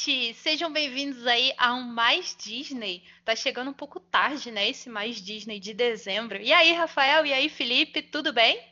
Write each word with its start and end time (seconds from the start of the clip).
gente! 0.00 0.34
Sejam 0.34 0.72
bem-vindos 0.72 1.26
aí 1.26 1.52
a 1.58 1.74
um 1.74 1.82
Mais 1.82 2.34
Disney. 2.38 3.02
Tá 3.22 3.36
chegando 3.36 3.70
um 3.70 3.74
pouco 3.74 4.00
tarde, 4.00 4.50
né? 4.50 4.68
Esse 4.68 4.88
Mais 4.88 5.16
Disney 5.16 5.60
de 5.60 5.74
dezembro. 5.74 6.40
E 6.40 6.52
aí, 6.52 6.72
Rafael? 6.72 7.26
E 7.26 7.32
aí, 7.32 7.50
Felipe? 7.50 8.00
Tudo 8.00 8.32
bem? 8.32 8.62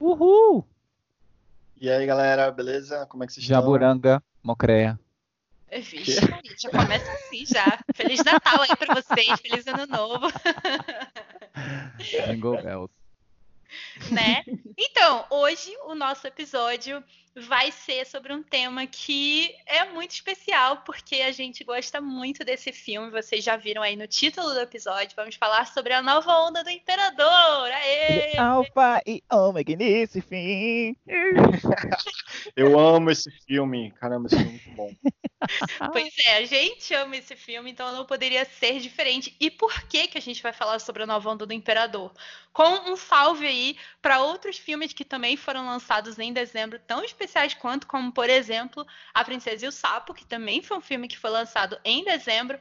Uhul! 0.00 0.66
E 1.80 1.88
aí, 1.88 2.04
galera, 2.04 2.50
beleza? 2.50 3.06
Como 3.06 3.22
é 3.22 3.26
que 3.26 3.34
vocês 3.34 3.46
Jaburanga, 3.46 4.22
Mocreia. 4.42 4.98
Vixe, 5.72 6.20
já 6.58 6.70
começa 6.70 7.10
assim 7.12 7.46
já. 7.46 7.78
Feliz 7.94 8.22
Natal 8.24 8.60
aí 8.62 8.76
pra 8.76 8.94
vocês, 8.94 9.40
feliz 9.40 9.66
Ano 9.66 9.86
Novo. 9.86 10.26
Jingle 11.98 12.62
Bells. 12.62 12.92
né? 14.10 14.42
Então, 14.76 15.24
hoje 15.30 15.76
o 15.86 15.94
nosso 15.94 16.26
episódio 16.26 17.02
vai 17.36 17.72
ser 17.72 18.06
sobre 18.06 18.32
um 18.32 18.42
tema 18.42 18.86
que 18.86 19.54
é 19.66 19.84
muito 19.86 20.12
especial, 20.12 20.78
porque 20.78 21.16
a 21.16 21.32
gente 21.32 21.64
gosta 21.64 22.00
muito 22.00 22.44
desse 22.44 22.72
filme. 22.72 23.10
Vocês 23.10 23.42
já 23.42 23.56
viram 23.56 23.82
aí 23.82 23.96
no 23.96 24.06
título 24.06 24.50
do 24.50 24.60
episódio. 24.60 25.16
Vamos 25.16 25.34
falar 25.34 25.66
sobre 25.66 25.92
a 25.92 26.02
nova 26.02 26.32
onda 26.46 26.62
do 26.62 26.70
Imperador. 26.70 27.70
Aê! 27.72 28.36
Alfa 28.36 29.02
e 29.04 29.22
ômega 29.32 29.74
nesse 29.74 30.20
fim. 30.20 30.96
Eu 32.54 32.78
amo 32.78 33.10
esse 33.10 33.30
filme. 33.46 33.90
Caramba, 33.92 34.28
esse 34.28 34.36
filme 34.36 34.50
é 34.50 34.52
muito 34.52 34.70
bom. 34.76 34.90
Pois 35.92 36.14
é, 36.26 36.38
a 36.38 36.46
gente 36.46 36.94
ama 36.94 37.18
esse 37.18 37.36
filme, 37.36 37.70
então 37.70 37.92
não 37.92 38.06
poderia 38.06 38.46
ser 38.46 38.80
diferente. 38.80 39.36
E 39.38 39.50
por 39.50 39.82
que 39.82 40.08
que 40.08 40.16
a 40.16 40.20
gente 40.20 40.42
vai 40.42 40.54
falar 40.54 40.78
sobre 40.78 41.02
a 41.02 41.06
nova 41.06 41.28
onda 41.28 41.44
do 41.44 41.52
Imperador? 41.52 42.10
Com 42.50 42.90
um 42.90 42.96
salve 42.96 43.46
aí 43.46 43.76
para 44.00 44.22
outros 44.22 44.56
filmes 44.56 44.94
que 44.94 45.04
também 45.04 45.36
foram 45.36 45.66
lançados 45.66 46.18
em 46.18 46.32
dezembro, 46.32 46.78
tão 46.86 47.04
especiais 47.04 47.23
quanto, 47.58 47.86
como 47.86 48.12
por 48.12 48.28
exemplo, 48.28 48.86
A 49.12 49.24
Princesa 49.24 49.64
e 49.64 49.68
o 49.68 49.72
Sapo, 49.72 50.14
que 50.14 50.26
também 50.26 50.62
foi 50.62 50.76
um 50.76 50.80
filme 50.80 51.08
que 51.08 51.18
foi 51.18 51.30
lançado 51.30 51.78
em 51.84 52.04
dezembro. 52.04 52.58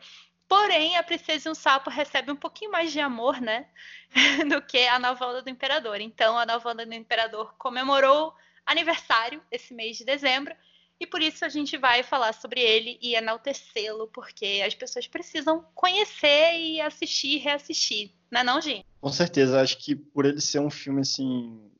Porém, 0.47 0.97
a 0.97 1.03
Princesa 1.03 1.49
e 1.49 1.51
o 1.51 1.55
Sapo 1.55 1.89
recebe 1.89 2.31
um 2.31 2.35
pouquinho 2.35 2.71
mais 2.71 2.91
de 2.91 2.99
amor, 2.99 3.41
né? 3.41 3.67
do 4.49 4.61
que 4.61 4.85
a 4.87 4.99
nova 4.99 5.25
onda 5.25 5.41
do 5.41 5.49
Imperador. 5.49 5.99
Então, 5.99 6.37
a 6.37 6.45
nova 6.45 6.69
onda 6.69 6.85
do 6.85 6.93
Imperador 6.93 7.55
comemorou 7.57 8.33
aniversário 8.65 9.41
esse 9.51 9.73
mês 9.73 9.97
de 9.97 10.05
dezembro. 10.05 10.55
E 10.99 11.07
por 11.07 11.21
isso 11.21 11.43
a 11.43 11.49
gente 11.49 11.75
vai 11.75 12.03
falar 12.03 12.33
sobre 12.33 12.61
ele 12.61 12.97
e 13.01 13.15
enaltecê-lo, 13.15 14.07
porque 14.07 14.63
as 14.65 14.73
pessoas 14.73 15.07
precisam 15.07 15.65
conhecer 15.73 16.55
e 16.55 16.79
assistir 16.79 17.35
e 17.35 17.39
reassistir. 17.39 18.11
Não 18.31 18.41
é 18.41 18.43
não, 18.43 18.61
Gi? 18.61 18.85
Com 19.01 19.09
certeza, 19.09 19.61
acho 19.61 19.77
que 19.79 19.95
por 19.95 20.25
ele 20.25 20.39
ser 20.39 20.59
um 20.59 20.69
filme 20.69 21.01
assim 21.01 21.72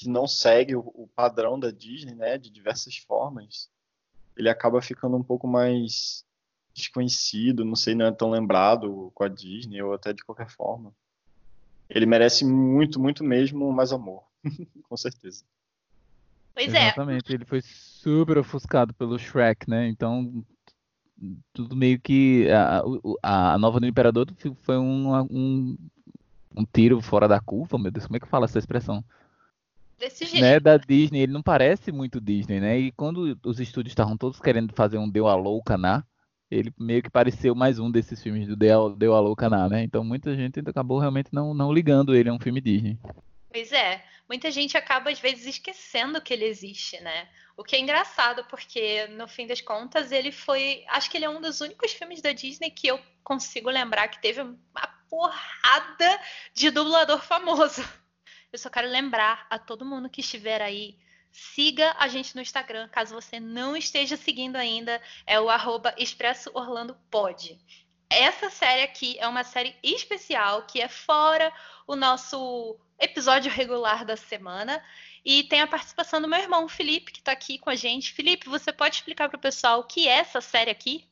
que 0.00 0.08
não 0.08 0.26
segue 0.26 0.74
o, 0.74 0.80
o 0.94 1.06
padrão 1.14 1.60
da 1.60 1.70
Disney, 1.70 2.14
né, 2.14 2.38
de 2.38 2.48
diversas 2.48 2.96
formas, 2.96 3.70
ele 4.34 4.48
acaba 4.48 4.80
ficando 4.80 5.14
um 5.14 5.22
pouco 5.22 5.46
mais 5.46 6.24
desconhecido, 6.72 7.66
não 7.66 7.76
sei, 7.76 7.94
não 7.94 8.06
é 8.06 8.10
tão 8.10 8.30
lembrado 8.30 9.12
com 9.14 9.24
a 9.24 9.28
Disney 9.28 9.82
ou 9.82 9.92
até 9.92 10.14
de 10.14 10.24
qualquer 10.24 10.48
forma. 10.48 10.90
Ele 11.86 12.06
merece 12.06 12.46
muito, 12.46 12.98
muito 12.98 13.22
mesmo 13.22 13.70
mais 13.70 13.92
amor, 13.92 14.24
com 14.88 14.96
certeza. 14.96 15.44
Pois 16.54 16.72
é. 16.72 16.86
Exatamente, 16.86 17.30
ele 17.34 17.44
foi 17.44 17.60
super 17.60 18.38
ofuscado 18.38 18.94
pelo 18.94 19.18
Shrek, 19.18 19.68
né? 19.68 19.86
Então, 19.86 20.42
tudo 21.52 21.76
meio 21.76 22.00
que. 22.00 22.48
A, 22.50 22.82
a, 23.22 23.54
a 23.54 23.58
nova 23.58 23.78
do 23.78 23.86
Imperador 23.86 24.26
foi 24.62 24.78
um, 24.78 25.14
um, 25.30 25.76
um 26.56 26.64
tiro 26.64 27.02
fora 27.02 27.28
da 27.28 27.38
curva, 27.38 27.78
meu 27.78 27.90
Deus, 27.90 28.06
como 28.06 28.16
é 28.16 28.20
que 28.20 28.28
fala 28.28 28.46
essa 28.46 28.58
expressão? 28.58 29.04
Desse 30.00 30.24
jeito. 30.24 30.40
Né, 30.40 30.58
da 30.58 30.78
Disney, 30.78 31.20
ele 31.20 31.32
não 31.32 31.42
parece 31.42 31.92
muito 31.92 32.22
Disney, 32.22 32.58
né? 32.58 32.78
E 32.78 32.92
quando 32.92 33.38
os 33.44 33.60
estúdios 33.60 33.92
estavam 33.92 34.16
todos 34.16 34.40
querendo 34.40 34.72
fazer 34.74 34.96
um 34.96 35.08
Deu 35.08 35.28
a 35.28 35.34
Louca 35.34 35.76
na, 35.76 36.02
ele 36.50 36.72
meio 36.80 37.02
que 37.02 37.10
pareceu 37.10 37.54
mais 37.54 37.78
um 37.78 37.90
desses 37.90 38.22
filmes 38.22 38.48
do 38.48 38.56
Deu, 38.56 38.96
Deu 38.96 39.14
a 39.14 39.20
Louca 39.20 39.50
na, 39.50 39.68
né? 39.68 39.82
Então 39.82 40.02
muita 40.02 40.34
gente 40.34 40.58
acabou 40.60 40.98
realmente 40.98 41.28
não, 41.34 41.52
não 41.52 41.70
ligando 41.70 42.14
ele 42.16 42.30
a 42.30 42.32
um 42.32 42.40
filme 42.40 42.62
Disney. 42.62 42.98
Pois 43.52 43.72
é, 43.72 44.02
muita 44.26 44.50
gente 44.50 44.74
acaba 44.74 45.10
às 45.10 45.20
vezes 45.20 45.44
esquecendo 45.44 46.22
que 46.22 46.32
ele 46.32 46.46
existe, 46.46 46.98
né? 47.02 47.28
O 47.54 47.62
que 47.62 47.76
é 47.76 47.80
engraçado, 47.80 48.42
porque 48.44 49.06
no 49.08 49.28
fim 49.28 49.46
das 49.46 49.60
contas 49.60 50.10
ele 50.10 50.32
foi. 50.32 50.82
Acho 50.88 51.10
que 51.10 51.18
ele 51.18 51.26
é 51.26 51.30
um 51.30 51.42
dos 51.42 51.60
únicos 51.60 51.92
filmes 51.92 52.22
da 52.22 52.32
Disney 52.32 52.70
que 52.70 52.86
eu 52.86 52.98
consigo 53.22 53.68
lembrar 53.68 54.08
que 54.08 54.22
teve 54.22 54.40
uma 54.40 54.88
porrada 55.10 56.20
de 56.54 56.70
dublador 56.70 57.20
famoso. 57.20 57.84
Eu 58.52 58.58
só 58.58 58.68
quero 58.68 58.88
lembrar 58.88 59.46
a 59.48 59.58
todo 59.58 59.84
mundo 59.84 60.10
que 60.10 60.20
estiver 60.20 60.60
aí. 60.60 60.98
Siga 61.30 61.94
a 61.98 62.08
gente 62.08 62.34
no 62.34 62.42
Instagram, 62.42 62.88
caso 62.88 63.14
você 63.14 63.38
não 63.38 63.76
esteja 63.76 64.16
seguindo 64.16 64.56
ainda, 64.56 65.00
é 65.24 65.40
o 65.40 65.48
arroba 65.48 65.94
Expresso 65.96 66.50
Orlando 66.52 66.96
Pod. 67.08 67.56
Essa 68.10 68.50
série 68.50 68.82
aqui 68.82 69.16
é 69.20 69.28
uma 69.28 69.44
série 69.44 69.76
especial 69.84 70.66
que 70.66 70.80
é 70.80 70.88
fora 70.88 71.52
o 71.86 71.94
nosso 71.94 72.76
episódio 72.98 73.52
regular 73.52 74.04
da 74.04 74.16
semana. 74.16 74.84
E 75.24 75.44
tem 75.44 75.60
a 75.60 75.66
participação 75.66 76.20
do 76.20 76.26
meu 76.26 76.40
irmão, 76.40 76.68
Felipe, 76.68 77.12
que 77.12 77.20
está 77.20 77.32
aqui 77.32 77.58
com 77.58 77.70
a 77.70 77.76
gente. 77.76 78.12
Felipe, 78.12 78.48
você 78.48 78.72
pode 78.72 78.96
explicar 78.96 79.28
para 79.28 79.36
o 79.36 79.40
pessoal 79.40 79.80
o 79.80 79.84
que 79.84 80.08
é 80.08 80.12
essa 80.12 80.40
série 80.40 80.70
aqui? 80.70 81.09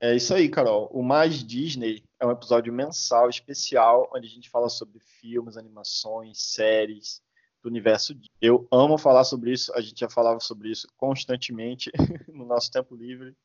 É 0.00 0.16
isso 0.16 0.34
aí, 0.34 0.48
Carol. 0.48 0.88
O 0.92 1.02
Mais 1.02 1.44
Disney 1.44 2.02
é 2.18 2.26
um 2.26 2.30
episódio 2.30 2.72
mensal 2.72 3.28
especial 3.28 4.10
onde 4.14 4.26
a 4.26 4.30
gente 4.30 4.48
fala 4.48 4.68
sobre 4.70 4.98
filmes, 4.98 5.56
animações, 5.58 6.40
séries 6.40 7.22
do 7.62 7.68
universo. 7.68 8.18
Eu 8.40 8.66
amo 8.72 8.96
falar 8.96 9.24
sobre 9.24 9.52
isso, 9.52 9.70
a 9.74 9.80
gente 9.82 10.00
já 10.00 10.08
falava 10.08 10.40
sobre 10.40 10.70
isso 10.70 10.88
constantemente 10.96 11.90
no 12.32 12.46
nosso 12.46 12.70
tempo 12.70 12.96
livre. 12.96 13.36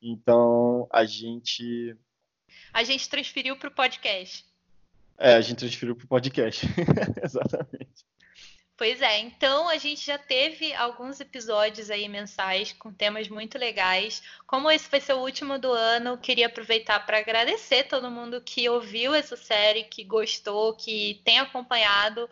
Então, 0.00 0.86
a 0.92 1.04
gente 1.04 1.96
A 2.72 2.84
gente 2.84 3.08
transferiu 3.08 3.56
para 3.56 3.68
o 3.68 3.72
podcast. 3.72 4.46
é, 5.18 5.34
a 5.34 5.40
gente 5.40 5.58
transferiu 5.58 5.96
para 5.96 6.04
o 6.04 6.08
podcast. 6.08 6.64
Exatamente. 7.22 8.06
Pois 8.78 9.02
é, 9.02 9.18
então 9.18 9.68
a 9.68 9.76
gente 9.76 10.06
já 10.06 10.16
teve 10.16 10.72
alguns 10.72 11.18
episódios 11.18 11.90
aí 11.90 12.08
mensais 12.08 12.72
com 12.72 12.92
temas 12.92 13.28
muito 13.28 13.58
legais. 13.58 14.22
Como 14.46 14.70
esse 14.70 14.88
vai 14.88 15.00
ser 15.00 15.14
o 15.14 15.18
último 15.18 15.58
do 15.58 15.72
ano, 15.72 16.16
queria 16.16 16.46
aproveitar 16.46 17.04
para 17.04 17.18
agradecer 17.18 17.88
todo 17.88 18.08
mundo 18.08 18.40
que 18.40 18.68
ouviu 18.68 19.12
essa 19.12 19.36
série, 19.36 19.82
que 19.82 20.04
gostou, 20.04 20.76
que 20.76 21.20
tem 21.24 21.40
acompanhado 21.40 22.30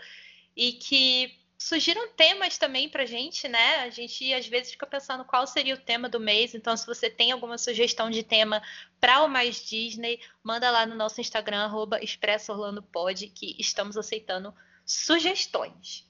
e 0.56 0.74
que 0.74 1.36
surgiram 1.58 2.12
temas 2.12 2.56
também 2.56 2.88
pra 2.88 3.04
gente, 3.04 3.48
né? 3.48 3.80
A 3.80 3.90
gente 3.90 4.32
às 4.32 4.46
vezes 4.46 4.70
fica 4.70 4.86
pensando 4.86 5.24
qual 5.24 5.48
seria 5.48 5.74
o 5.74 5.80
tema 5.80 6.08
do 6.08 6.20
mês. 6.20 6.54
Então, 6.54 6.76
se 6.76 6.86
você 6.86 7.10
tem 7.10 7.32
alguma 7.32 7.58
sugestão 7.58 8.08
de 8.08 8.22
tema 8.22 8.62
para 9.00 9.24
o 9.24 9.28
Mais 9.28 9.64
Disney, 9.68 10.20
manda 10.44 10.70
lá 10.70 10.86
no 10.86 10.94
nosso 10.94 11.20
Instagram, 11.20 11.64
arroba 11.64 12.00
ExpressoOrlandoPod, 12.00 13.30
que 13.30 13.56
estamos 13.58 13.96
aceitando 13.96 14.54
sugestões. 14.84 16.06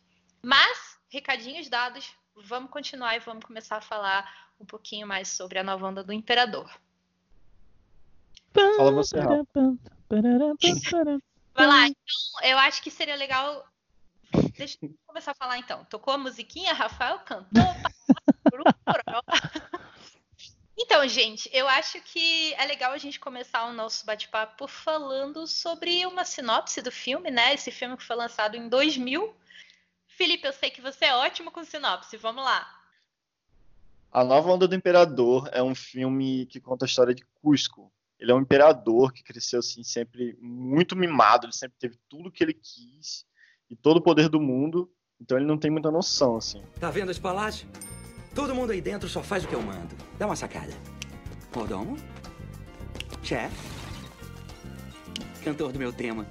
Mas, 0.47 0.97
recadinhos 1.09 1.69
dados, 1.69 2.09
vamos 2.37 2.71
continuar 2.71 3.17
e 3.17 3.19
vamos 3.19 3.45
começar 3.45 3.79
a 3.79 3.81
falar 3.81 4.53
um 4.61 4.65
pouquinho 4.65 5.05
mais 5.05 5.27
sobre 5.27 5.59
a 5.59 5.65
nova 5.65 5.89
onda 5.89 6.05
do 6.05 6.13
Imperador. 6.13 6.71
Fala 8.55 8.93
você, 8.93 9.19
Rafa. 9.19 9.77
Vai 11.53 11.67
lá, 11.67 11.89
então, 11.89 11.97
eu 12.45 12.57
acho 12.59 12.81
que 12.81 12.93
seria 12.93 13.17
legal. 13.17 13.67
Deixa 14.57 14.79
eu 14.81 14.95
começar 15.05 15.33
a 15.33 15.35
falar 15.35 15.59
então. 15.59 15.85
Tocou 15.87 16.15
a 16.15 16.19
musiquinha, 16.19 16.73
Rafael 16.73 17.19
cantou. 17.19 17.51
Então, 20.79 21.09
gente, 21.09 21.49
eu 21.55 21.67
acho 21.67 21.99
que 22.03 22.53
é 22.55 22.67
legal 22.67 22.93
a 22.93 22.99
gente 22.99 23.19
começar 23.19 23.65
o 23.65 23.73
nosso 23.73 24.05
bate-papo 24.05 24.69
falando 24.69 25.47
sobre 25.47 26.05
uma 26.05 26.23
sinopse 26.23 26.83
do 26.83 26.93
filme, 26.93 27.31
né? 27.31 27.55
Esse 27.55 27.71
filme 27.71 27.97
que 27.97 28.05
foi 28.05 28.15
lançado 28.15 28.57
em 28.57 28.69
2000. 28.69 29.35
Felipe, 30.17 30.47
eu 30.47 30.53
sei 30.53 30.71
que 30.71 30.81
você 30.81 31.05
é 31.05 31.15
ótimo 31.15 31.51
com 31.51 31.63
sinopse. 31.63 32.17
Vamos 32.17 32.43
lá. 32.43 32.67
A 34.11 34.25
Nova 34.25 34.51
Onda 34.51 34.67
do 34.67 34.75
Imperador 34.75 35.47
é 35.53 35.63
um 35.63 35.75
filme 35.75 36.47
que 36.47 36.59
conta 36.59 36.87
a 36.87 36.89
história 36.89 37.15
de 37.15 37.23
Cusco. 37.43 37.93
Ele 38.19 38.33
é 38.33 38.35
um 38.35 38.41
imperador 38.41 39.13
que 39.13 39.23
cresceu 39.23 39.59
assim 39.59 39.83
sempre 39.83 40.35
muito 40.41 40.97
mimado, 40.97 41.45
ele 41.45 41.53
sempre 41.53 41.77
teve 41.79 41.99
tudo 42.09 42.33
que 42.33 42.43
ele 42.43 42.55
quis 42.55 43.27
e 43.69 43.77
todo 43.77 43.99
o 43.99 44.03
poder 44.03 44.31
do 44.31 44.41
mundo, 44.41 44.91
então 45.21 45.37
ele 45.37 45.47
não 45.47 45.59
tem 45.59 45.71
muita 45.71 45.91
noção 45.91 46.39
assim. 46.39 46.65
Tá 46.81 46.91
vendo 46.91 47.11
esse 47.11 47.21
palácio? 47.21 47.69
Todo 48.35 48.55
mundo 48.55 48.73
aí 48.73 48.81
dentro 48.81 49.07
só 49.11 49.23
faz 49.23 49.45
o 49.45 49.49
que 49.49 49.55
eu 49.55 49.61
mando. 49.61 49.95
Dá 50.19 50.25
uma 50.25 50.35
sacada. 50.35 50.73
Mordomo? 51.55 51.99
Chefe? 53.23 53.55
Cantor 55.45 55.73
do 55.73 55.79
meu 55.79 55.93
tema. 55.93 56.27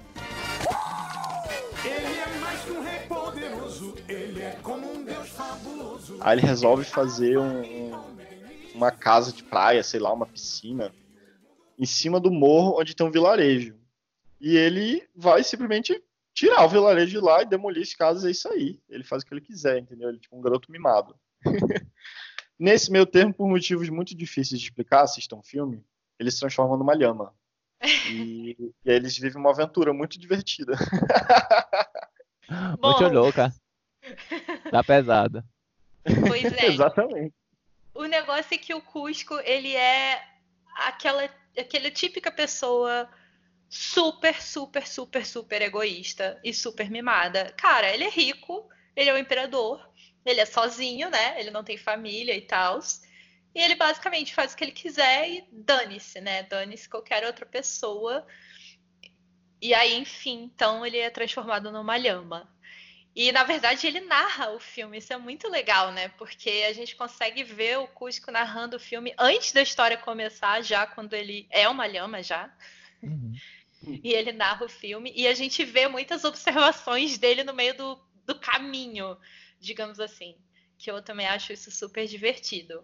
Aí 6.20 6.38
ele 6.38 6.46
resolve 6.46 6.84
fazer 6.84 7.38
um- 7.38 7.62
um- 7.62 8.16
uma 8.74 8.92
casa 8.92 9.32
de 9.32 9.44
praia, 9.44 9.84
sei 9.84 10.00
lá, 10.00 10.12
uma 10.12 10.26
piscina, 10.26 10.94
em 11.78 11.86
cima 11.86 12.20
do 12.20 12.32
morro 12.32 12.80
onde 12.80 12.96
tem 12.96 13.06
um 13.06 13.12
vilarejo. 13.12 13.76
E 14.40 14.56
ele 14.56 15.08
vai 15.16 15.44
simplesmente 15.44 16.02
tirar 16.34 16.66
o 16.66 16.70
vilarejo 16.70 17.12
de 17.12 17.20
lá 17.20 17.42
e 17.42 17.46
demolir 17.46 17.84
as 17.84 17.94
casas, 17.94 18.26
é 18.26 18.32
isso 18.32 18.48
aí. 18.50 18.80
Ele 18.90 19.04
faz 19.04 19.24
o 19.24 19.26
que 19.26 19.34
ele 19.34 19.42
quiser, 19.42 19.80
entendeu? 19.80 20.10
Ele 20.10 20.18
é 20.18 20.22
tipo 20.22 20.38
um 20.38 20.42
garoto 20.42 20.72
mimado. 20.72 21.16
Nesse 22.60 22.92
meio 22.92 23.06
termo, 23.06 23.34
por 23.34 23.48
motivos 23.48 23.90
muito 23.90 24.16
difíceis 24.16 24.60
de 24.60 24.68
explicar, 24.68 25.02
assistam 25.02 25.38
um 25.38 25.44
filme, 25.44 25.84
eles 26.20 26.36
se 26.36 26.40
transformam 26.40 26.78
numa 26.78 26.94
lhama. 26.94 27.34
E, 28.12 28.56
e 28.84 28.90
aí 28.90 28.96
eles 28.96 29.18
vivem 29.18 29.40
uma 29.40 29.52
aventura 29.52 29.94
muito 29.94 30.18
divertida. 30.18 30.74
Muito 32.80 32.80
Bom. 32.80 33.12
louca. 33.12 33.54
Tá 34.72 34.84
pesada. 34.84 35.44
Pois 36.28 36.46
é. 36.46 36.66
Exatamente. 36.74 37.34
O 37.94 38.06
negócio 38.06 38.54
é 38.54 38.58
que 38.58 38.74
o 38.74 38.82
Cusco, 38.82 39.36
ele 39.40 39.76
é 39.76 40.22
aquela, 40.76 41.30
aquela 41.58 41.90
típica 41.90 42.32
pessoa 42.32 43.10
super, 43.70 44.42
super, 44.42 44.88
super, 44.88 45.26
super 45.26 45.62
egoísta 45.62 46.40
e 46.44 46.54
super 46.54 46.90
mimada. 46.90 47.54
Cara, 47.58 47.94
ele 47.94 48.04
é 48.04 48.10
rico, 48.10 48.70
ele 48.96 49.10
é 49.10 49.14
o 49.14 49.18
imperador, 49.18 49.90
ele 50.26 50.42
é 50.42 50.46
sozinho, 50.46 51.10
né? 51.10 51.40
Ele 51.40 51.52
não 51.52 51.64
tem 51.64 51.78
família 51.78 52.36
e 52.36 52.42
tal. 52.42 52.80
E 53.54 53.62
ele 53.62 53.76
basicamente 53.76 54.34
faz 54.34 54.54
o 54.54 54.58
que 54.58 54.64
ele 54.66 54.72
quiser 54.72 55.30
e 55.30 55.48
dane-se, 55.52 56.20
né? 56.20 56.44
Dane-se 56.44 56.90
qualquer 56.90 57.26
outra 57.26 57.46
pessoa. 57.46 58.26
E 59.62 59.74
aí, 59.74 59.96
enfim, 59.96 60.52
então 60.54 60.86
ele 60.86 60.98
é 60.98 61.10
transformado 61.10 61.72
numa 61.72 61.96
lhama. 61.96 62.54
E 63.16 63.32
na 63.32 63.44
verdade 63.44 63.88
ele 63.88 64.02
narra 64.02 64.52
o 64.52 64.60
filme, 64.60 64.98
isso 64.98 65.14
é 65.14 65.18
muito 65.18 65.48
legal, 65.48 65.90
né? 65.92 66.10
Porque 66.10 66.66
a 66.68 66.74
gente 66.74 66.98
consegue 66.98 67.44
ver 67.46 67.80
o 67.80 67.88
Cusco 67.88 68.30
narrando 68.30 68.76
o 68.76 68.80
filme 68.80 69.14
antes 69.18 69.54
da 69.54 69.62
história 69.62 69.98
começar, 69.98 70.62
já 70.62 70.86
quando 70.86 71.14
ele 71.14 71.48
é 71.50 71.70
uma 71.70 71.88
lhama 71.88 72.22
já. 72.22 72.54
Uhum. 73.02 73.34
E 74.04 74.12
ele 74.12 74.34
narra 74.34 74.66
o 74.66 74.70
filme 74.70 75.14
e 75.16 75.28
a 75.28 75.34
gente 75.34 75.64
vê 75.64 75.88
muitas 75.88 76.26
observações 76.26 77.18
dele 77.18 77.44
no 77.44 77.54
meio 77.54 77.78
do, 77.78 77.96
do 78.26 78.36
caminho, 78.38 79.18
digamos 79.62 80.00
assim. 80.00 80.36
Que 80.78 80.92
eu 80.92 81.02
também 81.02 81.28
acho 81.28 81.54
isso 81.54 81.72
super 81.72 82.06
divertido. 82.08 82.84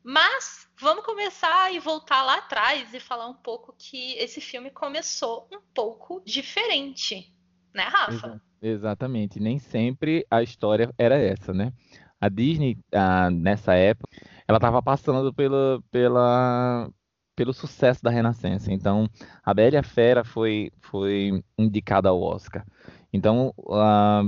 Mas 0.00 0.68
vamos 0.78 1.04
começar 1.04 1.74
e 1.74 1.80
voltar 1.80 2.22
lá 2.22 2.36
atrás 2.36 2.94
e 2.94 3.00
falar 3.00 3.26
um 3.26 3.34
pouco 3.34 3.74
que 3.76 4.14
esse 4.14 4.40
filme 4.40 4.70
começou 4.70 5.48
um 5.50 5.60
pouco 5.74 6.22
diferente, 6.24 7.34
né, 7.74 7.82
Rafa? 7.82 8.40
Exatamente. 8.62 9.40
Nem 9.40 9.58
sempre 9.58 10.26
a 10.30 10.42
história 10.42 10.92
era 10.98 11.16
essa, 11.16 11.52
né? 11.52 11.72
A 12.20 12.28
Disney, 12.28 12.78
ah, 12.92 13.30
nessa 13.30 13.74
época, 13.74 14.08
ela 14.46 14.58
estava 14.58 14.82
passando 14.82 15.32
pela, 15.32 15.82
pela, 15.90 16.90
pelo 17.34 17.52
sucesso 17.54 18.02
da 18.02 18.10
Renascença. 18.10 18.70
Então, 18.72 19.08
a 19.42 19.54
Bela 19.54 19.76
e 19.76 19.78
a 19.78 19.82
Fera 19.82 20.22
foi, 20.24 20.70
foi 20.80 21.42
indicada 21.58 22.10
ao 22.10 22.20
Oscar. 22.20 22.64
Então, 23.12 23.54
ah, 23.70 24.24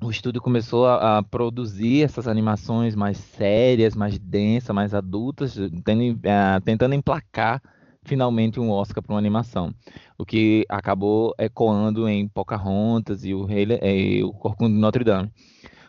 o 0.00 0.10
estúdio 0.10 0.40
começou 0.40 0.86
a, 0.86 1.18
a 1.18 1.22
produzir 1.22 2.04
essas 2.04 2.28
animações 2.28 2.94
mais 2.94 3.18
sérias, 3.18 3.94
mais 3.96 4.18
densas, 4.18 4.74
mais 4.74 4.94
adultas, 4.94 5.56
tendo- 5.84 6.20
ah, 6.28 6.60
tentando 6.64 6.94
emplacar 6.94 7.60
finalmente 8.04 8.60
um 8.60 8.70
Oscar 8.70 9.02
para 9.02 9.12
uma 9.14 9.18
animação 9.18 9.74
o 10.18 10.24
que 10.26 10.64
acabou 10.68 11.34
ecoando 11.38 12.08
em 12.08 12.28
Pocahontas 12.28 13.24
e 13.24 13.34
o, 13.34 13.44
Rei 13.44 13.64
Le- 13.64 13.80
e 13.82 14.24
o 14.24 14.32
Corcunda 14.32 14.74
de 14.74 14.80
Notre 14.80 15.04
Dame. 15.04 15.32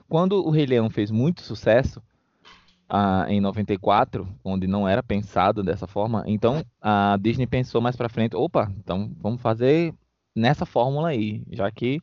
Quando 0.07 0.45
o 0.45 0.49
Rei 0.51 0.65
Leão 0.65 0.89
fez 0.89 1.11
muito 1.11 1.41
sucesso, 1.41 2.01
ah, 2.87 3.25
em 3.29 3.39
94, 3.39 4.27
onde 4.43 4.67
não 4.67 4.87
era 4.87 5.03
pensado 5.03 5.63
dessa 5.63 5.87
forma, 5.87 6.23
então 6.27 6.63
a 6.81 7.17
Disney 7.21 7.47
pensou 7.47 7.81
mais 7.81 7.95
para 7.95 8.09
frente, 8.09 8.35
opa, 8.35 8.71
então 8.77 9.11
vamos 9.19 9.41
fazer 9.41 9.93
nessa 10.35 10.65
fórmula 10.65 11.09
aí, 11.09 11.43
já 11.51 11.69
que 11.71 12.01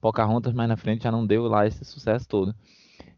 Pocahontas 0.00 0.52
mais 0.54 0.68
na 0.68 0.76
frente 0.76 1.04
já 1.04 1.12
não 1.12 1.26
deu 1.26 1.44
lá 1.48 1.66
esse 1.66 1.84
sucesso 1.84 2.28
todo. 2.28 2.54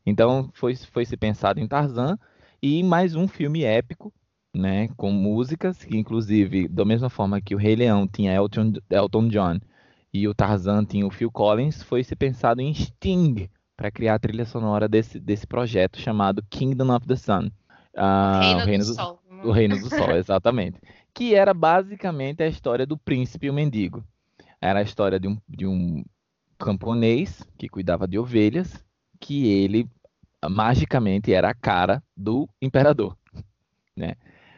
Então 0.06 0.50
foi, 0.54 0.76
foi 0.76 1.04
se 1.04 1.16
pensado 1.16 1.60
em 1.60 1.68
Tarzan 1.68 2.18
e 2.62 2.82
mais 2.82 3.14
um 3.16 3.28
filme 3.28 3.64
épico 3.64 4.12
né, 4.54 4.88
com 4.96 5.10
músicas, 5.10 5.84
que 5.84 5.96
inclusive, 5.96 6.68
da 6.68 6.84
mesma 6.84 7.10
forma 7.10 7.40
que 7.40 7.54
o 7.54 7.58
Rei 7.58 7.74
Leão 7.74 8.06
tinha 8.06 8.32
Elton, 8.32 8.74
Elton 8.88 9.28
John 9.28 9.60
e 10.12 10.28
o 10.28 10.34
Tarzan 10.34 10.84
tinha 10.84 11.06
o 11.06 11.10
Phil 11.10 11.30
Collins, 11.30 11.82
foi 11.82 12.04
se 12.04 12.14
pensado 12.14 12.60
em 12.60 12.72
Sting 12.72 13.50
para 13.76 13.90
criar 13.90 14.14
a 14.14 14.18
trilha 14.18 14.44
sonora 14.44 14.88
desse, 14.88 15.18
desse 15.18 15.46
projeto 15.46 16.00
chamado 16.00 16.44
Kingdom 16.48 16.94
of 16.94 17.06
the 17.06 17.16
Sun. 17.16 17.50
Ah, 17.96 18.40
Reino, 18.40 18.60
o 18.60 18.64
Reino 18.64 18.84
do 18.84 18.90
do, 18.90 18.94
Sol. 18.94 19.20
o 19.44 19.50
Reino 19.50 19.80
do 19.80 19.88
Sol, 19.88 20.12
exatamente. 20.12 20.78
Que 21.12 21.34
era 21.34 21.52
basicamente 21.52 22.42
a 22.42 22.46
história 22.46 22.86
do 22.86 22.96
príncipe 22.96 23.46
e 23.46 23.50
o 23.50 23.54
mendigo. 23.54 24.04
Era 24.60 24.78
a 24.78 24.82
história 24.82 25.18
de 25.18 25.28
um, 25.28 25.36
de 25.48 25.66
um 25.66 26.04
camponês 26.58 27.42
que 27.58 27.68
cuidava 27.68 28.06
de 28.06 28.18
ovelhas, 28.18 28.84
que 29.20 29.48
ele 29.48 29.88
magicamente 30.48 31.32
era 31.32 31.50
a 31.50 31.54
cara 31.54 32.02
do 32.16 32.48
imperador, 32.60 33.16
né? 33.96 34.14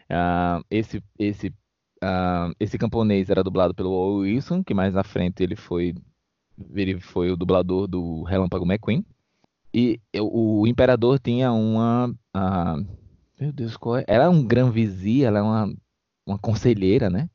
Ah, 0.08 0.60
esse, 0.70 1.02
esse, 1.18 1.52
ah, 2.02 2.50
esse 2.60 2.78
camponês 2.78 3.30
era 3.30 3.42
dublado 3.42 3.74
pelo 3.74 3.90
Owen 3.90 4.34
Wilson, 4.34 4.62
que 4.62 4.74
mais 4.74 4.94
na 4.94 5.02
frente 5.04 5.42
ele 5.42 5.56
foi, 5.56 5.94
ele 6.74 7.00
foi 7.00 7.30
o 7.30 7.36
dublador 7.36 7.86
do 7.86 8.22
Relâmpago 8.22 8.64
McQueen. 8.64 9.04
E 9.74 10.00
o, 10.18 10.66
imperador 10.66 11.18
tinha 11.18 11.52
uma. 11.52 12.14
ah, 12.32 12.76
meu 13.38 13.52
Deus, 13.52 13.76
qual 13.76 13.98
é? 13.98 14.04
Ela 14.08 14.24
é 14.24 14.28
um 14.28 14.42
gran 14.44 14.70
vizir, 14.70 15.24
ela 15.24 15.38
é 15.38 15.42
uma, 15.42 15.74
uma 16.26 16.38
conselheira, 16.38 17.10
né? 17.10 17.28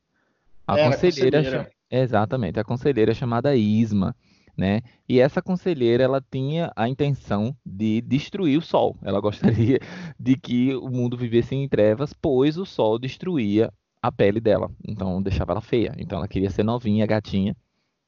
A 0.66 0.76
Era 0.76 0.82
conselheira, 0.84 1.42
conselheira. 1.42 1.64
cha- 1.64 1.70
exatamente, 1.90 2.58
a 2.58 2.64
conselheira 2.64 3.14
chamada 3.14 3.54
Isma, 3.54 4.14
né? 4.56 4.80
E 5.08 5.18
essa 5.18 5.40
conselheira, 5.40 6.04
ela 6.04 6.20
tinha 6.20 6.72
a 6.76 6.88
intenção 6.88 7.56
de 7.64 8.00
destruir 8.02 8.58
o 8.58 8.62
sol. 8.62 8.96
Ela 9.02 9.20
gostaria 9.20 9.78
de 10.18 10.36
que 10.36 10.74
o 10.74 10.88
mundo 10.88 11.16
vivesse 11.16 11.54
em 11.54 11.68
trevas, 11.68 12.12
pois 12.12 12.56
o 12.58 12.66
sol 12.66 12.98
destruía 12.98 13.72
a 14.02 14.10
pele 14.10 14.40
dela, 14.40 14.70
então 14.86 15.22
deixava 15.22 15.52
ela 15.52 15.60
feia. 15.60 15.94
Então 15.96 16.18
ela 16.18 16.28
queria 16.28 16.50
ser 16.50 16.64
novinha, 16.64 17.06
gatinha. 17.06 17.56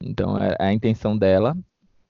Então 0.02 0.37
a, 0.58 0.73
intenção 0.73 1.17
dela 1.17 1.56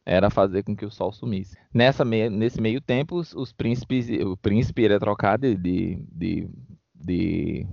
era 0.06 0.30
fazer 0.30 0.62
com 0.62 0.74
que 0.74 0.86
o 0.86 0.90
sol 0.90 1.12
sumisse. 1.12 1.56
Nessa 1.72 2.04
nesse 2.04 2.60
meio 2.60 2.80
tempo, 2.80 3.16
os, 3.16 3.34
os 3.34 3.52
príncipes, 3.52 4.08
o 4.24 4.36
príncipe 4.36 4.86
é 4.86 4.98
trocado 4.98 5.54
de, 5.54 5.96
de, 6.10 6.48
de, 6.94 7.66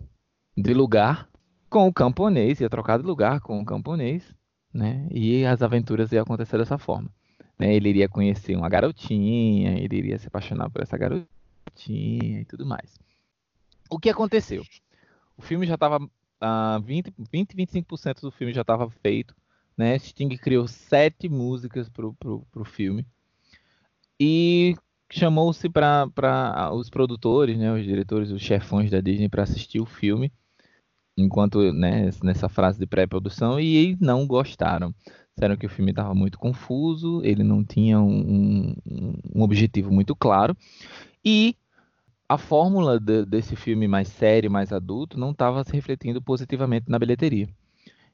de 0.57 0.73
lugar 0.73 1.29
com 1.69 1.87
o 1.87 1.93
camponês, 1.93 2.59
ia 2.59 2.69
trocar 2.69 2.99
de 2.99 3.05
lugar 3.05 3.39
com 3.39 3.59
o 3.61 3.65
camponês, 3.65 4.35
né? 4.73 5.07
E 5.11 5.45
as 5.45 5.61
aventuras 5.61 6.11
iam 6.11 6.23
acontecer 6.23 6.57
dessa 6.57 6.77
forma. 6.77 7.09
né? 7.57 7.73
Ele 7.73 7.89
iria 7.89 8.09
conhecer 8.09 8.55
uma 8.55 8.69
garotinha, 8.69 9.77
ele 9.77 9.97
iria 9.97 10.17
se 10.17 10.27
apaixonar 10.27 10.69
por 10.69 10.81
essa 10.81 10.97
garotinha 10.97 12.41
e 12.41 12.45
tudo 12.45 12.65
mais. 12.65 12.99
O 13.89 13.99
que 13.99 14.09
aconteceu? 14.09 14.63
O 15.37 15.41
filme 15.41 15.65
já 15.65 15.75
estava. 15.75 15.99
20, 16.83 17.13
20, 17.31 17.55
25% 17.55 18.21
do 18.21 18.31
filme 18.31 18.51
já 18.51 18.61
estava 18.61 18.89
feito. 18.89 19.35
Né? 19.77 19.97
Sting 19.99 20.29
criou 20.37 20.67
sete 20.67 21.29
músicas 21.29 21.87
pro, 21.87 22.13
pro, 22.13 22.45
pro 22.51 22.65
filme. 22.65 23.05
E 24.19 24.75
chamou-se 25.11 25.67
para 25.69 26.71
os 26.73 26.89
produtores, 26.89 27.57
né, 27.57 27.71
os 27.73 27.83
diretores, 27.83 28.31
os 28.31 28.41
chefões 28.41 28.89
da 28.89 29.01
Disney 29.01 29.27
para 29.27 29.43
assistir 29.43 29.79
o 29.79 29.85
filme, 29.85 30.31
enquanto 31.17 31.71
né, 31.73 32.09
nessa 32.23 32.49
fase 32.49 32.79
de 32.79 32.85
pré-produção, 32.85 33.59
e 33.59 33.97
não 33.99 34.25
gostaram. 34.25 34.93
Disseram 35.35 35.55
que 35.55 35.65
o 35.65 35.69
filme 35.69 35.91
estava 35.91 36.13
muito 36.13 36.37
confuso, 36.37 37.21
ele 37.23 37.43
não 37.43 37.63
tinha 37.63 37.99
um, 37.99 38.75
um, 38.85 39.41
objetivo 39.41 39.91
muito 39.91 40.15
claro, 40.15 40.55
e 41.23 41.55
a 42.27 42.37
fórmula 42.37 42.99
de, 42.99 43.25
desse 43.25 43.55
filme 43.55 43.87
mais 43.87 44.07
sério, 44.07 44.51
mais 44.51 44.71
adulto, 44.71 45.19
não 45.19 45.31
estava 45.31 45.63
se 45.63 45.73
refletindo 45.73 46.21
positivamente 46.21 46.89
na 46.89 46.99
bilheteria. 46.99 47.49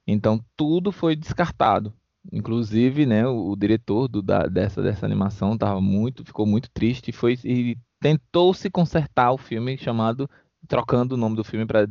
Então 0.06 0.44
tudo 0.56 0.92
foi 0.92 1.16
descartado. 1.16 1.94
Inclusive, 2.32 3.06
né, 3.06 3.27
o, 3.27 3.51
o 3.51 3.56
diretor 3.56 4.08
do, 4.08 4.22
da, 4.22 4.48
dessa, 4.48 4.82
dessa 4.82 5.06
animação 5.06 5.58
tava 5.58 5.80
muito, 5.80 6.25
ficou 6.25 6.46
muito 6.46 6.70
triste 6.72 7.12
e 7.12 7.48
e 7.48 7.77
tentou 8.00 8.54
se 8.54 8.70
consertar 8.70 9.32
o 9.32 9.38
filme 9.38 9.77
chamado 9.77 10.30
trocando 10.68 11.16
o 11.16 11.18
nome 11.18 11.36
do 11.36 11.44
filme 11.44 11.66
para 11.66 11.88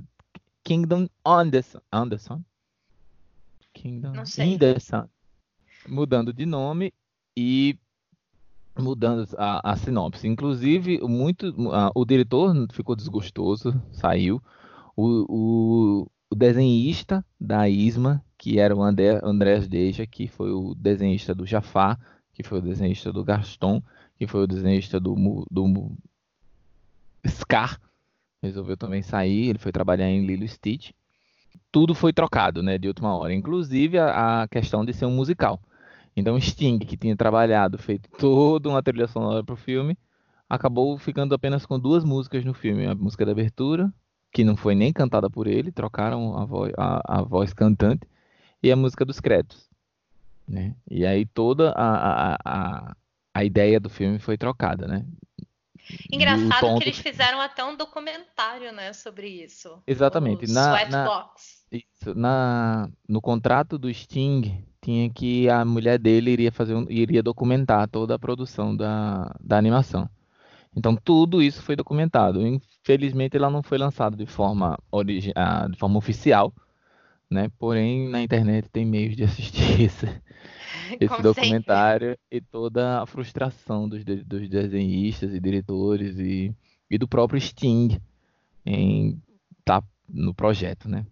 Kingdom 0.66 1.08
Anderson, 1.24 1.78
Anderson, 1.92 2.42
Kingdom 3.72 4.10
Não 4.14 4.26
sei. 4.26 4.54
Anderson, 4.56 5.08
mudando 5.88 6.32
de 6.32 6.44
nome 6.44 6.92
e 7.36 7.78
mudando 8.76 9.28
a, 9.38 9.70
a 9.70 9.76
sinopse. 9.76 10.26
Inclusive, 10.26 10.98
muito, 11.02 11.54
a- 11.70 11.92
o 11.94 12.04
diretor 12.04 12.52
ficou 12.72 12.96
desgostoso, 12.96 13.80
saiu. 13.92 14.42
O, 14.96 15.06
o, 15.28 16.10
o 16.30 16.34
desenhista 16.34 17.24
da 17.40 17.68
Isma, 17.68 18.20
que 18.36 18.58
era 18.58 18.74
o 18.74 18.82
André, 18.82 19.20
Andrés 19.22 19.68
Deja, 19.68 20.04
que 20.04 20.26
foi 20.26 20.50
o 20.50 20.74
desenhista 20.74 21.32
do 21.32 21.46
Jafar, 21.46 21.96
que 22.34 22.42
foi 22.42 22.58
o 22.58 22.62
desenhista 22.62 23.12
do 23.12 23.22
Gaston, 23.22 23.80
que 24.18 24.26
foi 24.26 24.42
o 24.42 24.46
desenhista 24.48 24.98
do, 24.98 25.14
do 25.48 25.96
Scar, 27.24 27.80
resolveu 28.42 28.76
também 28.76 29.02
sair, 29.02 29.50
ele 29.50 29.58
foi 29.58 29.72
trabalhar 29.72 30.08
em 30.08 30.24
Lilo 30.24 30.46
Stitch. 30.46 30.90
Tudo 31.72 31.94
foi 31.94 32.12
trocado, 32.12 32.62
né, 32.62 32.78
de 32.78 32.88
última 32.88 33.16
hora, 33.16 33.34
inclusive 33.34 33.98
a, 33.98 34.42
a 34.42 34.48
questão 34.48 34.84
de 34.84 34.92
ser 34.92 35.06
um 35.06 35.10
musical. 35.10 35.60
Então 36.16 36.40
Sting, 36.40 36.78
que 36.78 36.96
tinha 36.96 37.16
trabalhado, 37.16 37.76
feito 37.76 38.08
toda 38.18 38.68
uma 38.68 38.82
trilha 38.82 39.06
sonora 39.06 39.44
para 39.44 39.52
o 39.52 39.56
filme, 39.56 39.98
acabou 40.48 40.96
ficando 40.96 41.34
apenas 41.34 41.66
com 41.66 41.78
duas 41.78 42.04
músicas 42.04 42.44
no 42.44 42.54
filme. 42.54 42.86
A 42.86 42.94
música 42.94 43.26
da 43.26 43.32
abertura, 43.32 43.92
que 44.32 44.44
não 44.44 44.56
foi 44.56 44.74
nem 44.74 44.92
cantada 44.92 45.28
por 45.28 45.46
ele, 45.46 45.70
trocaram 45.70 46.36
a 46.38 46.44
voz, 46.44 46.72
a, 46.78 47.18
a 47.18 47.22
voz 47.22 47.52
cantante, 47.52 48.06
e 48.62 48.72
a 48.72 48.76
música 48.76 49.04
dos 49.04 49.20
créditos. 49.20 49.68
Né? 50.48 50.74
E 50.90 51.04
aí 51.04 51.26
toda 51.26 51.72
a, 51.72 52.34
a, 52.34 52.38
a, 52.44 52.96
a 53.34 53.44
ideia 53.44 53.78
do 53.78 53.90
filme 53.90 54.18
foi 54.18 54.38
trocada, 54.38 54.86
né? 54.86 55.04
Engraçado 56.12 56.78
que 56.78 56.84
eles 56.84 56.98
fizeram 56.98 57.40
até 57.40 57.64
um 57.64 57.76
documentário, 57.76 58.72
né, 58.72 58.92
sobre 58.92 59.28
isso. 59.28 59.82
Exatamente. 59.86 60.50
Na, 60.50 60.88
na, 60.88 61.30
isso, 61.70 62.14
na, 62.14 62.88
no 63.08 63.20
contrato 63.20 63.78
do 63.78 63.92
Sting 63.92 64.64
tinha 64.80 65.10
que 65.10 65.48
a 65.48 65.64
mulher 65.64 65.98
dele 65.98 66.30
iria 66.30 66.52
fazer 66.52 66.74
um, 66.74 66.86
iria 66.88 67.22
documentar 67.22 67.88
toda 67.88 68.14
a 68.14 68.18
produção 68.18 68.76
da, 68.76 69.34
da 69.40 69.58
animação. 69.58 70.08
Então 70.76 70.94
tudo 70.94 71.42
isso 71.42 71.62
foi 71.62 71.74
documentado. 71.74 72.46
Infelizmente 72.46 73.36
ela 73.36 73.50
não 73.50 73.62
foi 73.62 73.78
lançada 73.78 74.16
de 74.16 74.26
forma 74.26 74.78
origi 74.90 75.32
ah, 75.34 75.66
de 75.68 75.78
forma 75.78 75.98
oficial, 75.98 76.52
né? 77.30 77.50
Porém 77.58 78.08
na 78.08 78.22
internet 78.22 78.68
tem 78.68 78.84
meios 78.84 79.16
de 79.16 79.24
assistir 79.24 79.80
esse, 79.82 80.06
esse 81.00 81.22
documentário 81.22 82.10
sempre. 82.10 82.20
e 82.30 82.40
toda 82.40 83.02
a 83.02 83.06
frustração 83.06 83.88
dos, 83.88 84.04
dos 84.04 84.48
desenhistas 84.48 85.34
e 85.34 85.40
diretores 85.40 86.18
e, 86.18 86.54
e 86.90 86.98
do 86.98 87.08
próprio 87.08 87.40
Sting 87.40 88.00
em 88.64 89.20
estar 89.58 89.80
tá 89.80 89.86
no 90.08 90.34
projeto, 90.34 90.88
né? 90.88 91.06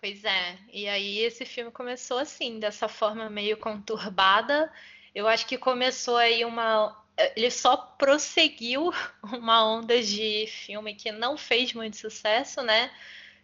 Pois 0.00 0.24
é. 0.24 0.58
E 0.72 0.88
aí 0.88 1.18
esse 1.18 1.44
filme 1.44 1.70
começou 1.70 2.18
assim, 2.18 2.58
dessa 2.58 2.88
forma 2.88 3.28
meio 3.28 3.56
conturbada. 3.58 4.72
Eu 5.14 5.28
acho 5.28 5.46
que 5.46 5.58
começou 5.58 6.16
aí 6.16 6.44
uma. 6.44 6.96
Ele 7.36 7.50
só 7.50 7.76
prosseguiu 7.76 8.90
uma 9.22 9.62
onda 9.62 10.00
de 10.02 10.46
filme 10.46 10.94
que 10.94 11.12
não 11.12 11.36
fez 11.36 11.74
muito 11.74 11.98
sucesso, 11.98 12.62
né? 12.62 12.90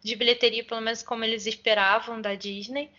De 0.02 0.16
bilheteria, 0.16 0.64
pelo 0.64 0.80
menos 0.80 1.02
como 1.02 1.24
eles 1.24 1.46
esperavam 1.46 2.20
da 2.20 2.34
Disney. 2.34 2.90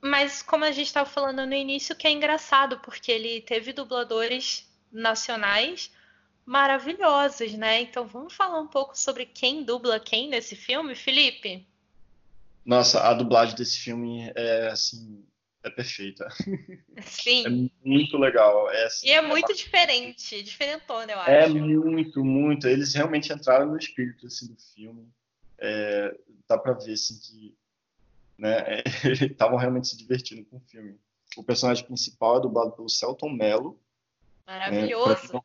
Mas 0.00 0.42
como 0.42 0.64
a 0.64 0.70
gente 0.70 0.86
estava 0.86 1.08
falando 1.08 1.46
no 1.46 1.54
início, 1.54 1.96
que 1.96 2.06
é 2.06 2.10
engraçado, 2.10 2.78
porque 2.80 3.10
ele 3.10 3.40
teve 3.40 3.72
dubladores 3.72 4.68
nacionais 4.92 5.90
maravilhosos, 6.44 7.54
né? 7.54 7.80
Então 7.82 8.06
vamos 8.06 8.32
falar 8.32 8.60
um 8.60 8.68
pouco 8.68 8.96
sobre 8.96 9.26
quem 9.26 9.64
dubla 9.64 9.98
quem 9.98 10.28
nesse 10.28 10.54
filme, 10.54 10.94
Felipe? 10.94 11.66
Nossa, 12.64 13.00
a 13.00 13.14
dublagem 13.14 13.56
desse 13.56 13.78
filme 13.78 14.32
é 14.34 14.68
assim, 14.68 15.24
é 15.62 15.70
perfeita. 15.70 16.28
Sim. 17.02 17.70
É 17.84 17.86
muito 17.88 18.16
legal. 18.16 18.70
É, 18.70 18.84
assim, 18.84 19.08
e 19.08 19.10
é, 19.10 19.16
é 19.16 19.22
muito 19.22 19.52
diferente, 19.54 20.42
diferentona, 20.42 21.12
eu 21.12 21.18
é 21.18 21.44
acho. 21.44 21.56
É 21.56 21.60
muito, 21.60 22.24
muito. 22.24 22.68
Eles 22.68 22.94
realmente 22.94 23.32
entraram 23.32 23.66
no 23.66 23.76
espírito 23.76 24.26
assim, 24.26 24.46
do 24.46 24.60
filme. 24.74 25.08
É, 25.58 26.16
dá 26.48 26.56
pra 26.56 26.72
ver 26.72 26.92
assim, 26.92 27.18
que 27.18 27.56
né, 28.38 28.82
estavam 29.30 29.56
realmente 29.56 29.88
se 29.88 29.96
divertindo 29.96 30.44
com 30.46 30.56
o 30.56 30.60
filme. 30.60 30.98
O 31.36 31.42
personagem 31.42 31.84
principal 31.84 32.38
é 32.38 32.40
dublado 32.40 32.72
pelo 32.72 32.88
Celton 32.88 33.30
Mello. 33.30 33.78
Maravilhoso. 34.46 35.08
Né, 35.08 35.28
pra 35.28 35.42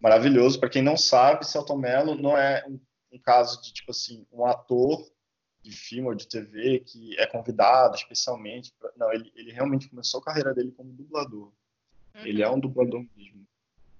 maravilhoso. 0.00 0.60
Para 0.60 0.68
quem 0.68 0.82
não 0.82 0.96
sabe, 0.96 1.46
Celton 1.46 1.76
Mello 1.76 2.14
não 2.14 2.36
é 2.36 2.64
um, 2.66 2.78
um 3.12 3.18
caso 3.18 3.60
de 3.62 3.72
tipo 3.72 3.90
assim, 3.90 4.26
um 4.32 4.44
ator 4.46 5.10
de 5.62 5.72
filme 5.72 6.08
ou 6.08 6.14
de 6.14 6.26
TV 6.26 6.80
que 6.80 7.18
é 7.18 7.26
convidado 7.26 7.96
especialmente. 7.96 8.72
Pra... 8.78 8.90
Não, 8.96 9.12
ele, 9.12 9.30
ele 9.34 9.52
realmente 9.52 9.88
começou 9.88 10.20
a 10.20 10.24
carreira 10.24 10.54
dele 10.54 10.72
como 10.72 10.92
dublador. 10.92 11.52
Uhum. 12.14 12.26
Ele 12.26 12.42
é 12.42 12.50
um 12.50 12.60
dublador 12.60 13.04
mesmo. 13.16 13.46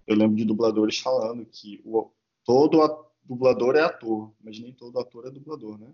Eu 0.07 0.17
lembro 0.17 0.37
de 0.37 0.45
dubladores 0.45 0.99
falando 0.99 1.45
que 1.45 1.81
o, 1.85 2.11
todo 2.45 3.07
dublador 3.23 3.77
é 3.77 3.83
ator, 3.83 4.33
mas 4.41 4.59
nem 4.59 4.73
todo 4.73 4.99
ator 4.99 5.27
é 5.27 5.31
dublador, 5.31 5.79
né? 5.79 5.89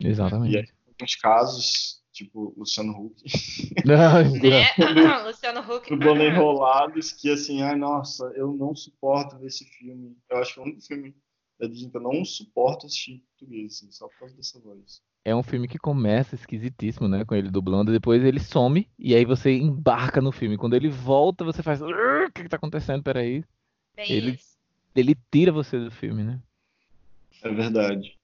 Exatamente. 0.00 0.72
Alguns 0.98 1.14
casos, 1.16 2.02
tipo 2.12 2.54
Luciano 2.56 2.92
Huck. 2.92 3.22
Não, 3.84 4.22
né? 4.40 5.18
Luciano 5.24 5.60
Huck. 5.60 5.88
Dublando 5.88 6.22
enrolados, 6.22 7.12
que 7.12 7.30
assim, 7.30 7.62
ai 7.62 7.76
nossa, 7.76 8.24
eu 8.36 8.52
não 8.52 8.74
suporto 8.74 9.38
ver 9.38 9.46
esse 9.46 9.64
filme. 9.64 10.16
Eu 10.30 10.38
acho 10.38 10.54
que 10.54 10.60
é 10.60 10.62
o 10.62 10.66
único 10.66 10.82
filme 10.82 11.14
da 11.58 11.66
Disney 11.66 11.90
que 11.90 11.96
eu 11.96 12.02
não 12.02 12.24
suporto 12.24 12.86
assistir 12.86 13.12
em 13.12 13.18
português, 13.18 13.74
assim, 13.74 13.90
só 13.90 14.08
por 14.08 14.18
causa 14.18 14.36
dessa 14.36 14.60
voz. 14.60 15.00
É 15.24 15.34
um 15.34 15.42
filme 15.42 15.68
que 15.68 15.78
começa 15.78 16.34
esquisitíssimo, 16.34 17.06
né? 17.06 17.24
Com 17.24 17.36
ele 17.36 17.48
dublando, 17.48 17.92
depois 17.92 18.24
ele 18.24 18.40
some 18.40 18.88
e 18.98 19.14
aí 19.14 19.24
você 19.24 19.52
embarca 19.52 20.20
no 20.20 20.32
filme. 20.32 20.58
Quando 20.58 20.74
ele 20.74 20.88
volta, 20.88 21.44
você 21.44 21.62
faz. 21.62 21.80
O 21.80 21.86
que, 22.34 22.42
que 22.42 22.48
tá 22.48 22.56
acontecendo? 22.56 23.04
Peraí. 23.04 23.44
Bem 23.94 24.10
ele, 24.10 24.38
ele 24.96 25.16
tira 25.30 25.52
você 25.52 25.78
do 25.78 25.90
filme, 25.90 26.24
né? 26.24 26.40
É 27.42 27.48
verdade. 27.52 28.18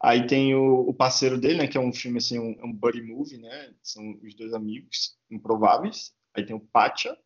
Aí 0.00 0.26
tem 0.26 0.54
o, 0.54 0.88
o 0.88 0.94
parceiro 0.94 1.38
dele, 1.38 1.58
né? 1.58 1.66
Que 1.66 1.76
é 1.76 1.80
um 1.80 1.92
filme 1.92 2.18
assim, 2.18 2.38
um, 2.38 2.56
um 2.64 2.72
buddy 2.72 3.02
movie, 3.02 3.38
né? 3.38 3.74
São 3.82 4.18
os 4.22 4.34
dois 4.34 4.54
amigos 4.54 5.16
improváveis. 5.30 6.14
Aí 6.34 6.46
tem 6.46 6.54
o 6.54 6.60
Pátia, 6.60 7.16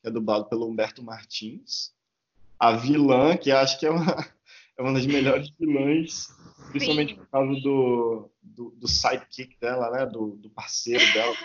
que 0.00 0.08
é 0.08 0.10
dublado 0.10 0.46
pelo 0.46 0.66
Humberto 0.66 1.02
Martins. 1.02 1.92
A 2.58 2.72
vilã, 2.72 3.36
que 3.36 3.50
acho 3.50 3.78
que 3.78 3.86
é 3.86 3.90
uma, 3.90 4.16
é 4.78 4.82
uma 4.82 4.94
das 4.94 5.04
melhores 5.04 5.50
vilãs, 5.58 6.28
principalmente 6.70 7.14
Sim. 7.14 7.18
por 7.18 7.26
causa 7.26 7.60
do, 7.60 8.30
do, 8.40 8.70
do, 8.70 8.88
sidekick 8.88 9.58
dela, 9.60 9.90
né? 9.90 10.06
Do, 10.06 10.36
do 10.36 10.48
parceiro 10.48 11.04
dela, 11.12 11.36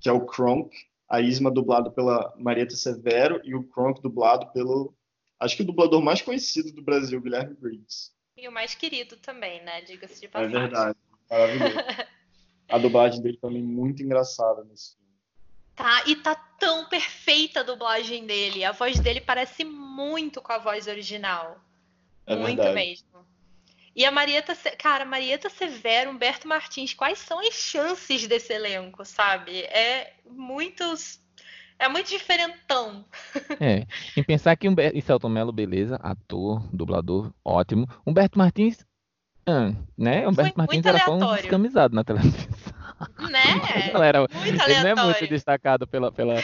que 0.00 0.08
é 0.08 0.12
o 0.12 0.26
Kronk. 0.26 0.76
A 1.08 1.20
Isma 1.20 1.50
dublado 1.50 1.90
pela 1.90 2.32
Marieta 2.38 2.76
Severo 2.76 3.40
e 3.42 3.52
o 3.54 3.64
Kronk 3.64 4.00
dublado 4.00 4.46
pelo, 4.52 4.94
acho 5.40 5.56
que 5.56 5.62
o 5.62 5.66
dublador 5.66 6.00
mais 6.00 6.22
conhecido 6.22 6.72
do 6.72 6.82
Brasil, 6.82 7.20
Guilherme 7.20 7.56
Briggs. 7.56 8.12
E 8.36 8.48
o 8.48 8.52
mais 8.52 8.74
querido 8.74 9.16
também, 9.16 9.62
né? 9.62 9.82
Diga-se 9.82 10.20
de 10.20 10.28
passagem. 10.28 10.56
É 10.56 10.60
verdade, 10.60 10.98
maravilhoso. 11.28 11.76
a 12.68 12.78
dublagem 12.78 13.22
dele 13.22 13.38
também 13.38 13.62
muito 13.62 14.02
engraçada 14.02 14.64
nesse 14.64 14.94
filme. 14.94 15.10
Tá, 15.74 16.02
e 16.06 16.16
tá 16.16 16.34
tão 16.34 16.88
perfeita 16.88 17.60
a 17.60 17.62
dublagem 17.62 18.26
dele. 18.26 18.64
A 18.64 18.72
voz 18.72 18.98
dele 19.00 19.20
parece 19.20 19.64
muito 19.64 20.42
com 20.42 20.52
a 20.52 20.58
voz 20.58 20.86
original. 20.86 21.58
É 22.26 22.36
Muito 22.36 22.62
verdade. 22.62 22.74
mesmo. 22.74 23.26
E 23.94 24.04
a 24.04 24.10
Marieta, 24.10 24.54
cara, 24.78 25.04
Marieta 25.04 25.50
Severo, 25.50 26.10
Humberto 26.10 26.46
Martins, 26.46 26.94
quais 26.94 27.18
são 27.18 27.40
as 27.40 27.54
chances 27.54 28.26
desse 28.26 28.52
elenco, 28.52 29.04
sabe? 29.04 29.62
É 29.62 30.14
muitos. 30.24 31.20
É 31.80 31.88
muito 31.88 32.08
diferentão. 32.08 33.04
É. 33.58 33.86
Em 34.16 34.22
pensar 34.22 34.54
que 34.56 34.68
Humberto, 34.68 34.96
e 34.96 35.00
Celton 35.02 35.30
Mello, 35.30 35.50
beleza, 35.50 35.96
ator, 35.96 36.62
dublador, 36.72 37.32
ótimo. 37.44 37.88
Humberto 38.06 38.38
Martins, 38.38 38.84
ah, 39.46 39.72
né? 39.96 40.28
Humberto 40.28 40.52
Foi 40.54 40.58
Martins 40.58 40.84
era 40.84 40.98
só 41.00 41.14
um 41.16 41.34
descamisado 41.36 41.94
na 41.94 42.04
televisão. 42.04 42.48
Né? 43.30 43.40
Não 43.94 44.02
era, 44.02 44.20
muito 44.20 44.36
ele 44.46 44.60
aleatório. 44.60 44.94
não 44.94 45.02
é 45.02 45.04
muito 45.06 45.26
destacado 45.26 45.86
pela. 45.86 46.12
pela, 46.12 46.34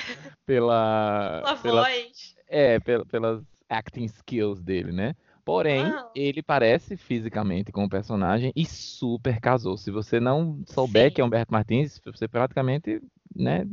pela, 0.47 1.43
Pela 1.43 1.57
pela 1.59 1.83
voz. 1.83 2.35
é, 2.49 2.81
pela, 2.81 3.05
pelas 3.05 3.43
acting 3.69 4.05
skills 4.05 4.63
dele, 4.63 4.91
né? 4.91 5.15
Porém, 5.45 5.85
Não. 5.85 6.11
ele 6.15 6.43
parece 6.43 6.97
fisicamente 6.97 7.71
com 7.71 7.85
o 7.85 7.89
personagem 7.89 8.53
e 8.57 8.65
super 8.65 9.39
casou. 9.39 9.77
Se 9.77 9.91
você 9.91 10.19
não 10.19 10.63
souber 10.67 11.11
Sim. 11.11 11.15
que 11.15 11.21
é 11.21 11.25
Humberto 11.25 11.53
Martins, 11.53 12.01
você 12.05 12.27
praticamente, 12.27 13.01
né, 13.37 13.67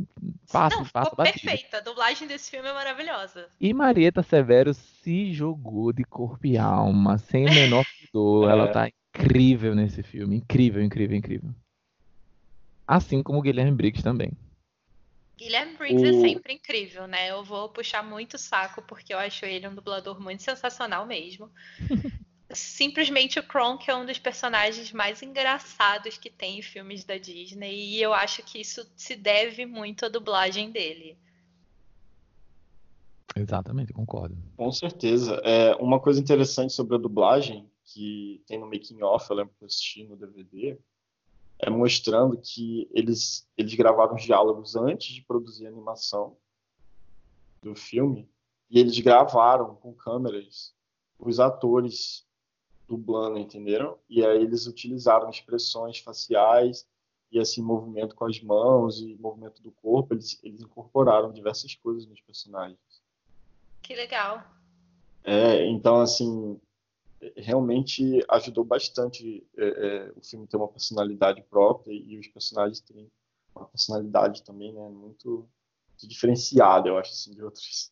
passa, 0.51 0.77
Não, 0.77 0.86
passa 0.86 1.15
perfeita. 1.15 1.77
A 1.77 1.82
dublagem 1.82 2.27
desse 2.27 2.51
filme 2.51 2.67
é 2.67 2.74
maravilhosa. 2.74 3.48
E 3.60 3.74
Marieta 3.74 4.22
Severo 4.22 4.74
se 4.74 5.34
jogou 5.34 5.91
de 5.93 6.03
corpo 6.03 6.46
e 6.46 6.58
alma, 6.58 7.17
sem 7.17 7.46
o 7.48 7.53
menor 7.53 7.86
pudor. 8.12 8.50
Ela 8.51 8.65
É. 8.65 8.72
tá 8.72 8.89
incrível 9.15 9.74
nesse 9.75 10.03
filme. 10.03 10.38
Incrível, 10.38 10.84
incrível, 10.84 11.17
incrível. 11.17 11.50
Assim 12.88 13.24
como 13.24 13.39
o 13.39 13.41
Guilherme 13.41 13.72
Briggs 13.72 14.03
também. 14.03 14.32
Guilherme 15.38 15.75
Briggs 15.77 16.03
O- 16.03 16.08
é 16.08 16.13
sempre 16.13 16.53
incrível, 16.53 17.08
né? 17.08 17.32
Eu 17.32 17.43
vou 17.43 17.70
puxar 17.70 18.03
muito 18.03 18.36
o 18.36 18.39
saco 18.39 18.82
porque 18.84 19.13
eu 19.13 19.17
acho 19.20 19.46
ele 19.46 19.67
um 19.67 19.74
dublador 19.75 20.20
muito 20.22 20.43
sensacional 20.43 21.05
mesmo. 21.05 21.50
Simplesmente 22.54 23.40
o 23.40 23.44
Kronk 23.44 23.90
é 23.90 23.96
um 23.96 24.06
dos 24.06 24.20
personagens 24.20 24.92
mais 24.92 25.22
engraçados 25.22 26.18
que 26.18 26.30
tem 26.30 26.60
em 26.60 26.62
filmes 26.62 27.04
da 27.04 27.18
Disney 27.18 27.74
e 27.74 28.02
eu 28.02 28.14
acho 28.14 28.44
que 28.44 28.62
isso 28.62 28.86
se 28.96 29.16
deve 29.16 29.66
muito 29.66 30.06
à 30.06 30.10
dublagem 30.10 30.72
dele. 30.72 31.18
Exatamente, 33.36 33.92
concordo. 33.92 34.38
Com 34.56 34.72
certeza. 34.72 35.42
É, 35.44 35.76
uma 35.76 36.00
coisa 36.00 36.20
interessante 36.20 36.72
sobre 36.72 36.96
a 36.96 37.00
dublagem, 37.00 37.70
que 37.84 38.44
tem 38.46 38.60
no 38.60 38.68
making 38.68 39.02
off, 39.02 39.30
eu 39.30 39.36
lembro 39.36 39.54
que 39.58 39.64
eu 39.64 39.66
assisti 39.66 40.04
no 40.04 40.16
DVD, 40.16 40.78
é 41.60 41.70
mostrando 41.70 42.38
que 42.38 42.88
eles, 42.94 43.50
eles 43.58 43.74
gravaram 43.74 44.16
os 44.16 44.24
diálogos 44.24 44.76
antes 44.76 45.14
de 45.14 45.22
produzir 45.24 45.66
a 45.66 45.70
animação 45.70 46.38
do 47.62 47.76
filme, 47.76 48.30
e 48.70 48.80
eles 48.80 49.00
gravaram 49.00 49.76
com 49.76 49.94
câmeras 49.94 50.74
os 51.20 51.40
atores 51.40 52.26
dublando, 52.88 53.38
entenderam? 53.38 53.98
E 54.10 54.25
aí 54.25 54.42
eles 54.42 54.68
utilizaram 54.68 55.30
expressões 55.30 56.00
faciais 56.00 56.88
e 57.32 57.40
assim 57.40 57.62
movimento 57.62 58.16
com 58.16 58.25
as 58.25 58.40
mãos 58.42 59.00
e 59.02 59.16
movimento 59.16 59.62
do 59.62 59.72
corpo, 59.72 60.13
eles, 60.13 60.40
eles 60.44 60.62
incorporaram 60.62 61.32
diversas 61.32 61.74
coisas 61.75 62.06
nos 62.06 62.22
personagens. 62.22 62.78
Que 63.82 63.96
legal. 63.96 64.44
É, 65.24 65.66
então, 65.66 66.02
assim, 66.02 66.60
realmente 67.36 68.24
ajudou 68.30 68.63
bastante 68.63 69.46
é, 69.58 69.66
é, 69.66 70.13
o 70.16 70.22
filme 70.22 70.48
ter 70.48 70.58
uma 70.58 70.68
personalidade 70.68 71.42
própria 71.44 71.94
e 71.94 72.18
os 72.18 72.28
personagens 72.28 72.80
terem 72.82 73.10
uma 73.56 73.66
personalidade 73.68 74.44
também, 74.44 74.74
né, 74.74 74.90
muito, 74.90 75.48
muito 75.90 76.08
diferenciada, 76.08 76.90
eu 76.90 76.98
acho, 76.98 77.12
assim, 77.12 77.34
de 77.34 77.44
outros. 77.44 77.92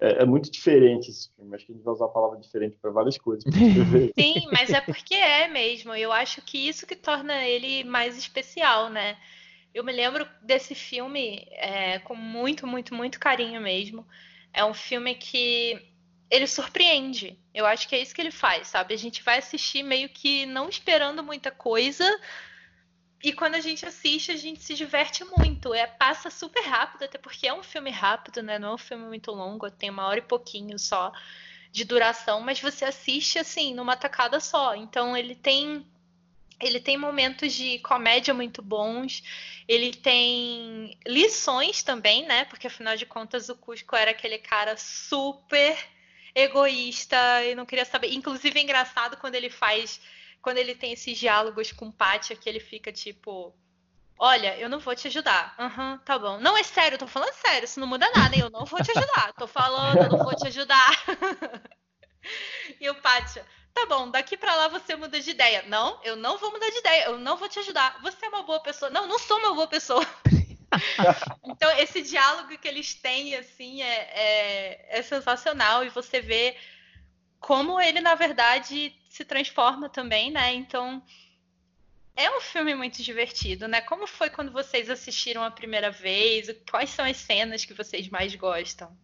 É, 0.00 0.22
é, 0.22 0.24
muito 0.24 0.50
diferente 0.50 1.10
esse 1.10 1.28
filme. 1.36 1.54
Acho 1.54 1.66
que 1.66 1.72
a 1.72 1.74
gente 1.74 1.84
vai 1.84 1.92
usar 1.92 2.06
a 2.06 2.08
palavra 2.08 2.38
diferente 2.38 2.76
para 2.80 2.90
várias 2.90 3.18
coisas. 3.18 3.44
Sim, 4.18 4.48
mas 4.50 4.70
é 4.70 4.80
porque 4.80 5.14
é 5.14 5.46
mesmo. 5.46 5.94
Eu 5.94 6.10
acho 6.10 6.40
que 6.42 6.56
isso 6.68 6.86
que 6.86 6.96
torna 6.96 7.46
ele 7.46 7.84
mais 7.84 8.16
especial, 8.16 8.88
né? 8.88 9.18
Eu 9.74 9.84
me 9.84 9.92
lembro 9.92 10.26
desse 10.42 10.74
filme 10.74 11.46
é, 11.52 11.98
com 12.00 12.14
muito, 12.14 12.66
muito, 12.66 12.94
muito 12.94 13.20
carinho 13.20 13.60
mesmo. 13.60 14.06
É 14.52 14.64
um 14.64 14.74
filme 14.74 15.14
que 15.14 15.80
ele 16.30 16.46
surpreende. 16.46 17.38
Eu 17.52 17.66
acho 17.66 17.86
que 17.86 17.94
é 17.94 18.00
isso 18.00 18.14
que 18.14 18.22
ele 18.22 18.30
faz, 18.30 18.68
sabe? 18.68 18.94
A 18.94 18.98
gente 18.98 19.22
vai 19.22 19.38
assistir 19.38 19.82
meio 19.82 20.08
que 20.08 20.46
não 20.46 20.68
esperando 20.68 21.22
muita 21.22 21.50
coisa. 21.50 22.04
E 23.22 23.32
quando 23.32 23.54
a 23.54 23.60
gente 23.60 23.84
assiste, 23.84 24.32
a 24.32 24.36
gente 24.36 24.62
se 24.62 24.74
diverte 24.74 25.24
muito. 25.24 25.74
É, 25.74 25.86
passa 25.86 26.30
super 26.30 26.62
rápido, 26.62 27.04
até 27.04 27.18
porque 27.18 27.46
é 27.46 27.54
um 27.54 27.62
filme 27.62 27.90
rápido, 27.90 28.42
né? 28.42 28.58
Não 28.58 28.70
é 28.70 28.74
um 28.74 28.78
filme 28.78 29.04
muito 29.04 29.30
longo, 29.30 29.70
tem 29.70 29.90
uma 29.90 30.06
hora 30.06 30.18
e 30.18 30.22
pouquinho 30.22 30.78
só 30.78 31.12
de 31.70 31.84
duração, 31.84 32.40
mas 32.40 32.60
você 32.60 32.84
assiste 32.84 33.38
assim, 33.38 33.74
numa 33.74 33.96
tacada 33.96 34.40
só. 34.40 34.74
Então 34.74 35.16
ele 35.16 35.34
tem 35.34 35.86
ele 36.60 36.78
tem 36.78 36.98
momentos 36.98 37.54
de 37.54 37.78
comédia 37.78 38.34
muito 38.34 38.60
bons, 38.60 39.22
ele 39.66 39.94
tem 39.94 40.98
lições 41.06 41.82
também, 41.82 42.26
né? 42.26 42.44
Porque 42.44 42.66
afinal 42.66 42.96
de 42.96 43.06
contas 43.06 43.48
o 43.48 43.56
Cusco 43.56 43.96
era 43.96 44.10
aquele 44.10 44.38
cara 44.38 44.76
super 44.76 45.76
egoísta 46.34 47.16
e 47.44 47.54
não 47.54 47.64
queria 47.64 47.84
saber. 47.84 48.12
Inclusive 48.12 48.58
é 48.58 48.62
engraçado 48.62 49.16
quando 49.16 49.36
ele 49.36 49.48
faz, 49.48 50.00
quando 50.42 50.58
ele 50.58 50.74
tem 50.74 50.92
esses 50.92 51.18
diálogos 51.18 51.72
com 51.72 51.90
Pátia, 51.90 52.36
que 52.36 52.48
ele 52.48 52.60
fica 52.60 52.92
tipo. 52.92 53.54
Olha, 54.18 54.58
eu 54.58 54.68
não 54.68 54.78
vou 54.78 54.94
te 54.94 55.08
ajudar. 55.08 55.56
Uhum, 55.58 55.98
tá 56.04 56.18
bom. 56.18 56.38
Não, 56.40 56.56
é 56.56 56.62
sério, 56.62 56.96
eu 56.96 56.98
tô 56.98 57.06
falando 57.06 57.32
sério, 57.32 57.64
isso 57.64 57.80
não 57.80 57.86
muda 57.86 58.10
nada, 58.14 58.34
hein? 58.34 58.42
Eu 58.42 58.50
não 58.50 58.66
vou 58.66 58.82
te 58.82 58.90
ajudar. 58.90 59.32
Tô 59.32 59.46
falando, 59.46 60.02
eu 60.02 60.08
não 60.10 60.18
vou 60.18 60.36
te 60.36 60.46
ajudar. 60.48 60.90
e 62.78 62.90
o 62.90 62.94
Pátia, 62.96 63.46
tá 63.72 63.86
bom, 63.86 64.10
daqui 64.10 64.36
para 64.36 64.54
lá 64.54 64.68
você 64.68 64.94
muda 64.94 65.18
de 65.18 65.30
ideia. 65.30 65.64
Não, 65.68 65.98
eu 66.04 66.16
não 66.16 66.36
vou 66.36 66.52
mudar 66.52 66.68
de 66.68 66.78
ideia, 66.78 67.04
eu 67.06 67.18
não 67.18 67.38
vou 67.38 67.48
te 67.48 67.58
ajudar. 67.60 67.98
Você 68.02 68.26
é 68.26 68.28
uma 68.28 68.42
boa 68.42 68.60
pessoa. 68.60 68.90
Não, 68.90 69.06
não 69.06 69.18
sou 69.18 69.38
uma 69.38 69.54
boa 69.54 69.66
pessoa. 69.66 70.06
então, 71.44 71.70
esse 71.78 72.02
diálogo 72.02 72.58
que 72.58 72.68
eles 72.68 72.94
têm, 72.94 73.36
assim, 73.36 73.82
é, 73.82 74.10
é, 74.12 74.98
é, 74.98 75.02
sensacional. 75.02 75.82
E 75.82 75.88
você 75.88 76.20
vê 76.20 76.56
como 77.40 77.80
ele, 77.80 78.00
na 78.00 78.14
verdade, 78.14 78.94
se 79.10 79.24
transforma 79.24 79.90
também, 79.90 80.30
né? 80.30 80.54
Então, 80.54 81.02
é 82.16 82.30
um 82.34 82.40
filme 82.40 82.74
muito 82.74 83.02
divertido, 83.02 83.66
né? 83.66 83.80
Como 83.82 84.06
foi 84.06 84.30
quando 84.30 84.52
vocês 84.52 84.88
assistiram 84.88 85.42
a 85.42 85.50
primeira 85.50 85.90
vez? 85.90 86.48
Quais 86.70 86.90
são 86.90 87.04
as 87.04 87.18
cenas 87.18 87.64
que 87.64 87.74
vocês 87.74 88.08
mais 88.08 88.34
gostam? 88.36 88.96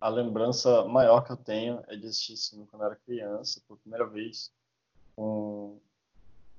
A 0.00 0.08
lembrança 0.08 0.84
maior 0.86 1.20
que 1.20 1.32
eu 1.32 1.36
tenho 1.36 1.84
é 1.86 1.96
de 1.96 2.06
assistir 2.06 2.32
esse 2.32 2.50
filme 2.50 2.66
quando 2.66 2.82
eu 2.82 2.86
era 2.86 2.96
criança, 2.96 3.62
por 3.68 3.78
primeira 3.78 4.06
vez, 4.06 4.50
com, 5.14 5.78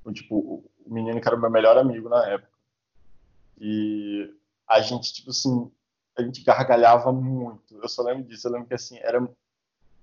com 0.03 0.13
tipo, 0.13 0.63
o 0.85 0.93
menino 0.93 1.19
que 1.19 1.27
era 1.27 1.35
meu 1.35 1.49
melhor 1.49 1.77
amigo 1.77 2.07
na 2.09 2.25
época. 2.27 2.57
E 3.59 4.33
a 4.67 4.81
gente, 4.81 5.13
tipo 5.13 5.31
assim, 5.31 5.71
a 6.15 6.21
gente 6.21 6.43
gargalhava 6.43 7.11
muito. 7.11 7.75
Eu 7.81 7.89
só 7.89 8.03
lembro 8.03 8.23
disso. 8.23 8.47
Eu 8.47 8.51
lembro 8.51 8.67
que, 8.67 8.75
assim, 8.75 8.97
era. 8.99 9.27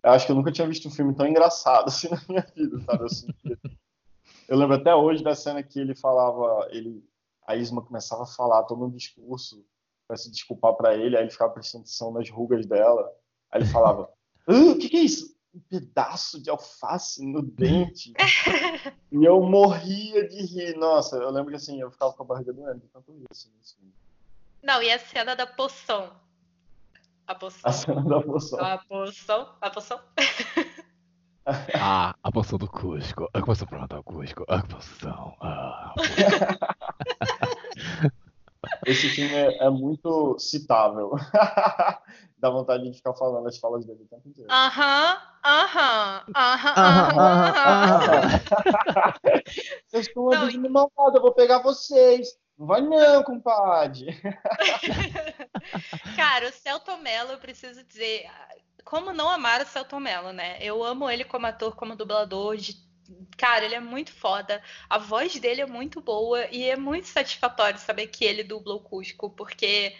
Eu 0.04 0.10
acho 0.10 0.26
que 0.26 0.32
eu 0.32 0.36
nunca 0.36 0.52
tinha 0.52 0.68
visto 0.68 0.86
um 0.86 0.90
filme 0.90 1.14
tão 1.14 1.26
engraçado 1.26 1.88
assim 1.88 2.08
na 2.10 2.20
minha 2.28 2.46
vida, 2.54 2.78
sabe? 2.80 3.04
Eu, 3.44 3.56
eu 4.48 4.58
lembro 4.58 4.76
até 4.76 4.94
hoje 4.94 5.24
da 5.24 5.34
cena 5.34 5.62
que 5.62 5.80
ele 5.80 5.94
falava, 5.94 6.68
ele, 6.70 7.02
a 7.46 7.56
Isma 7.56 7.82
começava 7.82 8.24
a 8.24 8.26
falar 8.26 8.64
todo 8.64 8.84
um 8.84 8.90
discurso 8.90 9.64
para 10.06 10.18
se 10.18 10.30
desculpar 10.30 10.74
para 10.74 10.94
ele, 10.94 11.16
aí 11.16 11.22
ele 11.22 11.30
ficava 11.30 11.52
prestando 11.52 11.82
atenção 11.82 12.12
nas 12.12 12.28
rugas 12.28 12.66
dela. 12.66 13.10
Aí 13.50 13.62
ele 13.62 13.70
falava: 13.70 14.10
O 14.46 14.76
que, 14.76 14.90
que 14.90 14.96
é 14.98 15.00
isso? 15.00 15.34
um 15.54 15.60
pedaço 15.60 16.42
de 16.42 16.50
alface 16.50 17.24
no 17.24 17.40
dente. 17.40 18.12
e 19.12 19.24
eu 19.24 19.40
morria 19.40 20.28
de 20.28 20.42
rir. 20.42 20.76
Nossa, 20.76 21.16
eu 21.16 21.30
lembro 21.30 21.50
que 21.50 21.56
assim, 21.56 21.80
eu 21.80 21.90
ficava 21.90 22.12
com 22.12 22.24
a 22.24 22.26
barriga 22.26 22.52
doendo 22.52 22.80
de 22.80 22.88
tanto 22.88 23.12
rir 23.12 23.24
assim. 23.30 23.50
Não, 24.62 24.82
e 24.82 24.90
a 24.90 24.98
cena 24.98 25.36
da 25.36 25.46
poção. 25.46 26.12
A 27.26 27.34
poção. 27.34 27.60
A 27.64 27.72
cena 27.72 28.04
da 28.04 28.20
poção. 28.20 28.60
A 28.60 28.78
poção. 28.78 29.48
A 29.60 29.70
poção. 29.70 30.00
ah, 31.74 32.14
a 32.22 32.32
poção 32.32 32.58
do 32.58 32.68
Cusco. 32.68 33.28
A 33.32 33.40
poção 33.40 33.66
pra 33.66 33.78
matar 33.80 34.00
o 34.00 34.04
Cusco. 34.04 34.44
A 34.46 34.62
poção. 34.62 35.34
Ah, 35.40 35.90
a 35.90 35.94
poção. 35.94 36.14
Esse 38.86 39.08
filme 39.08 39.34
é, 39.34 39.64
é 39.64 39.70
muito 39.70 40.38
citável. 40.38 41.12
Dá 42.38 42.50
vontade 42.50 42.84
de 42.84 42.96
ficar 42.96 43.14
falando 43.14 43.46
as 43.48 43.58
falas 43.58 43.84
dele 43.86 44.02
o 44.02 44.06
tempo 44.06 44.28
inteiro. 44.28 44.50
Aham, 44.50 45.16
aham, 45.44 46.24
aham, 46.36 48.20
Vocês 49.86 50.06
estão 50.06 50.24
ouvindo 50.24 50.60
me 50.60 50.68
malvado, 50.68 51.16
eu 51.16 51.22
vou 51.22 51.32
pegar 51.32 51.62
vocês. 51.62 52.28
Não 52.58 52.66
vai 52.66 52.80
não, 52.80 53.22
compadre. 53.22 54.06
Cara, 56.16 56.48
o 56.48 56.52
Celto 56.52 56.96
Mello, 56.98 57.32
eu 57.32 57.38
preciso 57.38 57.82
dizer, 57.84 58.30
como 58.84 59.12
não 59.12 59.28
amar 59.28 59.60
o 59.60 59.66
Celto 59.66 59.98
Mello, 59.98 60.32
né? 60.32 60.56
Eu 60.60 60.84
amo 60.84 61.10
ele 61.10 61.24
como 61.24 61.46
ator, 61.46 61.74
como 61.74 61.96
dublador, 61.96 62.56
de 62.56 62.84
Cara, 63.36 63.64
ele 63.64 63.74
é 63.74 63.80
muito 63.80 64.12
foda. 64.12 64.62
A 64.88 64.98
voz 64.98 65.38
dele 65.38 65.60
é 65.60 65.66
muito 65.66 66.00
boa 66.00 66.46
e 66.50 66.64
é 66.64 66.76
muito 66.76 67.08
satisfatório 67.08 67.78
saber 67.78 68.06
que 68.06 68.24
ele 68.24 68.42
dubla 68.42 68.74
o 68.74 68.80
Cusco, 68.80 69.30
porque 69.30 69.96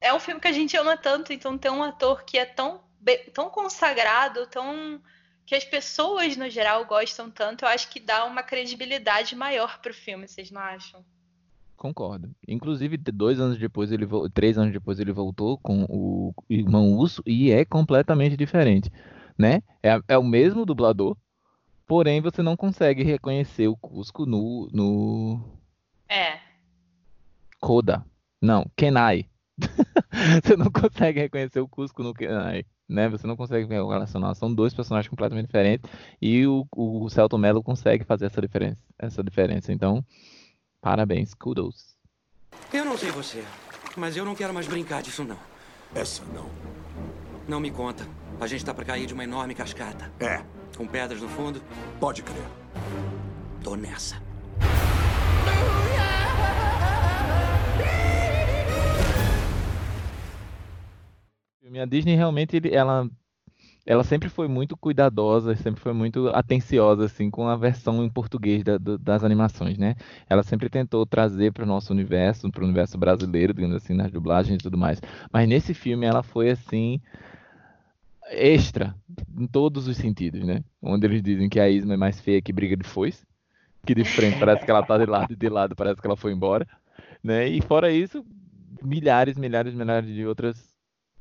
é 0.00 0.12
um 0.14 0.20
filme 0.20 0.40
que 0.40 0.48
a 0.48 0.52
gente 0.52 0.76
ama 0.76 0.96
tanto, 0.96 1.32
então 1.32 1.58
ter 1.58 1.70
um 1.70 1.82
ator 1.82 2.24
que 2.24 2.38
é 2.38 2.44
tão, 2.44 2.82
tão 3.34 3.50
consagrado, 3.50 4.46
tão 4.46 5.02
que 5.44 5.54
as 5.54 5.64
pessoas 5.64 6.36
no 6.36 6.50
geral 6.50 6.84
gostam 6.86 7.30
tanto, 7.30 7.64
eu 7.64 7.68
acho 7.68 7.88
que 7.88 8.00
dá 8.00 8.24
uma 8.24 8.42
credibilidade 8.42 9.36
maior 9.36 9.80
pro 9.80 9.94
filme, 9.94 10.26
vocês 10.26 10.50
não 10.50 10.60
acham? 10.60 11.04
Concordo. 11.76 12.30
Inclusive, 12.48 12.96
dois 12.96 13.38
anos 13.38 13.58
depois, 13.58 13.92
ele 13.92 14.06
três 14.32 14.56
anos 14.58 14.72
depois, 14.72 14.98
ele 14.98 15.12
voltou 15.12 15.58
com 15.58 15.84
o 15.88 16.34
irmão 16.48 16.92
Urso 16.94 17.22
e 17.26 17.50
é 17.50 17.64
completamente 17.64 18.36
diferente, 18.36 18.90
né? 19.38 19.62
É, 19.82 20.00
é 20.08 20.18
o 20.18 20.24
mesmo 20.24 20.64
dublador, 20.64 21.16
Porém, 21.86 22.20
você 22.20 22.42
não 22.42 22.56
consegue 22.56 23.04
reconhecer 23.04 23.68
o 23.68 23.76
Cusco 23.76 24.26
no. 24.26 24.68
no... 24.72 25.40
É. 26.08 26.40
Koda. 27.60 28.04
Não, 28.42 28.68
Kenai. 28.76 29.26
você 30.42 30.56
não 30.56 30.70
consegue 30.70 31.20
reconhecer 31.20 31.60
o 31.60 31.68
Cusco 31.68 32.02
no 32.02 32.12
Kenai. 32.12 32.64
Né? 32.88 33.08
Você 33.08 33.24
não 33.28 33.36
consegue 33.36 33.68
relacionar. 33.68 34.34
São 34.34 34.52
dois 34.52 34.74
personagens 34.74 35.08
completamente 35.08 35.46
diferentes. 35.46 35.88
E 36.20 36.44
o, 36.44 36.66
o 36.76 37.08
Celto 37.08 37.38
Mello 37.38 37.62
consegue 37.62 38.04
fazer 38.04 38.26
essa 38.26 38.40
diferença. 38.40 38.82
Essa 38.98 39.22
diferença. 39.22 39.72
Então, 39.72 40.04
parabéns, 40.80 41.34
kudos. 41.34 41.96
Eu 42.72 42.84
não 42.84 42.96
sei 42.96 43.10
você, 43.10 43.44
mas 43.96 44.16
eu 44.16 44.24
não 44.24 44.34
quero 44.34 44.52
mais 44.54 44.66
brincar 44.66 45.02
disso, 45.02 45.24
não. 45.24 45.38
Essa 45.94 46.24
não. 46.26 46.48
Não 47.48 47.60
me 47.60 47.70
conta. 47.70 48.06
A 48.40 48.46
gente 48.46 48.64
tá 48.64 48.74
pra 48.74 48.84
cair 48.84 49.06
de 49.06 49.14
uma 49.14 49.24
enorme 49.24 49.54
cascata. 49.54 50.12
É. 50.20 50.44
Com 50.76 50.86
pedras 50.86 51.20
no 51.20 51.28
fundo? 51.28 51.62
Pode 51.98 52.22
crer. 52.22 52.46
Tô 53.62 53.76
nessa. 53.76 54.20
A 61.80 61.84
Disney 61.84 62.16
realmente 62.16 62.60
ela 62.72 63.08
ela 63.86 64.02
sempre 64.02 64.28
foi 64.28 64.48
muito 64.48 64.76
cuidadosa, 64.76 65.54
sempre 65.54 65.80
foi 65.80 65.92
muito 65.92 66.28
atenciosa 66.30 67.04
assim 67.04 67.30
com 67.30 67.46
a 67.48 67.54
versão 67.54 68.04
em 68.04 68.10
português 68.10 68.64
da, 68.64 68.76
do, 68.76 68.98
das 68.98 69.22
animações, 69.22 69.78
né? 69.78 69.94
Ela 70.28 70.42
sempre 70.42 70.68
tentou 70.68 71.06
trazer 71.06 71.52
para 71.52 71.62
o 71.62 71.66
nosso 71.66 71.92
universo, 71.92 72.50
para 72.50 72.62
o 72.62 72.64
universo 72.64 72.98
brasileiro, 72.98 73.54
digamos 73.54 73.76
assim, 73.76 73.94
nas 73.94 74.10
dublagens 74.10 74.56
e 74.56 74.62
tudo 74.62 74.76
mais. 74.76 75.00
Mas 75.32 75.48
nesse 75.48 75.72
filme 75.72 76.04
ela 76.04 76.24
foi 76.24 76.50
assim 76.50 77.00
extra 78.28 78.92
em 79.38 79.46
todos 79.46 79.86
os 79.86 79.96
sentidos, 79.96 80.44
né? 80.44 80.64
Onde 80.82 81.06
eles 81.06 81.22
dizem 81.22 81.48
que 81.48 81.60
a 81.60 81.70
Isma 81.70 81.94
é 81.94 81.96
mais 81.96 82.20
feia 82.20 82.42
que 82.42 82.52
briga 82.52 82.76
de 82.76 82.84
foice, 82.84 83.24
que 83.86 83.94
de 83.94 84.04
frente 84.04 84.36
parece 84.40 84.64
que 84.64 84.70
ela 84.70 84.82
tá 84.82 84.98
de 84.98 85.06
lado 85.06 85.32
e 85.32 85.36
de 85.36 85.48
lado 85.48 85.76
parece 85.76 86.00
que 86.00 86.06
ela 86.08 86.16
foi 86.16 86.32
embora, 86.32 86.66
né? 87.22 87.46
E 87.46 87.62
fora 87.62 87.92
isso, 87.92 88.24
milhares, 88.82 89.38
milhares, 89.38 89.74
milhares 89.74 90.12
de 90.12 90.26
outras 90.26 90.75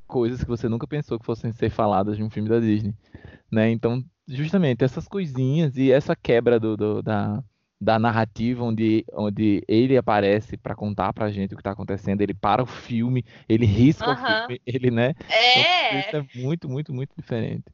coisas 0.05 0.43
que 0.43 0.49
você 0.49 0.69
nunca 0.69 0.87
pensou 0.87 1.19
que 1.19 1.25
fossem 1.25 1.51
ser 1.51 1.69
faladas 1.69 2.17
de 2.17 2.23
um 2.23 2.29
filme 2.29 2.49
da 2.49 2.59
Disney, 2.59 2.93
né? 3.51 3.69
Então, 3.71 4.03
justamente 4.27 4.83
essas 4.83 5.07
coisinhas 5.07 5.77
e 5.77 5.91
essa 5.91 6.15
quebra 6.15 6.59
do, 6.59 6.77
do 6.77 7.01
da 7.01 7.43
da 7.79 7.99
narrativa 7.99 8.63
onde, 8.63 9.05
onde 9.13 9.63
ele 9.67 9.97
aparece 9.97 10.57
para 10.57 10.73
contar 10.73 11.13
pra 11.13 11.29
gente 11.29 11.53
o 11.53 11.57
que 11.57 11.63
tá 11.63 11.71
acontecendo, 11.71 12.21
ele 12.21 12.33
para 12.33 12.63
o 12.63 12.65
filme, 12.65 13.23
ele 13.47 13.65
risca 13.65 14.11
o 14.11 14.15
filme, 14.15 14.61
ele, 14.65 14.89
né? 14.89 15.13
É. 15.29 15.87
Então, 15.89 15.99
isso 15.99 16.15
é 16.15 16.41
muito, 16.41 16.69
muito, 16.69 16.93
muito 16.93 17.11
diferente. 17.17 17.65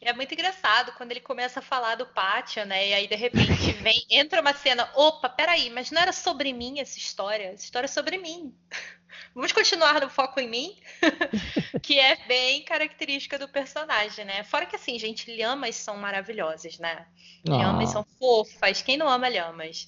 É 0.00 0.12
muito 0.12 0.32
engraçado 0.34 0.92
quando 0.92 1.10
ele 1.12 1.20
começa 1.20 1.60
a 1.60 1.62
falar 1.62 1.94
do 1.96 2.06
pátio, 2.06 2.64
né? 2.66 2.88
E 2.88 2.94
aí, 2.94 3.06
de 3.08 3.14
repente, 3.16 3.72
vem, 3.82 4.04
entra 4.10 4.40
uma 4.40 4.52
cena. 4.54 4.90
Opa, 4.94 5.28
peraí, 5.28 5.70
mas 5.70 5.90
não 5.90 6.00
era 6.02 6.12
sobre 6.12 6.52
mim 6.52 6.80
essa 6.80 6.98
história? 6.98 7.44
Essa 7.52 7.64
história 7.64 7.86
é 7.86 7.88
sobre 7.88 8.18
mim. 8.18 8.54
Vamos 9.34 9.52
continuar 9.52 10.00
no 10.00 10.08
foco 10.10 10.40
em 10.40 10.48
mim, 10.48 10.76
que 11.82 11.98
é 11.98 12.16
bem 12.26 12.62
característica 12.64 13.38
do 13.38 13.48
personagem, 13.48 14.24
né? 14.24 14.42
Fora 14.44 14.66
que 14.66 14.76
assim, 14.76 14.98
gente, 14.98 15.34
lhamas 15.36 15.76
são 15.76 15.96
maravilhosas, 15.96 16.78
né? 16.78 17.06
Lhamas 17.46 17.90
Ah. 17.90 17.92
são 17.92 18.04
fofas. 18.18 18.82
Quem 18.82 18.96
não 18.96 19.08
ama 19.08 19.28
lhamas? 19.28 19.86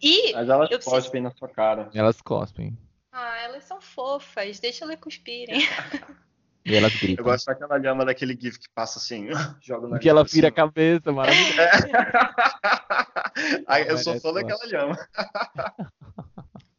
E 0.00 0.32
Mas 0.32 0.48
elas 0.48 0.70
eu 0.70 0.78
preciso- 0.78 0.90
cospem 0.96 1.22
na 1.22 1.30
sua 1.32 1.48
cara. 1.48 1.90
Elas 1.94 2.20
cospem. 2.20 2.76
ah, 3.12 3.38
elas 3.42 3.64
são 3.64 3.80
fofas. 3.80 4.58
Deixa 4.58 4.84
elas 4.84 4.98
cuspirem. 4.98 5.60
E 6.64 6.76
elas 6.76 6.92
Eu 7.02 7.24
gosto 7.24 7.46
daquela 7.46 7.76
lhama 7.76 8.04
daquele 8.04 8.38
GIF 8.40 8.58
que 8.58 8.68
passa 8.74 8.98
assim, 8.98 9.28
joga 9.60 9.88
na 9.88 9.98
Que 9.98 10.08
ela 10.08 10.24
vira 10.24 10.48
a 10.48 10.52
cabeça, 10.52 11.12
maravilhoso. 11.12 11.54
Aí 13.66 13.86
eu 13.88 13.98
sou 13.98 14.20
fã 14.20 14.32
daquela 14.32 14.64
lhama. 14.66 14.98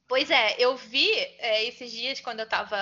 Pois 0.06 0.30
é, 0.30 0.58
eu 0.60 0.78
vi 0.78 1.10
é, 1.40 1.66
esses 1.66 1.92
dias 1.92 2.20
quando 2.20 2.42
eu 2.42 2.48
tava 2.48 2.78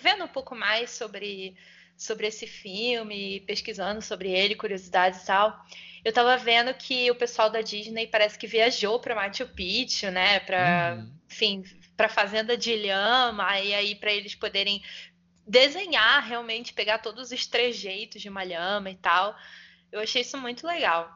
vendo 0.00 0.24
um 0.24 0.28
pouco 0.28 0.56
mais 0.56 0.90
sobre, 0.90 1.54
sobre 1.96 2.26
esse 2.26 2.48
filme, 2.48 3.44
pesquisando 3.46 4.02
sobre 4.02 4.32
ele, 4.32 4.56
curiosidades 4.56 5.22
e 5.22 5.26
tal. 5.26 5.56
Eu 6.04 6.12
tava 6.12 6.36
vendo 6.36 6.74
que 6.74 7.08
o 7.12 7.14
pessoal 7.14 7.48
da 7.48 7.60
Disney 7.60 8.08
parece 8.08 8.36
que 8.36 8.48
viajou 8.48 8.98
para 8.98 9.14
Machu 9.14 9.46
Picchu, 9.46 10.10
né? 10.10 10.40
Para, 10.40 10.96
Uhum. 10.98 11.12
enfim, 11.30 11.62
para 11.96 12.08
fazenda 12.08 12.56
de 12.56 12.74
lhama 12.74 13.60
e 13.60 13.72
aí 13.72 13.94
para 13.94 14.12
eles 14.12 14.34
poderem 14.34 14.82
desenhar 15.46 16.22
realmente, 16.22 16.72
pegar 16.74 16.98
todos 16.98 17.30
os 17.32 17.46
trejeitos 17.46 18.20
de 18.22 18.28
uma 18.28 18.44
lhama 18.44 18.90
e 18.90 18.96
tal. 18.96 19.34
Eu 19.90 20.00
achei 20.00 20.22
isso 20.22 20.38
muito 20.38 20.66
legal. 20.66 21.14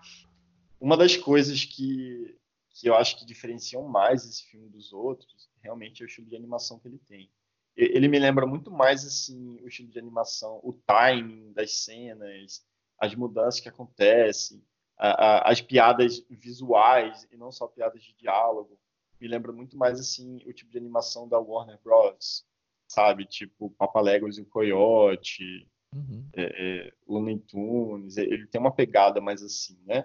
Uma 0.80 0.96
das 0.96 1.16
coisas 1.16 1.64
que, 1.64 2.36
que 2.70 2.88
eu 2.88 2.94
acho 2.94 3.18
que 3.18 3.24
diferenciam 3.24 3.82
mais 3.88 4.24
esse 4.26 4.42
filme 4.44 4.68
dos 4.68 4.92
outros, 4.92 5.48
realmente 5.62 6.02
é 6.02 6.04
o 6.04 6.08
estilo 6.08 6.28
de 6.28 6.36
animação 6.36 6.78
que 6.78 6.88
ele 6.88 6.98
tem. 6.98 7.30
Ele 7.76 8.08
me 8.08 8.18
lembra 8.18 8.46
muito 8.46 8.70
mais 8.70 9.04
assim 9.04 9.58
o 9.62 9.68
estilo 9.68 9.88
de 9.90 9.98
animação, 9.98 10.60
o 10.62 10.72
timing 10.72 11.52
das 11.52 11.74
cenas, 11.78 12.64
as 12.98 13.14
mudanças 13.14 13.60
que 13.60 13.68
acontecem, 13.68 14.62
a- 14.98 15.26
a- 15.26 15.50
as 15.50 15.60
piadas 15.60 16.24
visuais 16.30 17.26
e 17.30 17.36
não 17.36 17.52
só 17.52 17.66
piadas 17.66 18.02
de 18.02 18.14
diálogo. 18.14 18.78
Me 19.20 19.28
lembra 19.28 19.52
muito 19.52 19.76
mais 19.76 20.00
assim 20.00 20.36
o 20.46 20.52
tipo 20.54 20.70
de 20.70 20.78
animação 20.78 21.28
da 21.28 21.38
Warner 21.38 21.78
Bros. 21.82 22.46
Sabe, 22.88 23.27
tipo 23.27 23.70
Papaléguas 23.70 24.38
e 24.38 24.42
o 24.42 24.46
Coyote, 24.46 25.66
Uhum. 25.94 26.29
é, 26.37 26.92
Looney 27.09 27.38
Tunes, 27.38 28.16
ele 28.18 28.46
tem 28.46 28.61
uma 28.61 28.75
pegada 28.75 29.20
mais 29.20 29.42
assim, 29.42 29.79
né? 29.87 30.05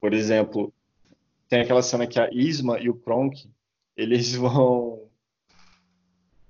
Por 0.00 0.12
exemplo, 0.12 0.72
tem 1.48 1.60
aquela 1.60 1.82
cena 1.82 2.06
que 2.06 2.20
a 2.20 2.28
Isma 2.30 2.78
e 2.78 2.90
o 2.90 2.94
Kronk, 2.94 3.50
eles 3.96 4.34
vão 4.36 5.08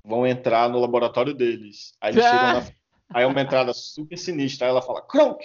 vão 0.04 0.26
entrar 0.26 0.68
no 0.68 0.80
laboratório 0.80 1.34
deles. 1.34 1.94
Aí 2.00 2.12
eles 2.12 2.24
chegam 2.24 2.52
na, 2.52 2.58
aí 3.14 3.24
é 3.24 3.26
uma 3.26 3.40
entrada 3.40 3.72
super 3.72 4.16
sinistra, 4.16 4.66
aí 4.66 4.70
ela 4.70 4.82
fala: 4.82 5.02
"Kronk, 5.02 5.44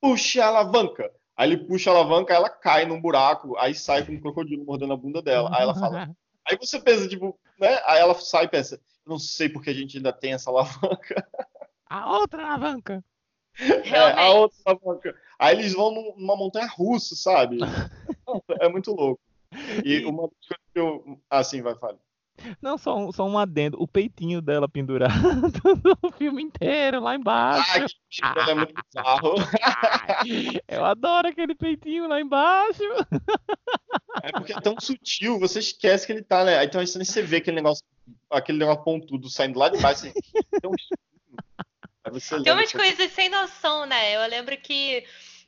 puxe 0.00 0.40
a 0.40 0.46
alavanca". 0.46 1.12
Aí 1.36 1.50
ele 1.50 1.66
puxa 1.66 1.90
a 1.90 1.94
alavanca, 1.94 2.32
ela 2.32 2.48
cai 2.48 2.86
num 2.86 3.00
buraco, 3.00 3.56
aí 3.58 3.74
sai 3.74 4.06
com 4.06 4.12
um 4.12 4.20
crocodilo 4.20 4.64
mordendo 4.64 4.92
a 4.92 4.96
bunda 4.96 5.20
dela. 5.20 5.50
Aí 5.54 5.62
ela 5.62 5.74
fala: 5.74 6.16
Aí 6.46 6.56
você 6.58 6.80
pensa, 6.80 7.08
tipo, 7.08 7.38
né? 7.58 7.80
Aí 7.84 8.00
ela 8.00 8.14
sai 8.14 8.44
e 8.44 8.48
pensa, 8.48 8.80
não 9.06 9.18
sei 9.18 9.48
porque 9.48 9.70
a 9.70 9.74
gente 9.74 9.96
ainda 9.96 10.12
tem 10.12 10.32
essa 10.32 10.50
alavanca. 10.50 11.26
A 11.88 12.10
outra 12.18 12.44
alavanca. 12.46 13.04
É, 13.58 13.98
a 14.20 14.30
outra 14.30 14.58
alavanca. 14.66 15.14
Aí 15.38 15.56
eles 15.56 15.72
vão 15.74 15.92
num- 15.92 16.14
numa 16.16 16.36
montanha 16.36 16.66
russa, 16.66 17.14
sabe? 17.14 17.58
É 18.60 18.68
muito 18.68 18.90
louco. 18.92 19.20
E 19.84 20.04
uma 20.04 20.22
das 20.22 20.48
coisas 20.48 20.64
que 20.72 20.80
eu. 20.80 21.20
Assim, 21.30 21.62
vai, 21.62 21.76
fale. 21.76 21.98
Não, 22.60 22.76
só 22.76 22.96
um, 22.98 23.12
só 23.12 23.24
um 23.24 23.38
adendo. 23.38 23.80
O 23.80 23.86
peitinho 23.86 24.42
dela 24.42 24.68
pendurado 24.68 25.12
o 26.02 26.10
filme 26.10 26.42
inteiro 26.42 26.98
lá 27.00 27.14
embaixo. 27.14 27.94
Ah, 28.22 28.44
que 28.44 28.50
é 28.50 28.54
muito 28.54 28.74
bizarro. 28.74 29.34
Eu 30.66 30.84
adoro 30.84 31.28
aquele 31.28 31.54
peitinho 31.54 32.08
lá 32.08 32.20
embaixo. 32.20 32.82
É 34.22 34.32
porque 34.32 34.52
é 34.52 34.60
tão 34.60 34.74
sutil, 34.80 35.38
você 35.38 35.60
esquece 35.60 36.06
que 36.06 36.12
ele 36.12 36.22
tá, 36.22 36.44
né? 36.44 36.66
Que 36.66 36.84
você 36.84 37.22
vê 37.22 37.36
aquele 37.36 37.56
negócio, 37.56 37.84
aquele 38.34 38.58
negócio 38.58 38.82
pontudo 38.84 39.28
saindo 39.30 39.58
lá 39.58 39.68
de 39.68 39.78
baixo. 39.78 40.06
Assim, 42.04 42.28
Tem 42.28 42.38
lembra 42.38 42.54
umas 42.54 42.72
que- 42.72 42.78
coisas 42.78 43.12
sem 43.12 43.28
noção, 43.28 43.86
né? 43.86 44.14
Eu 44.14 44.26
lembro 44.28 44.56
que 44.58 45.04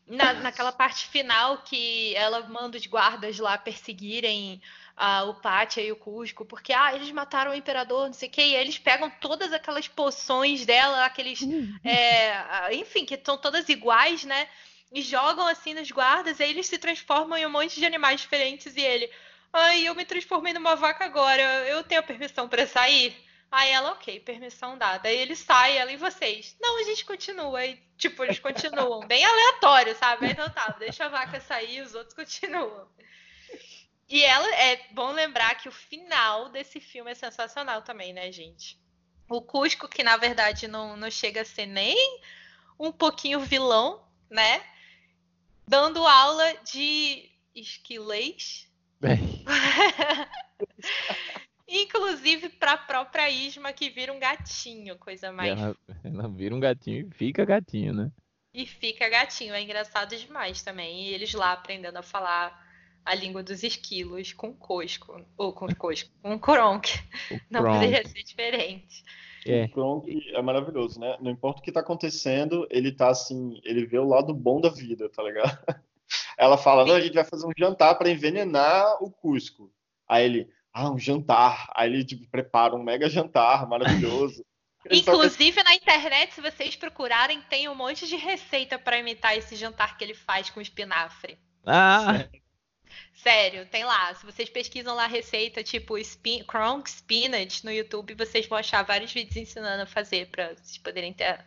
na, 0.07 0.33
naquela 0.35 0.73
parte 0.73 1.07
final 1.07 1.59
que 1.59 2.15
ela 2.15 2.41
manda 2.49 2.79
os 2.79 2.87
guardas 2.87 3.39
lá 3.39 3.59
perseguirem 3.59 4.61
ah, 4.97 5.25
o 5.25 5.35
Pátia 5.35 5.83
e 5.83 5.93
o 5.93 5.97
Cusco, 5.97 6.47
porque 6.47 6.73
ah, 6.73 6.95
eles 6.95 7.11
mataram 7.13 7.51
o 7.51 7.55
imperador, 7.55 8.07
não 8.07 8.15
sei 8.15 8.29
o 8.29 8.33
quê, 8.33 8.41
e 8.41 8.57
aí 8.57 8.63
eles 8.63 8.79
pegam 8.79 9.11
todas 9.21 9.53
aquelas 9.53 9.87
poções 9.87 10.65
dela, 10.65 11.05
aqueles. 11.05 11.41
é, 11.85 12.33
ah, 12.33 12.69
enfim, 12.73 13.05
que 13.05 13.21
são 13.23 13.37
todas 13.37 13.69
iguais, 13.69 14.25
né? 14.25 14.49
E 14.93 15.03
jogam 15.03 15.47
assim 15.47 15.75
nos 15.75 15.91
guardas, 15.91 16.39
e 16.41 16.45
aí 16.45 16.51
eles 16.51 16.67
se 16.69 16.79
transformam 16.79 17.37
em 17.37 17.45
um 17.45 17.51
monte 17.51 17.79
de 17.79 17.85
animais 17.85 18.21
diferentes, 18.23 18.75
e 18.77 18.81
ele. 18.81 19.11
Ai, 19.59 19.89
eu 19.89 19.95
me 19.95 20.05
transformei 20.05 20.53
numa 20.53 20.77
vaca 20.77 21.07
agora, 21.07 21.43
eu 21.67 21.83
tenho 21.83 22.03
a 22.03 22.05
permissão 22.05 22.47
pra 22.47 22.67
sair? 22.67 23.17
Aí 23.51 23.71
ela, 23.71 23.93
ok, 23.93 24.21
permissão 24.21 24.77
dada. 24.77 25.09
Aí 25.09 25.17
ele 25.17 25.35
sai, 25.35 25.79
ela 25.79 25.91
e 25.91 25.97
vocês. 25.97 26.55
Não, 26.61 26.79
a 26.79 26.83
gente 26.83 27.07
continua. 27.07 27.61
Aí, 27.61 27.83
tipo, 27.97 28.23
eles 28.23 28.39
continuam. 28.39 29.07
Bem 29.09 29.25
aleatório, 29.25 29.97
sabe? 29.97 30.27
Então 30.27 30.51
tá, 30.51 30.77
deixa 30.79 31.07
a 31.07 31.09
vaca 31.09 31.41
sair, 31.41 31.81
os 31.81 31.95
outros 31.95 32.15
continuam. 32.15 32.87
E 34.07 34.23
ela, 34.23 34.47
é 34.57 34.87
bom 34.91 35.11
lembrar 35.11 35.55
que 35.55 35.71
o 35.71 35.73
final 35.73 36.51
desse 36.51 36.79
filme 36.79 37.11
é 37.11 37.15
sensacional 37.15 37.81
também, 37.81 38.13
né, 38.13 38.31
gente? 38.31 38.79
O 39.27 39.41
Cusco, 39.41 39.89
que 39.89 40.03
na 40.03 40.19
verdade 40.19 40.69
não, 40.69 40.99
não 40.99 41.11
chega 41.11 41.41
a 41.41 41.47
ser 41.47 41.65
nem 41.65 41.97
um 42.79 42.93
pouquinho 42.93 43.41
vilão, 43.41 44.07
né? 44.29 44.63
Dando 45.67 46.07
aula 46.07 46.59
de 46.59 47.33
esquilês. 47.55 48.66
Inclusive 51.69 52.49
para 52.51 52.73
a 52.73 52.79
própria 52.79 53.29
Isma, 53.29 53.73
que 53.73 53.91
vira 53.91 54.13
um 54.13 54.21
gatinho, 54.21 54.97
coisa 54.97 55.33
mais. 55.33 55.51
ela, 55.51 55.77
ela 56.05 56.29
vira 56.29 56.55
um 56.55 56.61
gatinho 56.61 57.09
e 57.09 57.15
fica 57.15 57.45
gatinho, 57.45 57.93
né? 57.93 58.13
E 58.55 58.65
fica 58.65 59.09
gatinho. 59.09 59.53
É 59.53 59.61
engraçado 59.61 60.17
demais 60.17 60.63
também. 60.63 61.03
E 61.03 61.15
eles 61.15 61.35
lá 61.35 61.53
aprendendo 61.53 61.99
a 61.99 62.03
falar 62.03 62.65
a 63.05 63.15
língua 63.15 63.43
dos 63.43 63.63
esquilos 63.63 64.33
com 64.33 64.55
Cosco. 64.55 65.21
Ou 65.37 65.53
com 65.53 65.67
Cosco, 65.75 66.11
com 66.23 66.39
Kronk. 66.39 66.89
Não 67.51 67.63
poderia 67.63 68.07
ser 68.07 68.23
diferente. 68.23 69.05
É. 69.45 69.65
O 69.65 69.71
Kronk 69.71 70.35
é 70.35 70.43
maravilhoso, 70.43 70.99
né? 70.99 71.17
Não 71.21 71.31
importa 71.31 71.61
o 71.61 71.63
que 71.63 71.71
tá 71.71 71.81
acontecendo, 71.81 72.67
ele 72.71 72.91
tá 72.91 73.11
assim, 73.11 73.61
ele 73.65 73.87
vê 73.87 73.99
o 73.99 74.09
lado 74.09 74.35
bom 74.35 74.61
da 74.61 74.71
vida, 74.71 75.09
tá 75.09 75.23
ligado? 75.23 75.57
Ela 76.37 76.59
fala, 76.59 76.85
não, 76.85 76.95
a 76.95 77.01
gente 77.01 77.15
vai 77.15 77.25
fazer 77.25 77.47
um 77.47 77.53
jantar 77.57 77.95
para 77.97 78.11
envenenar 78.11 79.03
o 79.03 79.11
Cusco. 79.11 79.73
Aí 80.09 80.25
ele, 80.25 80.49
ah, 80.73 80.91
um 80.91 80.99
jantar. 80.99 81.71
Aí 81.75 81.91
ele 81.91 82.05
tipo, 82.05 82.29
prepara 82.31 82.75
um 82.75 82.83
mega 82.83 83.09
jantar 83.09 83.67
maravilhoso. 83.69 84.45
Inclusive 84.91 85.63
na 85.65 85.75
internet, 85.75 86.35
se 86.35 86.41
vocês 86.41 86.77
procurarem, 86.77 87.41
tem 87.49 87.69
um 87.69 87.75
monte 87.75 88.07
de 88.07 88.17
receita 88.17 88.79
para 88.79 88.99
imitar 88.99 89.37
esse 89.37 89.57
jantar 89.57 89.97
que 89.97 90.05
ele 90.05 90.15
faz 90.15 90.49
com 90.51 90.61
espinafre. 90.61 91.39
Ah, 91.65 92.25
Sério, 93.15 93.67
tem 93.67 93.85
lá. 93.85 94.15
Se 94.15 94.25
vocês 94.25 94.49
pesquisam 94.49 94.95
lá 94.95 95.07
receita 95.07 95.63
tipo 95.63 95.99
spin 95.99 96.45
Kronk 96.45 96.89
Spinach 96.89 97.65
no 97.65 97.73
YouTube, 97.73 98.15
vocês 98.15 98.47
vão 98.47 98.59
achar 98.59 98.83
vários 98.85 99.13
vídeos 99.13 99.37
ensinando 99.37 99.83
a 99.83 99.87
fazer 99.87 100.31
para 100.31 100.55
vocês 100.55 100.79
poderem 100.79 101.13
ter 101.13 101.45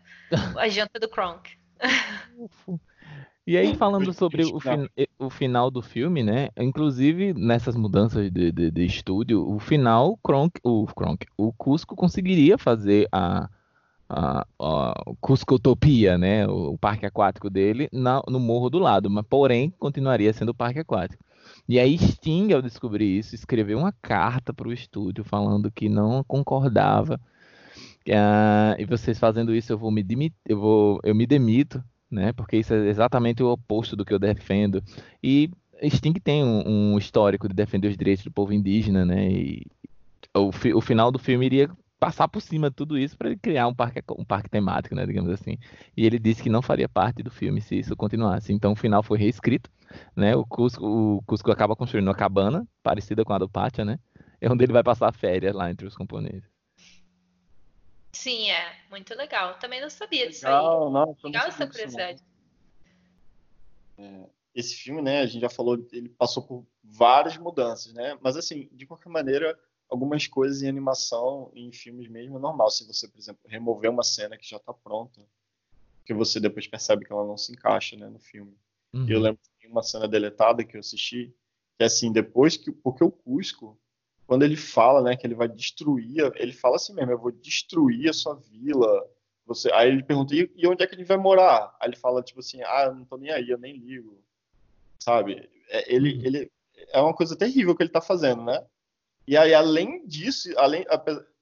a 0.58 0.68
janta 0.68 1.00
do 1.00 1.08
Kronk. 1.08 1.58
E 3.50 3.58
aí, 3.58 3.76
falando 3.76 4.14
sobre 4.14 4.46
o, 4.46 4.60
final. 4.60 4.78
fin- 4.78 5.06
o 5.18 5.30
final 5.32 5.72
do 5.72 5.82
filme, 5.82 6.22
né? 6.22 6.50
Inclusive, 6.56 7.34
nessas 7.34 7.76
mudanças 7.76 8.32
de, 8.32 8.52
de, 8.52 8.70
de 8.70 8.86
estúdio, 8.86 9.42
o 9.44 9.58
final, 9.58 10.12
o 10.12 10.18
Kronk, 10.18 10.60
o 10.64 10.86
Kronk, 10.86 11.26
o 11.36 11.52
Cusco 11.54 11.96
conseguiria 11.96 12.60
fazer 12.60 13.08
a, 13.12 13.50
a, 14.08 14.46
a 14.62 14.94
Cuscotopia, 15.20 16.16
né? 16.16 16.48
O, 16.48 16.74
o 16.74 16.78
parque 16.78 17.08
aquático 17.08 17.50
dele 17.50 17.90
na- 17.92 18.22
no 18.30 18.40
morro 18.40 18.70
do 18.70 18.78
lado, 18.78 19.10
mas 19.10 19.26
porém 19.28 19.72
continuaria 19.80 20.32
sendo 20.32 20.50
o 20.50 20.56
parque 20.56 20.78
aquático. 20.78 21.24
E 21.68 21.80
aí 21.80 21.98
Sting, 21.98 22.54
ao 22.54 22.62
descobrir 22.62 23.18
isso, 23.18 23.34
escreveu 23.34 23.80
uma 23.80 23.92
carta 24.00 24.54
para 24.54 24.68
o 24.68 24.74
estúdio 24.74 25.24
falando 25.24 25.72
que 25.72 25.90
não 25.90 26.24
concordava. 26.24 27.20
Ah, 28.12 28.76
e 28.80 28.86
vocês 28.86 29.20
fazendo 29.20 29.54
isso, 29.56 29.72
eu 29.74 29.78
vou 29.78 29.92
me 29.92 30.04
demitir, 30.04 30.38
eu 30.48 30.60
vou, 30.60 31.00
eu 31.04 31.16
me 31.16 31.26
demito 31.28 31.84
né? 32.12 32.34
Porque 32.34 32.58
isso 32.58 32.74
é 32.74 32.88
exatamente 32.88 33.44
o 33.44 33.50
oposto 33.52 33.96
do 33.96 34.06
que 34.06 34.14
eu 34.14 34.20
defendo. 34.20 34.84
E 35.24 35.50
Sting 35.90 36.14
tem 36.14 36.44
um, 36.44 36.94
um 36.94 36.98
histórico 36.98 37.48
de 37.48 37.54
defender 37.56 37.88
os 37.90 37.98
direitos 37.98 38.24
do 38.24 38.32
povo 38.32 38.54
indígena, 38.54 39.06
né? 39.06 39.30
E 39.32 39.66
o, 40.36 40.52
fi- 40.52 40.74
o 40.74 40.82
final 40.82 41.12
do 41.12 41.20
filme 41.20 41.46
iria 41.46 41.70
passar 42.00 42.28
por 42.28 42.42
cima 42.42 42.70
de 42.70 42.76
tudo 42.76 42.98
isso 42.98 43.18
para 43.18 43.30
ele 43.30 43.38
criar 43.38 43.68
um 43.68 43.76
parque, 43.76 44.02
um 44.18 44.24
parque 44.26 44.50
temático, 44.50 44.96
né? 44.96 45.06
Digamos 45.06 45.32
assim. 45.32 45.58
E 45.96 46.06
ele 46.06 46.20
disse 46.20 46.44
que 46.44 46.50
não 46.50 46.62
faria 46.62 46.88
parte 46.90 47.22
do 47.24 47.32
filme 47.32 47.62
se 47.62 47.78
isso 47.80 47.96
continuasse. 47.96 48.54
Então 48.54 48.72
o 48.74 48.76
final 48.76 49.04
foi 49.04 49.18
reescrito, 49.18 49.70
né? 50.16 50.36
O 50.36 50.46
Cusco, 50.46 50.86
o 50.86 51.22
Cusco 51.24 51.52
acaba 51.52 51.76
construindo 51.76 52.08
uma 52.08 52.16
cabana 52.16 52.68
parecida 52.84 53.24
com 53.26 53.34
a 53.34 53.38
do 53.40 53.50
Pátia, 53.50 53.84
né? 53.86 54.00
É 54.42 54.50
onde 54.52 54.64
ele 54.64 54.74
vai 54.74 54.84
passar 54.84 55.12
férias 55.14 55.54
lá 55.54 55.70
entre 55.70 55.86
os 55.88 55.96
camponeses. 55.96 56.59
Sim, 58.12 58.50
é. 58.50 58.76
Muito 58.90 59.14
legal. 59.16 59.58
Também 59.60 59.82
não 59.82 59.90
sabia 59.90 60.28
disso 60.28 60.48
aí. 60.48 60.54
Legal, 60.54 60.92
não, 60.92 61.18
Legal 61.24 61.48
essa 61.48 61.68
curiosidade. 61.68 62.24
esse 64.54 64.76
filme, 64.76 65.02
né, 65.02 65.22
a 65.22 65.26
gente 65.26 65.42
já 65.42 65.50
falou, 65.50 65.86
ele 65.92 66.10
passou 66.10 66.44
por 66.44 66.66
várias 66.84 67.38
mudanças, 67.38 67.94
né? 67.94 68.18
Mas 68.22 68.36
assim, 68.36 68.68
de 68.72 68.86
qualquer 68.86 69.10
maneira, 69.10 69.58
algumas 69.88 70.28
coisas 70.28 70.62
em 70.62 70.68
animação, 70.68 71.52
em 71.54 71.72
filmes 71.72 72.08
mesmo, 72.08 72.38
é 72.38 72.40
normal. 72.40 72.70
Se 72.70 72.86
você, 72.86 73.08
por 73.08 73.20
exemplo, 73.20 73.42
remover 73.48 73.92
uma 73.92 74.04
cena 74.04 74.38
que 74.38 74.48
já 74.48 74.58
está 74.58 74.74
pronta, 74.74 75.26
que 76.06 76.14
você 76.14 76.40
depois 76.40 76.68
percebe 76.68 77.06
que 77.06 77.14
ela 77.14 77.26
não 77.26 77.38
se 77.38 77.52
encaixa, 77.52 77.96
né, 77.96 78.08
no 78.08 78.20
filme. 78.20 78.58
Uhum. 78.94 79.08
Eu 79.08 79.20
lembro 79.20 79.40
de 79.60 79.68
uma 79.68 79.84
cena 79.84 80.08
deletada 80.08 80.64
que 80.64 80.76
eu 80.76 80.80
assisti, 80.80 81.34
que 81.78 81.84
é 81.84 81.86
assim, 81.86 82.12
depois 82.12 82.58
que, 82.58 82.72
porque 82.72 83.04
o 83.04 83.12
Cusco, 83.12 83.80
quando 84.30 84.44
ele 84.44 84.56
fala, 84.56 85.02
né, 85.02 85.16
que 85.16 85.26
ele 85.26 85.34
vai 85.34 85.48
destruir, 85.48 86.32
ele 86.36 86.54
fala 86.54 86.76
assim 86.76 86.94
mesmo, 86.94 87.12
eu 87.12 87.18
vou 87.18 87.32
destruir 87.32 88.12
a 88.12 88.14
sua 88.14 88.36
vila. 88.36 89.04
Você, 89.48 89.72
aí 89.74 89.88
ele 89.88 90.04
pergunta, 90.04 90.36
e, 90.36 90.68
onde 90.68 90.84
é 90.84 90.88
que 90.88 90.94
ele 90.94 91.04
vai 91.04 91.18
morar? 91.18 91.76
Aí 91.80 91.90
ele 91.90 91.96
fala 91.96 92.22
tipo 92.22 92.40
assim, 92.40 92.62
ah, 92.62 92.84
eu 92.86 92.94
não 92.94 93.06
tô 93.06 93.18
nem 93.18 93.32
aí, 93.32 93.50
eu 93.50 93.58
nem 93.58 93.76
ligo. 93.76 94.24
Sabe? 95.00 95.50
É, 95.70 95.92
ele, 95.92 96.24
ele 96.24 96.52
é 96.94 97.02
uma 97.02 97.12
coisa 97.12 97.36
terrível 97.36 97.76
que 97.76 97.82
ele 97.82 97.90
tá 97.90 98.02
fazendo, 98.02 98.44
né? 98.44 98.64
E 99.28 99.36
aí 99.36 99.52
além 99.52 100.06
disso, 100.06 100.48
além 100.60 100.86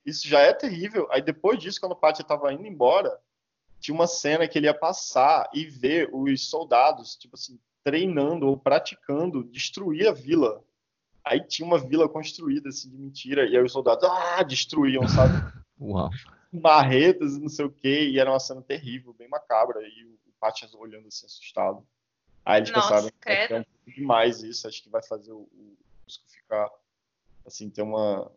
isso 0.06 0.26
já 0.26 0.40
é 0.40 0.54
terrível. 0.54 1.10
Aí 1.12 1.22
depois 1.22 1.60
disso, 1.60 1.82
quando 1.82 1.92
o 1.92 1.98
Pátio 1.98 2.24
tava 2.24 2.54
indo 2.54 2.66
embora, 2.66 3.20
tinha 3.82 3.94
uma 3.94 4.08
cena 4.08 4.48
que 4.48 4.58
ele 4.58 4.68
ia 4.68 4.74
passar 4.74 5.50
e 5.54 5.66
ver 5.66 6.10
os 6.14 6.50
soldados, 6.50 7.18
tipo 7.18 7.36
assim, 7.36 7.60
treinando 7.84 8.48
ou 8.48 8.56
praticando 8.56 9.44
destruir 9.44 10.08
a 10.08 10.14
vila. 10.14 10.64
Aí 11.28 11.46
tinha 11.46 11.66
uma 11.66 11.78
vila 11.78 12.08
construída 12.08 12.70
assim 12.70 12.90
de 12.90 12.98
mentira 12.98 13.46
e 13.46 13.56
aí 13.56 13.64
os 13.64 13.72
soldados 13.72 14.04
ah, 14.10 14.44
destruíam, 14.44 15.08
sabe? 15.08 15.34
Uau. 15.80 16.10
Marretas 16.52 17.36
e 17.36 17.40
não 17.40 17.50
sei 17.50 17.66
o 17.66 17.72
quê, 17.72 18.10
e 18.10 18.20
era 18.20 18.32
uma 18.32 18.40
cena 18.40 18.62
terrível, 18.62 19.14
bem 19.14 19.28
macabra, 19.28 19.82
e 19.82 20.06
o, 20.06 20.14
o 20.28 20.34
Patches 20.40 20.74
olhando 20.74 21.08
assim 21.08 21.26
assustado. 21.26 21.86
Aí 22.46 22.60
eles 22.62 22.72
Nossa, 22.72 22.94
pensaram 22.94 23.10
credo. 23.20 23.54
é 23.54 23.60
um 23.60 23.64
pouco 23.64 23.92
demais 23.92 24.42
isso, 24.42 24.68
acho 24.68 24.82
que 24.82 24.90
vai 24.90 25.04
fazer 25.04 25.34
o, 25.34 25.42
o 25.42 25.78
Cusco 26.06 26.24
ficar 26.30 26.70
assim, 27.46 27.70
ter 27.70 27.82
uma 27.82 28.32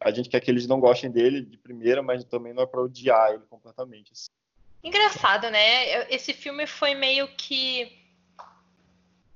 a 0.00 0.10
gente 0.10 0.28
quer 0.28 0.40
que 0.40 0.50
eles 0.50 0.66
não 0.66 0.80
gostem 0.80 1.10
dele 1.10 1.42
de 1.42 1.56
primeira, 1.58 2.02
mas 2.02 2.24
também 2.24 2.52
não 2.52 2.62
é 2.62 2.66
pra 2.66 2.80
odiar 2.80 3.32
ele 3.32 3.44
completamente. 3.48 4.12
assim. 4.12 4.28
Engraçado, 4.82 5.50
né? 5.50 6.10
Esse 6.12 6.32
filme 6.32 6.66
foi 6.66 6.94
meio 6.94 7.28
que. 7.36 7.99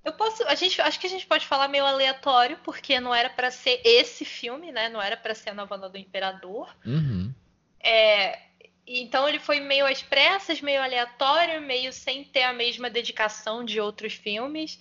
Eu 0.05 0.13
posso. 0.13 0.45
A 0.45 0.55
gente, 0.55 0.81
acho 0.81 1.01
que 1.01 1.07
a 1.07 1.11
gente 1.11 1.27
pode 1.27 1.47
falar 1.47 1.67
meio 1.67 1.87
aleatório, 1.87 2.59
porque 2.63 3.01
não 3.01 3.15
era 3.15 3.31
pra 3.31 3.51
ser 3.51 3.81
esse 3.85 4.25
filme, 4.25 4.71
né? 4.71 4.89
Não 4.89 5.01
era 5.01 5.17
pra 5.17 5.35
ser 5.35 5.51
a 5.51 5.55
nova 5.55 5.77
onda 5.77 5.89
do 5.89 5.97
Imperador. 5.97 6.77
Uhum. 6.85 7.33
É, 7.81 8.39
então 8.87 9.27
ele 9.27 9.39
foi 9.39 9.61
meio 9.61 9.87
às 9.87 10.03
pressas, 10.03 10.61
meio 10.61 10.83
aleatório, 10.83 11.63
meio 11.63 11.93
sem 11.93 12.23
ter 12.25 12.43
a 12.43 12.53
mesma 12.53 12.91
dedicação 12.91 13.65
de 13.65 13.81
outros 13.81 14.13
filmes. 14.13 14.79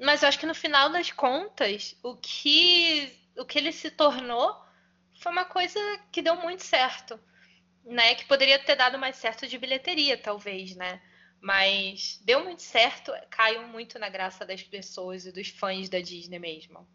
Mas 0.00 0.22
eu 0.22 0.28
acho 0.28 0.38
que 0.38 0.46
no 0.46 0.54
final 0.54 0.90
das 0.90 1.10
contas, 1.10 1.96
o 2.02 2.16
que, 2.16 3.12
o 3.36 3.44
que 3.44 3.58
ele 3.58 3.72
se 3.72 3.90
tornou 3.90 4.56
foi 5.20 5.30
uma 5.30 5.44
coisa 5.44 5.78
que 6.10 6.22
deu 6.22 6.36
muito 6.36 6.62
certo, 6.62 7.20
né? 7.84 8.14
Que 8.14 8.24
poderia 8.24 8.58
ter 8.58 8.74
dado 8.74 8.98
mais 8.98 9.16
certo 9.16 9.46
de 9.46 9.58
bilheteria, 9.58 10.16
talvez, 10.16 10.74
né? 10.74 11.00
Mas 11.44 12.18
deu 12.24 12.42
muito 12.42 12.62
certo, 12.62 13.12
caiu 13.28 13.68
muito 13.68 13.98
na 13.98 14.08
graça 14.08 14.46
das 14.46 14.62
pessoas 14.62 15.26
e 15.26 15.30
dos 15.30 15.48
fãs 15.48 15.90
da 15.90 16.00
Disney 16.00 16.38
mesmo. 16.38 16.88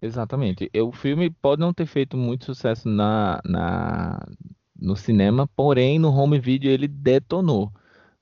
Exatamente. 0.00 0.70
O 0.74 0.90
filme 0.90 1.28
pode 1.28 1.60
não 1.60 1.70
ter 1.74 1.84
feito 1.84 2.16
muito 2.16 2.46
sucesso 2.46 2.88
na, 2.88 3.38
na, 3.44 4.26
no 4.74 4.96
cinema, 4.96 5.46
porém 5.46 5.98
no 5.98 6.10
home 6.10 6.40
video 6.40 6.70
ele 6.70 6.88
detonou, 6.88 7.70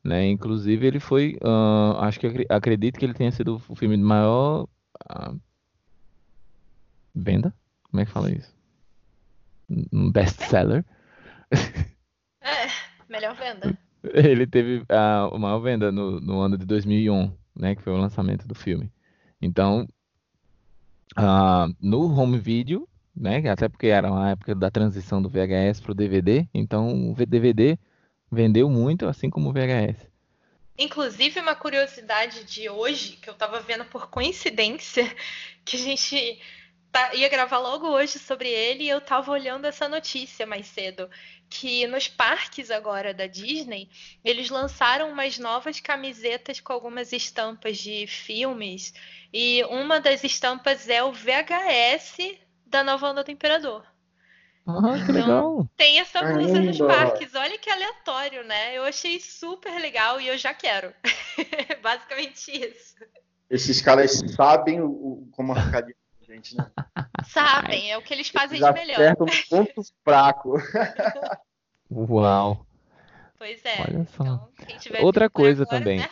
né? 0.02 0.26
Inclusive 0.26 0.84
ele 0.84 0.98
foi, 0.98 1.38
ah, 1.40 2.04
acho 2.08 2.18
que 2.18 2.26
acre- 2.26 2.46
acredito 2.48 2.98
que 2.98 3.04
ele 3.04 3.14
tenha 3.14 3.30
sido 3.30 3.62
o 3.68 3.76
filme 3.76 3.96
de 3.96 4.02
maior 4.02 4.66
ah, 5.08 5.32
venda? 7.14 7.54
Como 7.84 8.00
é 8.00 8.04
que 8.04 8.10
fala 8.10 8.32
isso? 8.32 8.52
Um 9.92 10.10
best-seller. 10.10 10.84
É, 12.40 12.66
melhor 13.08 13.36
venda. 13.36 13.78
Ele 14.14 14.46
teve 14.46 14.84
a 14.88 15.30
maior 15.38 15.60
venda 15.60 15.90
no, 15.90 16.20
no 16.20 16.40
ano 16.40 16.56
de 16.56 16.64
2001, 16.64 17.32
né, 17.56 17.74
que 17.74 17.82
foi 17.82 17.92
o 17.92 17.98
lançamento 17.98 18.46
do 18.46 18.54
filme. 18.54 18.90
Então, 19.40 19.88
ah, 21.16 21.68
no 21.80 22.14
home 22.14 22.38
video, 22.38 22.88
né, 23.14 23.38
até 23.48 23.68
porque 23.68 23.88
era 23.88 24.10
uma 24.10 24.30
época 24.30 24.54
da 24.54 24.70
transição 24.70 25.20
do 25.20 25.28
VHS 25.28 25.80
para 25.80 25.92
o 25.92 25.94
DVD, 25.94 26.48
então 26.54 27.10
o 27.10 27.14
DVD 27.14 27.78
vendeu 28.30 28.68
muito, 28.68 29.06
assim 29.06 29.28
como 29.30 29.50
o 29.50 29.52
VHS. 29.52 30.06
Inclusive, 30.78 31.40
uma 31.40 31.56
curiosidade 31.56 32.44
de 32.44 32.70
hoje, 32.70 33.16
que 33.16 33.28
eu 33.28 33.34
tava 33.34 33.58
vendo 33.60 33.84
por 33.86 34.08
coincidência, 34.08 35.04
que 35.64 35.76
a 35.76 35.80
gente 35.80 36.40
ia 37.14 37.28
gravar 37.28 37.58
logo 37.58 37.88
hoje 37.88 38.18
sobre 38.18 38.48
ele, 38.48 38.84
e 38.84 38.88
eu 38.88 39.00
tava 39.00 39.30
olhando 39.30 39.66
essa 39.66 39.88
notícia 39.88 40.46
mais 40.46 40.66
cedo, 40.66 41.08
que 41.48 41.86
nos 41.86 42.08
parques 42.08 42.70
agora 42.70 43.14
da 43.14 43.26
Disney, 43.26 43.88
eles 44.24 44.50
lançaram 44.50 45.10
umas 45.10 45.38
novas 45.38 45.80
camisetas 45.80 46.60
com 46.60 46.72
algumas 46.72 47.12
estampas 47.12 47.78
de 47.78 48.06
filmes, 48.06 48.92
e 49.32 49.62
uma 49.64 50.00
das 50.00 50.24
estampas 50.24 50.88
é 50.88 51.02
o 51.02 51.12
VHS 51.12 52.36
da 52.66 52.82
Nova 52.82 53.10
Onda 53.10 53.24
do 53.24 53.30
Imperador. 53.30 53.84
Ah, 54.66 55.02
que 55.04 55.12
legal! 55.12 55.66
Tem 55.78 55.98
essa 55.98 56.22
blusa 56.22 56.60
nos 56.60 56.76
parques. 56.76 57.34
Olha 57.34 57.58
que 57.58 57.70
aleatório, 57.70 58.44
né? 58.44 58.76
Eu 58.76 58.84
achei 58.84 59.18
super 59.18 59.80
legal 59.80 60.20
e 60.20 60.28
eu 60.28 60.36
já 60.36 60.52
quero. 60.52 60.92
Basicamente 61.82 62.50
isso. 62.50 62.96
Esses 63.48 63.80
caras 63.80 64.22
sabem 64.36 64.82
o, 64.82 65.26
como 65.32 65.54
da 65.54 65.80
gente, 66.28 66.56
né? 66.56 66.66
Sabem, 67.24 67.90
é 67.90 67.98
o 67.98 68.02
que 68.02 68.14
eles 68.14 68.28
fazem 68.28 68.58
Eles 68.58 68.68
de 68.68 68.74
melhor. 68.74 69.00
acertam 69.00 69.26
um 69.26 69.48
ponto 69.50 69.82
fraco. 70.04 70.54
Uau! 71.90 72.66
Pois 73.38 73.64
é. 73.64 73.80
Olha 73.80 74.04
só. 74.04 74.24
Então, 74.24 75.04
Outra 75.04 75.30
coisa 75.30 75.62
agora, 75.62 75.78
também. 75.78 75.98
né? 75.98 76.08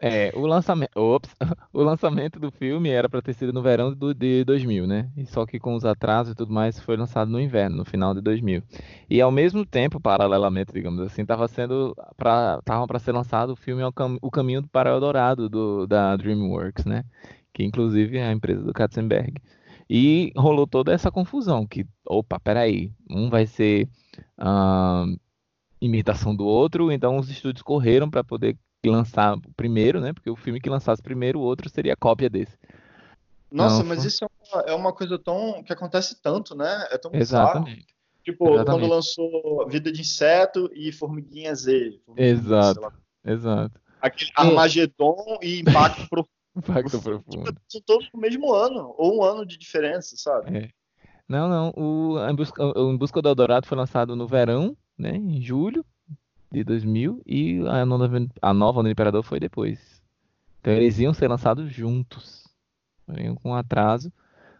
É, 0.00 0.32
o 0.36 0.44
lançamento, 0.44 0.90
ops, 0.98 1.34
o 1.72 1.80
lançamento 1.82 2.38
do 2.38 2.50
filme 2.50 2.90
era 2.90 3.08
para 3.08 3.22
ter 3.22 3.32
sido 3.32 3.52
no 3.52 3.62
verão 3.62 3.94
do, 3.94 4.12
de 4.12 4.44
2000, 4.44 4.86
né? 4.86 5.08
E 5.16 5.24
só 5.24 5.46
que 5.46 5.58
com 5.58 5.74
os 5.74 5.84
atrasos 5.84 6.32
e 6.32 6.36
tudo 6.36 6.52
mais 6.52 6.78
foi 6.80 6.96
lançado 6.96 7.30
no 7.30 7.40
inverno, 7.40 7.76
no 7.76 7.84
final 7.84 8.12
de 8.12 8.20
2000. 8.20 8.62
E 9.08 9.20
ao 9.20 9.30
mesmo 9.30 9.64
tempo, 9.64 9.98
paralelamente, 10.00 10.72
digamos 10.74 11.00
assim, 11.00 11.22
estava 11.22 11.48
sendo 11.48 11.94
para 12.16 12.60
tava 12.62 12.86
para 12.86 12.98
ser 12.98 13.12
lançado 13.12 13.50
o 13.50 13.56
filme 13.56 13.82
O 13.82 13.92
Cam- 13.92 14.18
O 14.20 14.30
Caminho 14.30 14.60
do 14.62 14.68
Para 14.68 14.90
Eldorado 14.90 15.48
do 15.48 15.86
da 15.86 16.16
DreamWorks, 16.16 16.84
né? 16.84 17.04
Que 17.54 17.62
inclusive 17.64 18.18
é 18.18 18.26
a 18.26 18.32
empresa 18.32 18.62
do 18.62 18.72
Katzenberg. 18.72 19.40
E 19.88 20.32
rolou 20.36 20.66
toda 20.66 20.92
essa 20.92 21.10
confusão 21.10 21.66
que, 21.66 21.86
opa, 22.04 22.40
peraí, 22.40 22.90
um 23.08 23.30
vai 23.30 23.46
ser 23.46 23.88
ah, 24.36 25.06
imitação 25.80 26.34
do 26.34 26.44
outro, 26.44 26.90
então 26.90 27.16
os 27.16 27.30
estúdios 27.30 27.62
correram 27.62 28.10
para 28.10 28.24
poder 28.24 28.56
lançar 28.84 29.36
o 29.36 29.54
primeiro, 29.56 30.00
né? 30.00 30.12
Porque 30.12 30.28
o 30.28 30.36
filme 30.36 30.60
que 30.60 30.68
lançasse 30.68 31.02
primeiro, 31.02 31.38
o 31.38 31.42
outro 31.42 31.68
seria 31.68 31.96
cópia 31.96 32.28
desse. 32.28 32.58
Nossa, 33.50 33.78
Não, 33.78 33.88
mas 33.88 33.98
foi- 34.00 34.08
isso 34.08 34.24
é 34.24 34.28
uma, 34.52 34.62
é 34.62 34.74
uma 34.74 34.92
coisa 34.92 35.18
tão 35.18 35.62
que 35.62 35.72
acontece 35.72 36.20
tanto, 36.20 36.56
né? 36.56 36.88
É 36.90 36.98
tão 36.98 37.10
bizarro. 37.10 37.50
Exatamente. 37.60 37.86
Tipo, 38.24 38.46
quando 38.46 38.54
Exatamente. 38.56 38.90
lançou 38.90 39.68
Vida 39.68 39.92
de 39.92 40.00
Inseto 40.00 40.70
e 40.74 40.90
Formiguinha 40.90 41.54
Z. 41.54 42.00
Formiguinha, 42.04 42.30
Exato. 42.32 42.92
Exato. 43.24 43.80
Aquele 44.00 44.30
Armagedon 44.34 45.38
e 45.42 45.60
Impacto 45.60 46.08
Profundo. 46.08 46.28
Impacto 46.56 47.02
profundo. 47.02 47.54
São 47.68 47.80
todos 47.84 48.08
no 48.12 48.20
mesmo 48.20 48.52
ano, 48.52 48.94
ou 48.96 49.18
um 49.18 49.24
ano 49.24 49.44
de 49.44 49.58
diferença, 49.58 50.14
sabe? 50.16 50.56
É. 50.56 50.68
Não, 51.28 51.48
não. 51.48 51.72
O 51.76 52.18
Em 52.28 52.34
Busca, 52.34 52.62
o 52.62 52.92
Em 52.92 52.96
Busca 52.96 53.20
do 53.20 53.28
Eldorado 53.28 53.66
foi 53.66 53.76
lançado 53.76 54.14
no 54.14 54.26
verão, 54.26 54.76
né? 54.96 55.16
Em 55.16 55.40
julho 55.40 55.84
de 56.52 56.62
2000 56.62 57.20
e 57.26 57.60
a 57.66 57.84
nova, 57.84 58.08
a 58.40 58.54
nova 58.54 58.82
do 58.82 58.88
Imperador 58.88 59.22
foi 59.22 59.40
depois. 59.40 60.02
Então 60.60 60.72
eles 60.72 60.98
iam 60.98 61.12
ser 61.12 61.28
lançados 61.28 61.70
juntos. 61.72 62.44
Porém, 63.06 63.34
com 63.34 63.54
atraso. 63.54 64.12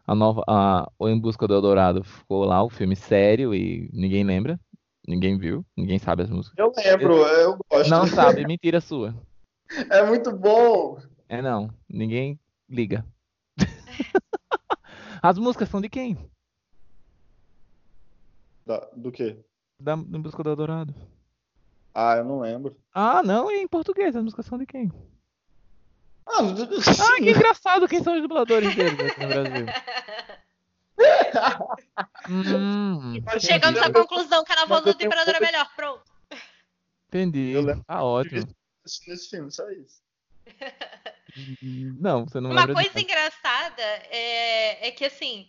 A 0.06 0.14
nova, 0.14 0.42
a, 0.46 0.90
o 0.98 1.08
Em 1.08 1.18
Busca 1.18 1.46
do 1.46 1.54
Eldorado 1.54 2.04
ficou 2.04 2.44
lá, 2.44 2.62
o 2.62 2.68
filme 2.68 2.94
sério 2.94 3.54
e 3.54 3.88
ninguém 3.90 4.22
lembra, 4.22 4.60
ninguém 5.06 5.38
viu, 5.38 5.64
ninguém 5.74 5.98
sabe 5.98 6.22
as 6.22 6.30
músicas. 6.30 6.58
Eu 6.58 6.72
lembro, 6.76 7.16
eu 7.16 7.58
gosto. 7.70 7.88
Não 7.88 8.06
sabe, 8.06 8.46
mentira 8.46 8.80
sua. 8.80 9.14
É 9.90 10.04
muito 10.04 10.30
bom. 10.30 10.98
É 11.34 11.42
não, 11.42 11.68
ninguém 11.88 12.38
liga. 12.68 13.04
As 15.20 15.36
músicas 15.36 15.68
são 15.68 15.80
de 15.80 15.88
quem? 15.88 16.16
Da- 18.64 18.88
do 18.94 19.10
quê? 19.10 19.44
Da, 19.80 19.96
da 19.96 20.18
música 20.18 20.44
do 20.44 20.50
Eldorado. 20.50 20.94
Ah, 21.92 22.14
eu 22.18 22.24
não 22.24 22.38
lembro. 22.38 22.76
Ah, 22.94 23.20
não, 23.24 23.50
e 23.50 23.56
em 23.56 23.66
português, 23.66 24.14
as 24.14 24.22
músicas 24.22 24.46
são 24.46 24.56
de 24.56 24.64
quem? 24.64 24.92
Ah, 26.24 26.38
Ah, 26.38 27.16
que 27.18 27.30
engraçado, 27.30 27.88
quem 27.88 28.00
são 28.00 28.14
os 28.14 28.22
dubladores 28.22 28.72
deles 28.76 29.00
aqui 29.00 29.20
no 29.20 29.28
Brasil? 29.28 29.66
Hum, 32.30 33.14
Chegamos 33.40 33.80
à 33.80 33.92
conclusão 33.92 34.44
que 34.44 34.52
a 34.52 34.64
voz 34.66 34.84
do 34.84 34.90
Imperador 34.90 35.34
é 35.34 35.40
melhor. 35.40 35.68
Pronto. 35.74 36.04
entendi. 37.08 37.54
Tá 37.84 38.04
ótimo. 38.04 38.46
nesse 38.84 39.28
filme, 39.28 39.50
só 39.50 39.68
isso. 39.70 40.00
Não, 42.00 42.26
você 42.26 42.40
não 42.40 42.50
Uma 42.50 42.66
coisa 42.72 43.00
engraçada 43.00 43.82
é, 44.10 44.88
é 44.88 44.90
que, 44.90 45.04
assim, 45.04 45.48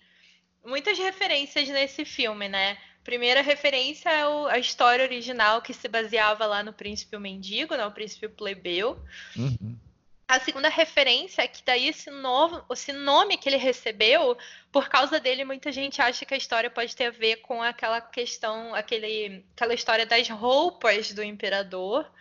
muitas 0.65 0.97
referências 0.97 1.67
nesse 1.69 2.05
filme, 2.05 2.47
né? 2.49 2.77
Primeira 3.03 3.41
referência 3.41 4.09
é 4.09 4.27
o- 4.27 4.47
a 4.47 4.57
história 4.57 5.05
original 5.05 5.61
que 5.61 5.73
se 5.73 5.87
baseava 5.87 6.45
lá 6.45 6.63
no 6.63 6.73
Príncipe 6.73 7.15
o 7.15 7.19
Mendigo, 7.19 7.75
né? 7.75 7.85
O 7.85 7.91
Príncipe 7.91 8.27
Plebeu. 8.27 8.99
Uhum. 9.37 9.77
A 10.27 10.39
segunda 10.39 10.69
referência 10.69 11.43
é 11.43 11.47
que 11.47 11.61
daí 11.63 11.87
esse, 11.87 12.09
novo, 12.09 12.65
esse 12.71 12.91
nome 12.91 13.37
que 13.37 13.47
ele 13.47 13.57
recebeu, 13.57 14.35
por 14.71 14.89
causa 14.89 15.19
dele, 15.19 15.45
muita 15.45 15.71
gente 15.71 16.01
acha 16.01 16.25
que 16.25 16.33
a 16.33 16.37
história 16.37 16.67
pode 16.67 16.95
ter 16.95 17.05
a 17.05 17.11
ver 17.11 17.37
com 17.37 17.61
aquela 17.61 18.01
questão, 18.01 18.73
aquele, 18.73 19.45
aquela 19.55 19.75
história 19.75 20.03
das 20.03 20.27
roupas 20.27 21.11
do 21.11 21.21
imperador, 21.23 22.11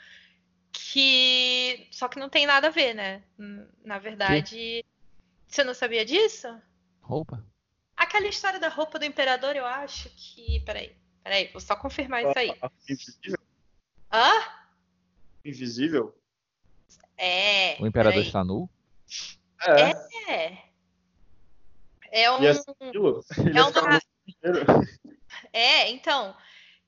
que 0.74 1.86
só 1.92 2.08
que 2.08 2.18
não 2.18 2.28
tem 2.28 2.46
nada 2.46 2.66
a 2.66 2.70
ver, 2.70 2.94
né? 2.94 3.22
Hum, 3.38 3.66
Na 3.84 3.98
verdade, 3.98 4.84
você 5.46 5.62
não 5.62 5.72
sabia 5.72 6.04
disso? 6.04 6.48
Roupa? 7.00 7.44
Aquela 7.96 8.26
história 8.26 8.58
da 8.58 8.68
roupa 8.68 8.98
do 8.98 9.04
imperador, 9.04 9.54
eu 9.54 9.64
acho 9.64 10.10
que. 10.16 10.60
Peraí, 10.66 10.94
peraí, 11.22 11.48
vou 11.52 11.60
só 11.60 11.76
confirmar 11.76 12.24
isso 12.24 12.38
aí. 12.38 12.52
Invisível? 12.88 13.38
Hã? 14.12 14.30
Invisível? 15.44 16.18
É. 17.16 17.76
O 17.80 17.86
imperador 17.86 18.14
peraí. 18.14 18.26
está 18.26 18.42
nu? 18.42 18.68
É. 19.62 20.32
É. 20.32 20.58
É 22.10 22.30
um. 22.32 22.42
E 22.42 22.46
É 22.46 22.52
uma- 23.62 23.70
no 23.70 24.00
inteiro. 24.26 24.66
É, 25.52 25.90
então. 25.90 26.36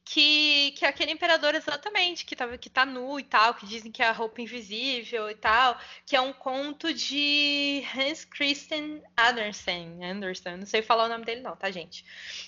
Que, 0.09 0.73
que 0.77 0.85
aquele 0.85 1.11
imperador 1.11 1.57
exatamente, 1.57 2.25
que, 2.25 2.37
tava, 2.37 2.57
que 2.57 2.71
tá 2.71 2.87
nu 2.87 3.19
e 3.19 3.25
tal, 3.25 3.55
que 3.55 3.67
dizem 3.67 3.91
que 3.91 4.01
é 4.01 4.07
a 4.07 4.13
roupa 4.13 4.41
invisível 4.41 5.29
e 5.29 5.35
tal, 5.35 5.77
que 6.07 6.15
é 6.15 6.21
um 6.21 6.33
conto 6.33 6.95
de 6.95 7.83
Hans 7.93 8.25
Christian 8.25 9.01
Andersen. 9.17 10.05
Andersen, 10.05 10.59
não 10.59 10.67
sei 10.67 10.81
falar 10.81 11.07
o 11.07 11.09
nome 11.09 11.25
dele 11.25 11.41
não, 11.41 11.57
tá, 11.57 11.73
gente? 11.73 12.05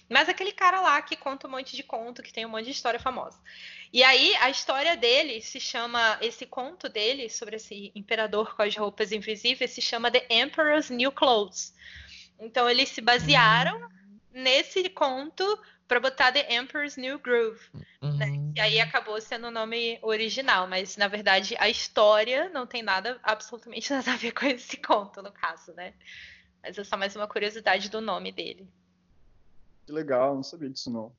Mas 0.09 0.29
aquele 0.29 0.53
cara 0.53 0.81
lá 0.81 1.03
que 1.03 1.17
conta 1.17 1.49
um 1.49 1.51
monte 1.51 1.75
de 1.75 1.83
conto, 1.83 2.23
que 2.23 2.33
tem 2.33 2.47
um 2.47 2.49
monte 2.49 2.67
de 2.67 2.71
história 2.71 3.01
famosa. 3.01 3.41
E 3.93 4.05
aí, 4.05 4.37
a 4.37 4.51
história 4.51 4.97
dele 4.97 5.41
se 5.41 5.59
chama, 5.59 6.17
esse 6.21 6.47
conto 6.47 6.89
dele, 6.89 7.29
sobre 7.29 7.57
esse 7.57 7.91
imperador 7.95 8.55
com 8.55 8.63
as 8.63 8.77
roupas 8.77 9.11
invisíveis, 9.11 9.73
se 9.73 9.81
chama 9.83 10.11
The 10.11 10.27
Emperor's 10.31 10.91
New 10.91 11.11
Clothes. 11.11 11.75
Então, 12.39 12.71
eles 12.71 12.91
se 12.91 13.01
basearam 13.01 13.89
nesse 14.33 14.89
conto 14.91 15.45
para 15.89 15.99
botar 15.99 16.31
The 16.31 16.55
Emperor's 16.55 16.97
New 16.97 17.19
Groove. 17.19 17.61
né? 17.73 18.27
Uhum. 18.27 18.53
E 18.55 18.61
aí 18.61 18.79
acabou 18.79 19.19
sendo 19.21 19.49
o 19.49 19.51
nome 19.51 19.99
original, 20.03 20.69
mas 20.69 20.97
na 20.99 21.09
verdade 21.09 21.57
a 21.59 21.69
história 21.69 22.51
não 22.51 22.67
tem 22.67 22.83
nada, 22.83 23.19
absolutamente 23.23 23.91
nada 23.93 24.13
a 24.13 24.17
ver 24.17 24.33
com 24.33 24.47
esse 24.47 24.77
conto, 24.77 25.23
no 25.23 25.33
caso, 25.33 25.73
né? 25.73 25.95
Mas 26.63 26.79
é 26.79 26.85
só 26.85 26.97
mais 26.97 27.17
uma 27.17 27.27
curiosidade 27.27 27.89
do 27.89 28.01
nome 28.01 28.31
dele. 28.31 28.69
Que 29.87 29.93
legal, 29.93 30.35
não 30.35 30.43
sabia 30.43 30.69
disso 30.69 30.91
não. 30.91 31.17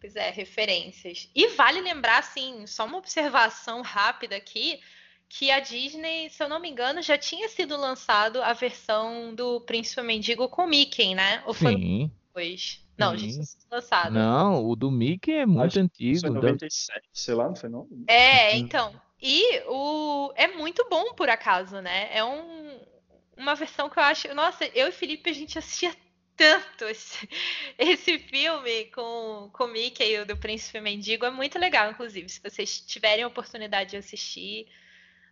Pois 0.00 0.14
é, 0.14 0.30
referências. 0.30 1.30
E 1.34 1.48
vale 1.48 1.80
lembrar, 1.80 2.18
assim, 2.18 2.66
só 2.66 2.84
uma 2.84 2.98
observação 2.98 3.82
rápida 3.82 4.36
aqui, 4.36 4.80
que 5.28 5.50
a 5.50 5.58
Disney, 5.58 6.30
se 6.30 6.42
eu 6.42 6.48
não 6.48 6.60
me 6.60 6.68
engano, 6.68 7.02
já 7.02 7.16
tinha 7.16 7.48
sido 7.48 7.76
lançado 7.76 8.42
a 8.42 8.52
versão 8.52 9.34
do 9.34 9.60
Príncipe 9.62 10.02
Mendigo 10.02 10.48
com 10.48 10.66
Mickey, 10.66 11.14
né? 11.14 11.42
Ou 11.46 11.54
foi 11.54 11.74
Sim. 11.74 12.12
depois? 12.26 12.86
Não, 12.98 13.16
Sim. 13.16 13.28
tinha 13.30 13.42
sido 13.44 13.64
lançado. 13.70 14.12
Não, 14.12 14.64
o 14.66 14.74
do 14.74 14.90
Mickey 14.90 15.32
é 15.32 15.46
muito 15.46 15.66
Acho 15.66 15.80
antigo. 15.80 16.20
foi 16.20 16.30
da- 16.30 16.34
97, 16.36 17.02
sei 17.12 17.34
lá, 17.34 17.48
não 17.48 17.54
foi 17.56 17.68
não? 17.68 17.88
É, 18.08 18.56
então. 18.56 18.92
E 19.22 19.60
o 19.66 20.32
é 20.36 20.48
muito 20.48 20.86
bom 20.90 21.14
por 21.14 21.28
acaso, 21.28 21.80
né? 21.80 22.08
É 22.16 22.24
um, 22.24 22.80
uma 23.36 23.54
versão 23.54 23.88
que 23.88 23.98
eu 23.98 24.02
acho. 24.02 24.34
Nossa, 24.34 24.64
eu 24.74 24.88
e 24.88 24.92
Felipe 24.92 25.30
a 25.30 25.32
gente 25.32 25.58
assistia 25.58 25.94
tanto 26.36 26.84
esse, 26.84 27.28
esse 27.78 28.18
filme 28.18 28.86
com, 28.86 29.48
com 29.52 29.64
o 29.64 29.68
Mickey 29.68 30.04
e 30.04 30.18
o 30.20 30.26
do 30.26 30.36
Príncipe 30.36 30.80
Mendigo. 30.80 31.24
É 31.24 31.30
muito 31.30 31.58
legal, 31.58 31.90
inclusive. 31.90 32.28
Se 32.28 32.40
vocês 32.40 32.80
tiverem 32.80 33.24
a 33.24 33.28
oportunidade 33.28 33.90
de 33.90 33.96
assistir, 33.96 34.66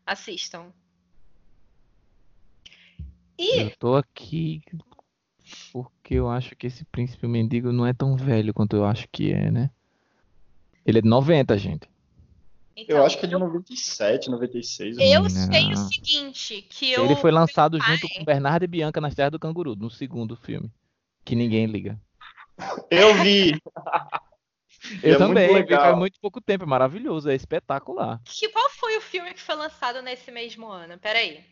assistam. 0.04 0.72
E 3.38 3.60
Eu 3.60 3.76
tô 3.76 3.94
aqui 3.96 4.62
porque 5.72 6.14
eu 6.14 6.28
acho 6.28 6.54
que 6.56 6.66
esse 6.66 6.84
príncipe 6.86 7.26
mendigo 7.26 7.72
não 7.72 7.86
é 7.86 7.92
tão 7.92 8.16
velho 8.16 8.52
quanto 8.54 8.76
eu 8.76 8.84
acho 8.84 9.06
que 9.12 9.32
é, 9.32 9.50
né? 9.50 9.70
Ele 10.84 10.98
é 10.98 11.02
de 11.02 11.08
90, 11.08 11.56
gente. 11.58 11.88
então, 12.76 12.96
Eu 12.98 13.04
acho 13.06 13.18
que 13.18 13.26
é 13.26 13.28
de 13.28 13.36
97, 13.36 14.30
96. 14.30 14.96
eu 14.98 15.22
Não. 15.22 15.28
sei 15.30 15.72
o 15.72 15.76
seguinte, 15.76 16.62
que 16.68 16.92
eu 16.92 17.04
Ele 17.04 17.16
foi 17.16 17.30
lançado 17.30 17.78
pai- 17.78 17.96
junto 17.96 18.08
com 18.14 18.24
Bernardo 18.24 18.64
e 18.64 18.68
Bianca 18.68 19.00
nas 19.00 19.14
Terras 19.14 19.32
do 19.32 19.38
Canguru, 19.38 19.74
no 19.76 19.90
segundo 19.90 20.36
filme. 20.36 20.70
Que 21.24 21.34
ninguém 21.34 21.66
liga. 21.66 22.00
Eu 22.90 23.14
vi! 23.22 23.60
Eu 25.02 25.14
é 25.14 25.18
muito 25.18 25.18
também, 25.18 25.48
vi 25.48 25.54
legal. 25.54 25.96
muito 25.96 26.20
pouco 26.20 26.40
tempo, 26.40 26.62
é 26.62 26.66
maravilhoso, 26.66 27.28
é 27.28 27.34
espetacular. 27.34 28.20
Que, 28.24 28.48
qual 28.50 28.70
foi 28.70 28.96
o 28.96 29.00
filme 29.00 29.34
que 29.34 29.42
foi 29.42 29.56
lançado 29.56 30.00
nesse 30.00 30.30
mesmo 30.30 30.68
ano? 30.68 30.96
Peraí. 30.98 31.42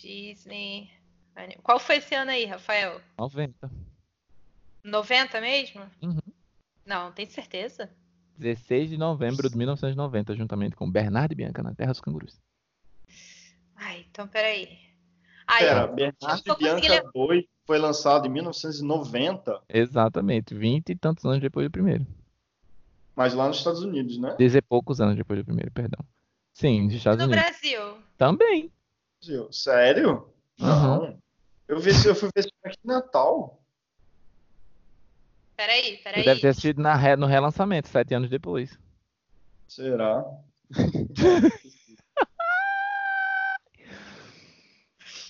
Disney. 0.00 0.90
Qual 1.62 1.78
foi 1.78 1.96
esse 1.96 2.14
ano 2.14 2.30
aí, 2.30 2.44
Rafael? 2.44 3.00
90. 3.18 3.70
90 4.82 5.40
mesmo? 5.40 5.82
Uhum. 6.02 6.18
Não, 6.86 7.12
tem 7.12 7.26
certeza? 7.26 7.90
16 8.38 8.88
de 8.88 8.96
novembro 8.96 9.48
de 9.50 9.56
1990, 9.56 10.34
juntamente 10.34 10.74
com 10.74 10.90
Bernardo 10.90 11.32
e 11.32 11.34
Bianca 11.36 11.62
na 11.62 11.74
Terra 11.74 11.92
dos 11.92 12.00
Cangurus. 12.00 12.38
Ai, 13.76 14.06
então 14.10 14.26
peraí. 14.26 14.78
Ai, 15.46 15.58
Pera, 15.64 15.80
eu- 15.82 15.94
Bernardo 15.94 16.40
e 16.46 16.56
Bianca 16.56 16.80
consegui 16.80 17.12
2 17.12 17.44
foi 17.66 17.78
lançado 17.78 18.26
em 18.26 18.30
1990, 18.30 19.60
Exatamente, 19.68 20.54
20 20.54 20.90
e 20.90 20.96
tantos 20.96 21.24
anos 21.24 21.40
depois 21.40 21.66
do 21.66 21.70
primeiro. 21.70 22.06
mas 23.14 23.34
lá 23.34 23.46
nos 23.48 23.58
Estados 23.58 23.82
Unidos, 23.82 24.18
né? 24.18 24.34
Dizer 24.38 24.58
e 24.58 24.62
poucos 24.62 25.00
anos 25.00 25.14
depois 25.16 25.38
do 25.38 25.44
primeiro, 25.44 25.70
perdão. 25.70 26.02
Sim, 26.54 26.82
nos 26.84 26.94
Estados 26.94 27.18
no 27.18 27.30
Unidos. 27.30 27.42
Brasil. 27.44 27.98
Também. 28.16 28.72
Brasil. 29.20 29.52
Sério? 29.52 30.32
Não. 30.58 31.18
Eu, 31.70 31.78
vi, 31.78 31.90
eu 32.04 32.16
fui 32.16 32.28
ver 32.34 32.40
esse 32.40 32.48
filme 32.48 32.64
aqui 32.64 32.78
em 32.84 32.88
Natal. 32.88 33.62
Peraí, 35.56 35.98
peraí. 35.98 36.24
deve 36.24 36.40
ter 36.40 36.52
sido 36.52 36.82
na 36.82 36.96
re- 36.96 37.14
no 37.14 37.26
relançamento, 37.26 37.86
sete 37.88 38.12
anos 38.12 38.28
depois. 38.28 38.76
Será? 39.68 40.24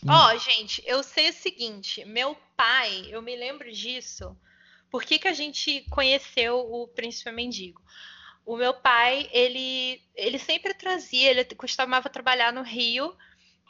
Ó, 0.08 0.36
gente, 0.38 0.82
eu 0.86 1.02
sei 1.02 1.28
o 1.28 1.32
seguinte, 1.34 2.06
meu 2.06 2.34
pai, 2.56 3.08
eu 3.10 3.20
me 3.20 3.36
lembro 3.36 3.70
disso. 3.70 4.34
Por 4.90 5.04
que, 5.04 5.18
que 5.18 5.28
a 5.28 5.34
gente 5.34 5.84
conheceu 5.90 6.58
o 6.58 6.88
Príncipe 6.88 7.30
Mendigo? 7.30 7.82
O 8.46 8.56
meu 8.56 8.72
pai, 8.72 9.28
ele, 9.30 10.00
ele 10.14 10.38
sempre 10.38 10.72
trazia, 10.72 11.30
ele 11.32 11.44
costumava 11.44 12.08
trabalhar 12.08 12.50
no 12.50 12.62
Rio 12.62 13.14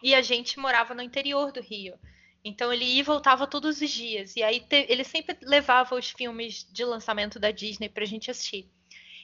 e 0.04 0.14
a 0.14 0.22
gente 0.22 0.56
morava 0.56 0.94
no 0.94 1.02
interior 1.02 1.50
do 1.50 1.60
Rio. 1.60 1.98
Então 2.44 2.72
ele 2.72 2.84
ia 2.84 3.00
e 3.00 3.02
voltava 3.02 3.46
todos 3.46 3.80
os 3.80 3.90
dias. 3.90 4.34
E 4.36 4.42
aí 4.42 4.60
te- 4.60 4.86
ele 4.88 5.04
sempre 5.04 5.36
levava 5.42 5.94
os 5.94 6.10
filmes 6.10 6.66
de 6.70 6.84
lançamento 6.84 7.38
da 7.38 7.50
Disney 7.50 7.88
pra 7.88 8.04
gente 8.04 8.30
assistir. 8.30 8.68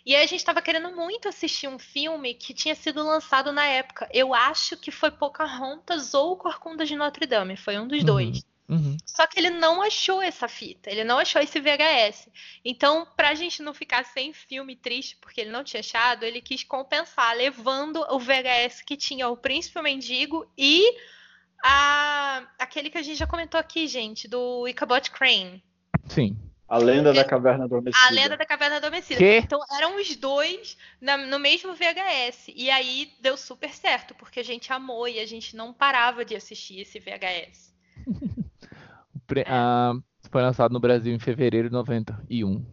E 0.04 0.14
aí 0.14 0.22
a 0.22 0.26
gente 0.26 0.40
estava 0.40 0.62
querendo 0.62 0.94
muito 0.94 1.28
assistir 1.28 1.66
um 1.66 1.78
filme 1.78 2.34
que 2.34 2.54
tinha 2.54 2.74
sido 2.74 3.02
lançado 3.04 3.50
na 3.52 3.64
época. 3.66 4.08
Eu 4.12 4.32
acho 4.34 4.76
que 4.76 4.90
foi 4.92 5.10
Pocahontas 5.10 6.14
ou 6.14 6.36
Corcunda 6.36 6.84
de 6.86 6.94
Notre 6.94 7.26
Dame, 7.26 7.56
foi 7.56 7.78
um 7.78 7.88
dos 7.88 7.98
Uhum. 8.00 8.04
dois. 8.06 8.46
Uhum. 8.68 8.96
Só 9.06 9.26
que 9.26 9.38
ele 9.38 9.50
não 9.50 9.80
achou 9.80 10.20
essa 10.20 10.46
fita, 10.48 10.90
ele 10.90 11.04
não 11.04 11.18
achou 11.18 11.40
esse 11.40 11.58
VHS. 11.60 12.28
Então, 12.64 13.06
pra 13.16 13.32
gente 13.34 13.62
não 13.62 13.72
ficar 13.72 14.04
sem 14.04 14.32
filme 14.32 14.74
triste, 14.76 15.16
porque 15.16 15.40
ele 15.40 15.50
não 15.50 15.62
tinha 15.64 15.80
achado, 15.80 16.24
ele 16.24 16.40
quis 16.40 16.62
compensar, 16.64 17.34
levando 17.36 18.04
o 18.10 18.18
VHS 18.18 18.82
que 18.84 18.96
tinha 18.96 19.28
o 19.28 19.36
Príncipe 19.36 19.80
Mendigo 19.80 20.48
e 20.58 20.82
a... 21.64 22.42
aquele 22.58 22.90
que 22.90 22.98
a 22.98 23.02
gente 23.02 23.16
já 23.18 23.26
comentou 23.26 23.58
aqui, 23.58 23.86
gente, 23.86 24.28
do 24.28 24.66
Ichabod 24.68 25.10
Crane. 25.10 25.62
Sim. 26.06 26.36
A 26.68 26.78
lenda 26.78 27.12
da 27.12 27.24
caverna 27.24 27.64
adormecida. 27.64 28.04
A 28.06 28.10
Lenda 28.10 28.36
da 28.36 28.44
Caverna 28.44 28.76
Adormecida. 28.78 29.18
Quê? 29.18 29.40
Então 29.44 29.60
eram 29.76 30.00
os 30.00 30.16
dois 30.16 30.76
na- 31.00 31.16
no 31.16 31.38
mesmo 31.38 31.72
VHS. 31.74 32.48
E 32.56 32.68
aí 32.70 33.12
deu 33.20 33.36
super 33.36 33.72
certo, 33.72 34.16
porque 34.16 34.40
a 34.40 34.44
gente 34.44 34.72
amou 34.72 35.06
e 35.06 35.20
a 35.20 35.26
gente 35.26 35.54
não 35.54 35.72
parava 35.72 36.24
de 36.24 36.34
assistir 36.34 36.80
esse 36.80 36.98
VHS. 36.98 37.72
É. 39.34 39.44
ah, 39.48 39.92
foi 40.30 40.40
lançado 40.40 40.72
no 40.72 40.78
Brasil 40.78 41.12
em 41.12 41.18
fevereiro 41.18 41.68
de 41.68 41.74
91. 41.74 42.64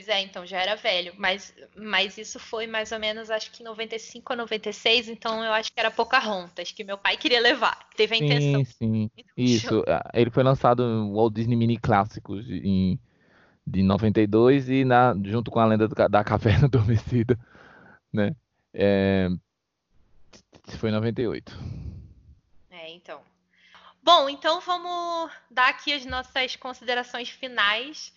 Pois 0.00 0.08
é, 0.08 0.22
então 0.22 0.46
já 0.46 0.58
era 0.62 0.76
velho. 0.76 1.12
Mas, 1.18 1.54
mas 1.76 2.16
isso 2.16 2.40
foi 2.40 2.66
mais 2.66 2.90
ou 2.90 2.98
menos, 2.98 3.30
acho 3.30 3.50
que 3.50 3.62
em 3.62 3.66
95 3.66 4.32
ou 4.32 4.36
96. 4.38 5.10
Então 5.10 5.44
eu 5.44 5.52
acho 5.52 5.70
que 5.70 5.78
era 5.78 5.90
Pocahontas, 5.90 6.72
que 6.72 6.82
meu 6.82 6.96
pai 6.96 7.18
queria 7.18 7.38
levar. 7.38 7.86
Teve 7.94 8.14
a 8.14 8.18
intenção. 8.18 8.64
Sim, 8.64 9.10
sim. 9.14 9.24
Isso. 9.36 9.84
ah, 9.86 10.10
Ele 10.14 10.30
foi 10.30 10.42
lançado 10.42 10.82
no 10.86 11.16
Walt 11.16 11.34
Disney 11.34 11.54
Mini 11.54 11.76
Clássicos 11.76 12.48
em, 12.48 12.98
de 13.66 13.82
92 13.82 14.70
e 14.70 14.86
na, 14.86 15.14
junto 15.22 15.50
com 15.50 15.60
a 15.60 15.66
lenda 15.66 15.86
da 15.86 16.24
Caverna 16.24 16.64
Adormecida, 16.64 17.38
né? 18.10 18.34
É, 18.72 19.28
foi 20.78 20.88
em 20.88 20.94
98. 20.94 21.52
É, 22.70 22.88
então. 22.88 23.20
Bom, 24.02 24.30
então 24.30 24.62
vamos 24.62 25.30
dar 25.50 25.68
aqui 25.68 25.92
as 25.92 26.06
nossas 26.06 26.56
considerações 26.56 27.28
finais. 27.28 28.14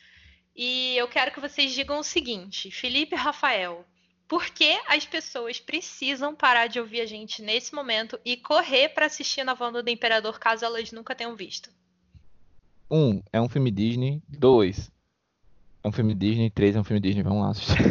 E 0.55 0.95
eu 0.95 1.07
quero 1.07 1.31
que 1.31 1.39
vocês 1.39 1.73
digam 1.73 1.99
o 1.99 2.03
seguinte, 2.03 2.69
Felipe 2.69 3.15
e 3.15 3.17
Rafael, 3.17 3.83
por 4.27 4.45
que 4.45 4.79
as 4.87 5.05
pessoas 5.05 5.59
precisam 5.59 6.35
parar 6.35 6.67
de 6.67 6.79
ouvir 6.79 7.01
a 7.01 7.05
gente 7.05 7.41
nesse 7.41 7.73
momento 7.73 8.19
e 8.23 8.37
correr 8.37 8.89
para 8.89 9.07
assistir 9.07 9.43
Nova 9.43 9.67
Onda 9.67 9.83
do 9.83 9.89
Imperador 9.89 10.39
caso 10.39 10.63
elas 10.63 10.91
nunca 10.91 11.15
tenham 11.15 11.35
visto? 11.35 11.69
Um, 12.89 13.21
é 13.31 13.41
um 13.41 13.49
filme 13.49 13.71
Disney. 13.71 14.21
Dois, 14.27 14.91
é 15.83 15.87
um 15.87 15.91
filme 15.91 16.13
Disney. 16.13 16.49
Três, 16.49 16.75
é 16.75 16.79
um 16.79 16.83
filme 16.83 17.01
Disney. 17.01 17.23
Vamos 17.23 17.43
lá 17.43 17.49
assistir. 17.49 17.75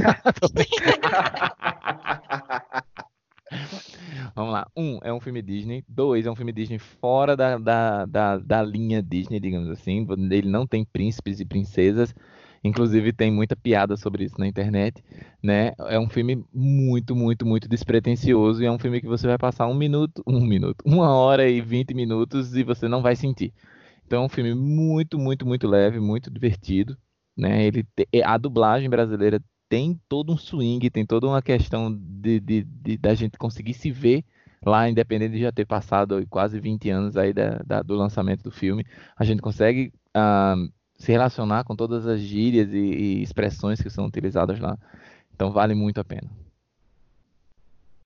Vamos 4.34 4.52
lá. 4.52 4.66
Um, 4.74 4.98
é 5.02 5.12
um 5.12 5.20
filme 5.20 5.42
Disney. 5.42 5.84
Dois, 5.86 6.24
é 6.24 6.30
um 6.30 6.36
filme 6.36 6.52
Disney 6.52 6.78
fora 6.78 7.36
da, 7.36 7.58
da, 7.58 8.06
da, 8.06 8.38
da 8.38 8.62
linha 8.62 9.02
Disney, 9.02 9.38
digamos 9.38 9.68
assim. 9.68 10.06
Ele 10.30 10.48
não 10.48 10.66
tem 10.66 10.84
príncipes 10.84 11.40
e 11.40 11.44
princesas. 11.44 12.14
Inclusive, 12.64 13.12
tem 13.12 13.30
muita 13.32 13.56
piada 13.56 13.96
sobre 13.96 14.24
isso 14.24 14.36
na 14.38 14.46
internet, 14.46 15.02
né? 15.42 15.72
É 15.88 15.98
um 15.98 16.08
filme 16.08 16.44
muito, 16.54 17.14
muito, 17.16 17.44
muito 17.44 17.68
despretensioso. 17.68 18.62
E 18.62 18.66
é 18.66 18.70
um 18.70 18.78
filme 18.78 19.00
que 19.00 19.06
você 19.06 19.26
vai 19.26 19.36
passar 19.38 19.66
um 19.66 19.74
minuto, 19.74 20.22
um 20.26 20.40
minuto, 20.40 20.82
uma 20.84 21.10
hora 21.12 21.48
e 21.48 21.60
vinte 21.60 21.92
minutos 21.92 22.54
e 22.54 22.62
você 22.62 22.86
não 22.88 23.02
vai 23.02 23.16
sentir. 23.16 23.52
Então 24.06 24.22
é 24.22 24.26
um 24.26 24.28
filme 24.28 24.54
muito, 24.54 25.18
muito, 25.18 25.46
muito 25.46 25.66
leve, 25.68 25.98
muito 26.00 26.30
divertido, 26.30 26.96
né? 27.36 27.64
Ele 27.64 27.82
te- 27.84 28.08
a 28.24 28.36
dublagem 28.38 28.88
brasileira 28.90 29.42
tem 29.68 30.00
todo 30.08 30.32
um 30.32 30.36
swing, 30.36 30.90
tem 30.90 31.06
toda 31.06 31.26
uma 31.26 31.42
questão 31.42 31.92
de, 31.94 32.40
de- 32.40 32.62
de- 32.64 32.98
da 32.98 33.14
gente 33.14 33.38
conseguir 33.38 33.74
se 33.74 33.90
ver 33.90 34.24
lá, 34.64 34.88
independente 34.88 35.32
de 35.34 35.40
já 35.40 35.50
ter 35.52 35.66
passado 35.66 36.24
quase 36.28 36.60
20 36.60 36.90
anos 36.90 37.16
aí 37.16 37.32
da, 37.32 37.58
da- 37.66 37.82
do 37.82 37.94
lançamento 37.94 38.42
do 38.44 38.50
filme, 38.50 38.84
a 39.16 39.24
gente 39.24 39.40
consegue 39.42 39.92
ah, 40.14 40.54
se 41.03 41.11
relacionar 41.11 41.64
com 41.64 41.74
todas 41.74 42.07
as 42.07 42.20
gírias 42.20 42.72
e, 42.72 42.76
e 42.78 43.22
expressões 43.22 43.82
que 43.82 43.90
são 43.90 44.07
utilizadas 44.07 44.61
lá. 44.61 44.78
Então 45.34 45.50
vale 45.50 45.74
muito 45.74 46.00
a 46.00 46.05
pena. 46.05 46.30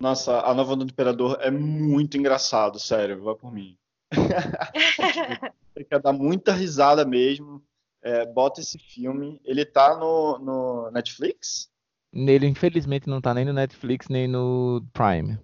Nossa, 0.00 0.40
a 0.40 0.54
nova 0.54 0.74
do 0.74 0.84
Imperador 0.84 1.36
é 1.42 1.50
muito 1.50 2.16
engraçado, 2.16 2.78
sério, 2.78 3.22
vai 3.22 3.34
por 3.34 3.52
mim. 3.52 3.76
Você 5.74 5.84
quer 5.84 6.00
dar 6.00 6.14
muita 6.14 6.52
risada 6.52 7.04
mesmo. 7.04 7.62
é, 8.02 8.24
bota 8.24 8.60
esse 8.62 8.78
filme. 8.78 9.40
Ele 9.44 9.64
tá 9.66 9.94
no, 9.96 10.38
no 10.38 10.90
Netflix? 10.90 11.68
Nele, 12.10 12.46
infelizmente, 12.46 13.08
não 13.08 13.20
tá 13.20 13.34
nem 13.34 13.44
no 13.44 13.52
Netflix 13.52 14.08
nem 14.08 14.26
no 14.26 14.82
Prime. 14.94 15.38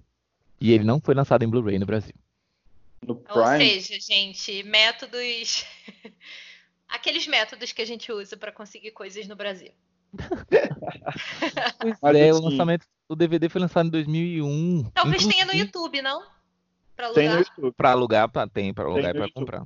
E 0.58 0.72
ele 0.72 0.84
não 0.84 1.00
foi 1.00 1.14
lançado 1.14 1.42
em 1.42 1.48
Blu-ray 1.48 1.78
no 1.78 1.84
Brasil. 1.84 2.14
No 3.06 3.14
Ou 3.14 3.20
Prime? 3.20 3.58
seja, 3.80 4.00
gente, 4.00 4.62
métodos. 4.62 5.66
Aqueles 6.92 7.26
métodos 7.26 7.72
que 7.72 7.82
a 7.82 7.86
gente 7.86 8.12
usa 8.12 8.36
para 8.36 8.52
conseguir 8.52 8.90
coisas 8.92 9.26
no 9.26 9.34
Brasil. 9.36 9.70
Mas 12.02 12.14
é, 12.16 12.32
o 12.32 12.36
assim- 12.36 12.44
lançamento 12.44 12.86
do 13.08 13.16
DVD 13.16 13.48
foi 13.48 13.60
lançado 13.60 13.86
em 13.86 13.90
2001. 13.90 14.90
Talvez 14.94 15.26
tenha 15.26 15.44
no 15.44 15.52
Inclusive, 15.52 15.58
YouTube, 15.66 16.02
não? 16.02 16.22
Pra 16.96 17.10
Tem 17.12 17.28
no 17.28 17.34
alugar. 17.34 17.48
YouTube. 17.56 17.74
Pra 17.76 17.90
alugar, 17.92 18.28
pra, 18.30 18.46
tem 18.46 18.74
pra 18.74 18.84
alugar 18.84 19.12
Tem 19.12 19.20
e 19.22 19.24
YouTube. 19.24 19.32
comprar. 19.34 19.64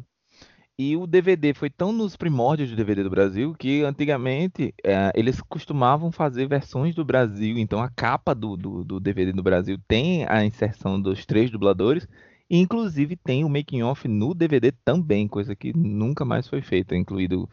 E 0.78 0.94
o 0.96 1.06
DVD 1.06 1.54
foi 1.54 1.70
tão 1.70 1.90
nos 1.90 2.16
primórdios 2.16 2.68
do 2.70 2.76
DVD 2.76 3.02
do 3.02 3.08
Brasil 3.08 3.54
que 3.58 3.82
antigamente 3.82 4.74
eh, 4.84 5.10
eles 5.14 5.40
costumavam 5.40 6.12
fazer 6.12 6.46
versões 6.46 6.94
do 6.94 7.02
Brasil. 7.04 7.56
Então 7.58 7.80
a 7.80 7.88
capa 7.88 8.34
do, 8.34 8.56
do, 8.58 8.84
do 8.84 9.00
DVD 9.00 9.32
do 9.32 9.42
Brasil 9.42 9.78
tem 9.88 10.26
a 10.28 10.44
inserção 10.44 11.00
dos 11.00 11.24
três 11.24 11.50
dubladores. 11.50 12.06
E 12.48 12.58
inclusive 12.58 13.16
tem 13.16 13.44
o 13.44 13.48
making 13.48 13.82
off 13.82 14.06
no 14.06 14.32
DVD 14.32 14.70
também, 14.84 15.26
coisa 15.26 15.56
que 15.56 15.76
nunca 15.76 16.24
mais 16.24 16.48
foi 16.48 16.62
feita, 16.62 16.94
incluído 16.94 17.48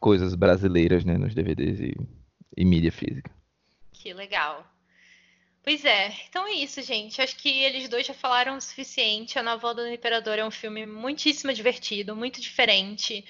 coisas 0.00 0.34
brasileiras, 0.34 1.04
né, 1.04 1.16
nos 1.16 1.34
DVDs 1.34 1.80
e, 1.80 1.94
e 2.56 2.64
mídia 2.64 2.92
física. 2.92 3.30
Que 3.92 4.12
legal. 4.12 4.66
Pois 5.62 5.84
é, 5.84 6.14
então 6.28 6.46
é 6.46 6.52
isso, 6.52 6.80
gente. 6.82 7.20
Acho 7.20 7.36
que 7.36 7.48
eles 7.48 7.88
dois 7.88 8.06
já 8.06 8.14
falaram 8.14 8.56
o 8.56 8.60
suficiente. 8.60 9.38
A 9.38 9.42
Nova 9.42 9.68
Onda 9.68 9.82
do 9.82 9.92
Imperador 9.92 10.38
é 10.38 10.44
um 10.44 10.50
filme 10.50 10.86
muitíssimo 10.86 11.52
divertido, 11.52 12.14
muito 12.14 12.40
diferente. 12.40 13.24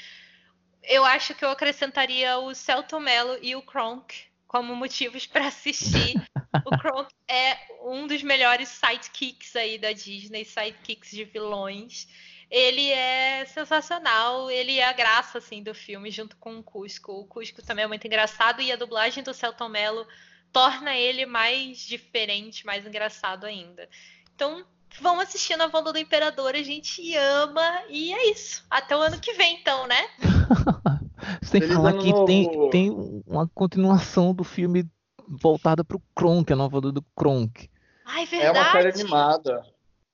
Eu 0.82 1.02
acho 1.04 1.34
que 1.34 1.44
eu 1.44 1.50
acrescentaria 1.50 2.36
o 2.38 2.54
Celton 2.54 3.00
Mello 3.00 3.38
e 3.40 3.56
o 3.56 3.62
Kronk 3.62 4.14
como 4.46 4.76
motivos 4.76 5.26
para 5.26 5.46
assistir. 5.46 6.14
O 6.64 6.78
Kronk 6.78 7.12
é 7.28 7.56
um 7.82 8.06
dos 8.06 8.22
melhores 8.22 8.68
sidekicks 8.68 9.54
aí 9.56 9.78
da 9.78 9.92
Disney, 9.92 10.44
sidekicks 10.44 11.10
de 11.10 11.24
vilões. 11.24 12.06
Ele 12.50 12.90
é 12.90 13.44
sensacional, 13.46 14.50
ele 14.50 14.78
é 14.78 14.88
a 14.88 14.92
graça 14.92 15.38
assim 15.38 15.62
do 15.62 15.74
filme 15.74 16.10
junto 16.10 16.36
com 16.36 16.58
o 16.58 16.62
Cusco. 16.62 17.12
O 17.12 17.26
Cusco 17.26 17.62
também 17.62 17.84
é 17.84 17.88
muito 17.88 18.06
engraçado 18.06 18.62
e 18.62 18.70
a 18.70 18.76
dublagem 18.76 19.22
do 19.22 19.34
Celton 19.34 19.68
Mello 19.68 20.06
torna 20.52 20.94
ele 20.94 21.26
mais 21.26 21.78
diferente, 21.78 22.64
mais 22.64 22.86
engraçado 22.86 23.44
ainda. 23.44 23.88
Então, 24.34 24.64
vamos 25.00 25.24
assistir 25.24 25.60
a 25.60 25.66
Onda 25.66 25.92
do 25.92 25.98
Imperador, 25.98 26.54
a 26.54 26.62
gente 26.62 27.14
ama 27.16 27.82
e 27.88 28.12
é 28.12 28.30
isso. 28.30 28.64
Até 28.70 28.96
o 28.96 29.00
ano 29.00 29.18
que 29.18 29.32
vem, 29.34 29.60
então, 29.60 29.86
né? 29.86 30.08
Sem 31.42 31.60
Feliz 31.60 31.76
falar 31.76 31.90
Ano 31.90 32.02
que 32.02 32.26
tem, 32.26 32.70
tem 32.70 33.22
uma 33.26 33.48
continuação 33.48 34.32
do 34.32 34.44
filme 34.44 34.88
voltada 35.28 35.84
pro 35.84 36.00
Kronk, 36.14 36.52
a 36.52 36.56
nova 36.56 36.80
do 36.80 37.02
Kronk. 37.14 37.68
Ai, 38.04 38.28
É 38.32 38.50
uma 38.50 38.64
série 38.70 38.84
verdade. 38.84 39.00
animada. 39.02 39.66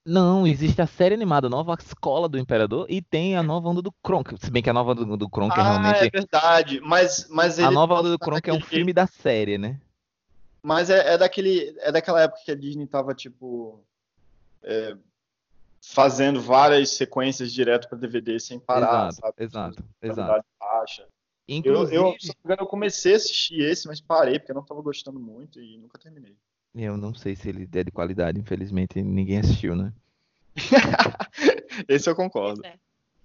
Não, 0.04 0.46
existe 0.46 0.82
a 0.82 0.86
série 0.86 1.14
animada 1.14 1.48
Nova 1.48 1.74
Escola 1.74 2.28
do 2.28 2.36
Imperador 2.38 2.86
e 2.88 3.00
tem 3.00 3.36
a 3.36 3.42
nova 3.42 3.68
onda 3.68 3.80
do 3.80 3.92
Kronk. 4.02 4.36
Se 4.38 4.50
bem 4.50 4.60
que 4.62 4.68
a 4.68 4.72
nova 4.72 4.92
onda 4.92 5.16
do 5.16 5.28
Kronk 5.30 5.56
é 5.56 5.62
Ah, 5.62 5.64
é 5.64 5.68
realmente. 5.70 6.10
verdade. 6.10 6.80
Mas, 6.80 7.28
mas 7.30 7.58
A 7.60 7.70
nova 7.70 7.94
onda 7.94 8.10
do 8.10 8.18
Kronk 8.18 8.48
é 8.50 8.52
um 8.52 8.60
filme 8.60 8.92
da 8.92 9.06
série, 9.06 9.58
né? 9.58 9.80
Mas 10.60 10.90
é, 10.90 11.14
é 11.14 11.18
daquele, 11.18 11.76
é 11.80 11.92
daquela 11.92 12.20
época 12.22 12.40
que 12.44 12.50
a 12.50 12.56
Disney 12.56 12.86
tava, 12.86 13.14
tipo, 13.14 13.84
é, 14.62 14.96
fazendo 15.84 16.40
várias 16.40 16.90
sequências 16.90 17.52
direto 17.52 17.88
para 17.88 17.98
DVD 17.98 18.38
sem 18.40 18.58
parar, 18.58 19.08
Exato, 19.08 19.14
sabe? 19.14 19.34
exato, 19.38 19.84
exato. 20.02 20.44
Baixa. 20.58 21.06
Eu, 21.48 21.56
Inclusive, 21.56 21.96
eu, 21.96 22.16
se 22.20 22.28
não 22.28 22.34
me 22.34 22.40
engano, 22.44 22.62
eu 22.62 22.66
comecei 22.66 23.14
a 23.14 23.16
assistir 23.16 23.60
esse, 23.60 23.86
mas 23.86 24.00
parei, 24.00 24.38
porque 24.38 24.52
eu 24.52 24.56
não 24.56 24.64
tava 24.64 24.80
gostando 24.80 25.18
muito 25.18 25.60
e 25.60 25.76
nunca 25.76 25.98
terminei. 25.98 26.36
eu 26.74 26.96
não 26.96 27.14
sei 27.14 27.34
se 27.34 27.48
ele 27.48 27.68
é 27.72 27.84
de 27.84 27.90
qualidade, 27.90 28.40
infelizmente 28.40 29.02
ninguém 29.02 29.40
assistiu, 29.40 29.74
né? 29.74 29.92
Esse 31.88 32.08
eu 32.08 32.14
concordo. 32.14 32.62
Pois 32.62 32.74
é. 32.74 32.78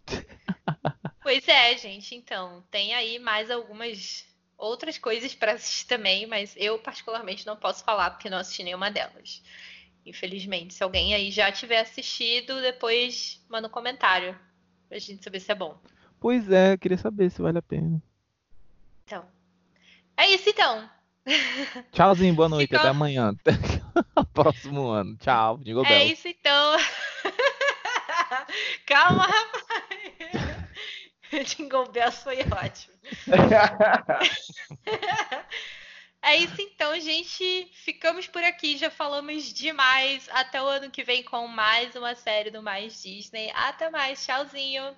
Pois 1.22 1.46
é, 1.46 1.78
gente. 1.78 2.16
Então, 2.16 2.64
tem 2.72 2.94
aí 2.94 3.20
mais 3.20 3.52
algumas 3.52 4.26
outras 4.58 4.98
coisas 4.98 5.36
para 5.36 5.54
assistir 5.54 5.86
também, 5.86 6.26
mas 6.26 6.56
eu 6.58 6.80
particularmente 6.80 7.46
não 7.46 7.58
posso 7.58 7.84
falar 7.84 8.12
porque 8.12 8.30
não 8.30 8.38
assisti 8.38 8.64
nenhuma 8.64 8.90
delas. 8.90 9.44
Infelizmente, 10.06 10.74
se 10.74 10.82
alguém 10.82 11.14
aí 11.14 11.30
já 11.30 11.52
tiver 11.52 11.82
assistido, 11.82 12.62
depois 12.62 13.46
manda 13.50 13.68
um 13.68 13.72
comentário 13.72 14.40
pra 14.88 14.98
gente 14.98 15.22
saber 15.22 15.42
se 15.42 15.52
é 15.52 15.56
bom. 15.56 15.78
Pois 16.20 16.50
é, 16.52 16.74
eu 16.74 16.78
queria 16.78 16.98
saber 16.98 17.30
se 17.30 17.42
vale 17.42 17.58
a 17.58 17.62
pena. 17.62 18.02
Então, 19.06 19.26
é 20.18 20.28
isso 20.30 20.50
então. 20.50 20.90
Tchauzinho, 21.92 22.34
boa 22.34 22.50
noite, 22.50 22.68
Fica- 22.70 22.80
até 22.80 22.90
amanhã. 22.90 23.34
Próximo 24.34 24.88
ano. 24.88 25.16
Tchau, 25.18 25.58
Jingle 25.60 25.86
É 25.86 26.06
isso 26.06 26.28
então. 26.28 26.78
Calma, 28.86 29.24
rapaz. 29.28 29.66
Jingle 31.46 31.90
Bells 31.92 32.24
foi 32.24 32.38
ótimo. 32.40 32.96
É 36.22 36.36
isso 36.38 36.60
então, 36.62 37.00
gente. 37.00 37.70
Ficamos 37.74 38.28
por 38.28 38.44
aqui, 38.44 38.78
já 38.78 38.90
falamos 38.90 39.54
demais. 39.54 40.28
Até 40.32 40.62
o 40.62 40.66
ano 40.66 40.90
que 40.90 41.04
vem 41.04 41.24
com 41.24 41.48
mais 41.48 41.96
uma 41.96 42.16
série 42.16 42.50
do 42.50 42.64
Mais 42.64 43.02
Disney. 43.02 43.52
Até 43.54 43.90
mais, 43.90 44.26
tchauzinho. 44.26 44.96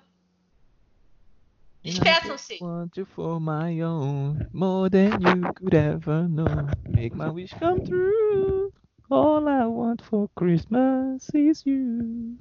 I 1.84 2.38
Want 2.60 2.96
you 2.96 3.04
for 3.06 3.40
my 3.40 3.80
own, 3.80 4.48
more 4.52 4.90
than 4.90 5.20
you 5.22 5.50
could 5.54 5.74
ever 5.74 6.28
know. 6.28 6.68
Make 6.88 7.14
my 7.14 7.30
wish 7.30 7.52
come 7.54 7.84
true. 7.86 8.70
All 9.10 9.48
I 9.48 9.64
want 9.66 10.02
for 10.02 10.28
Christmas 10.36 11.30
is 11.34 11.64
you. 11.64 12.38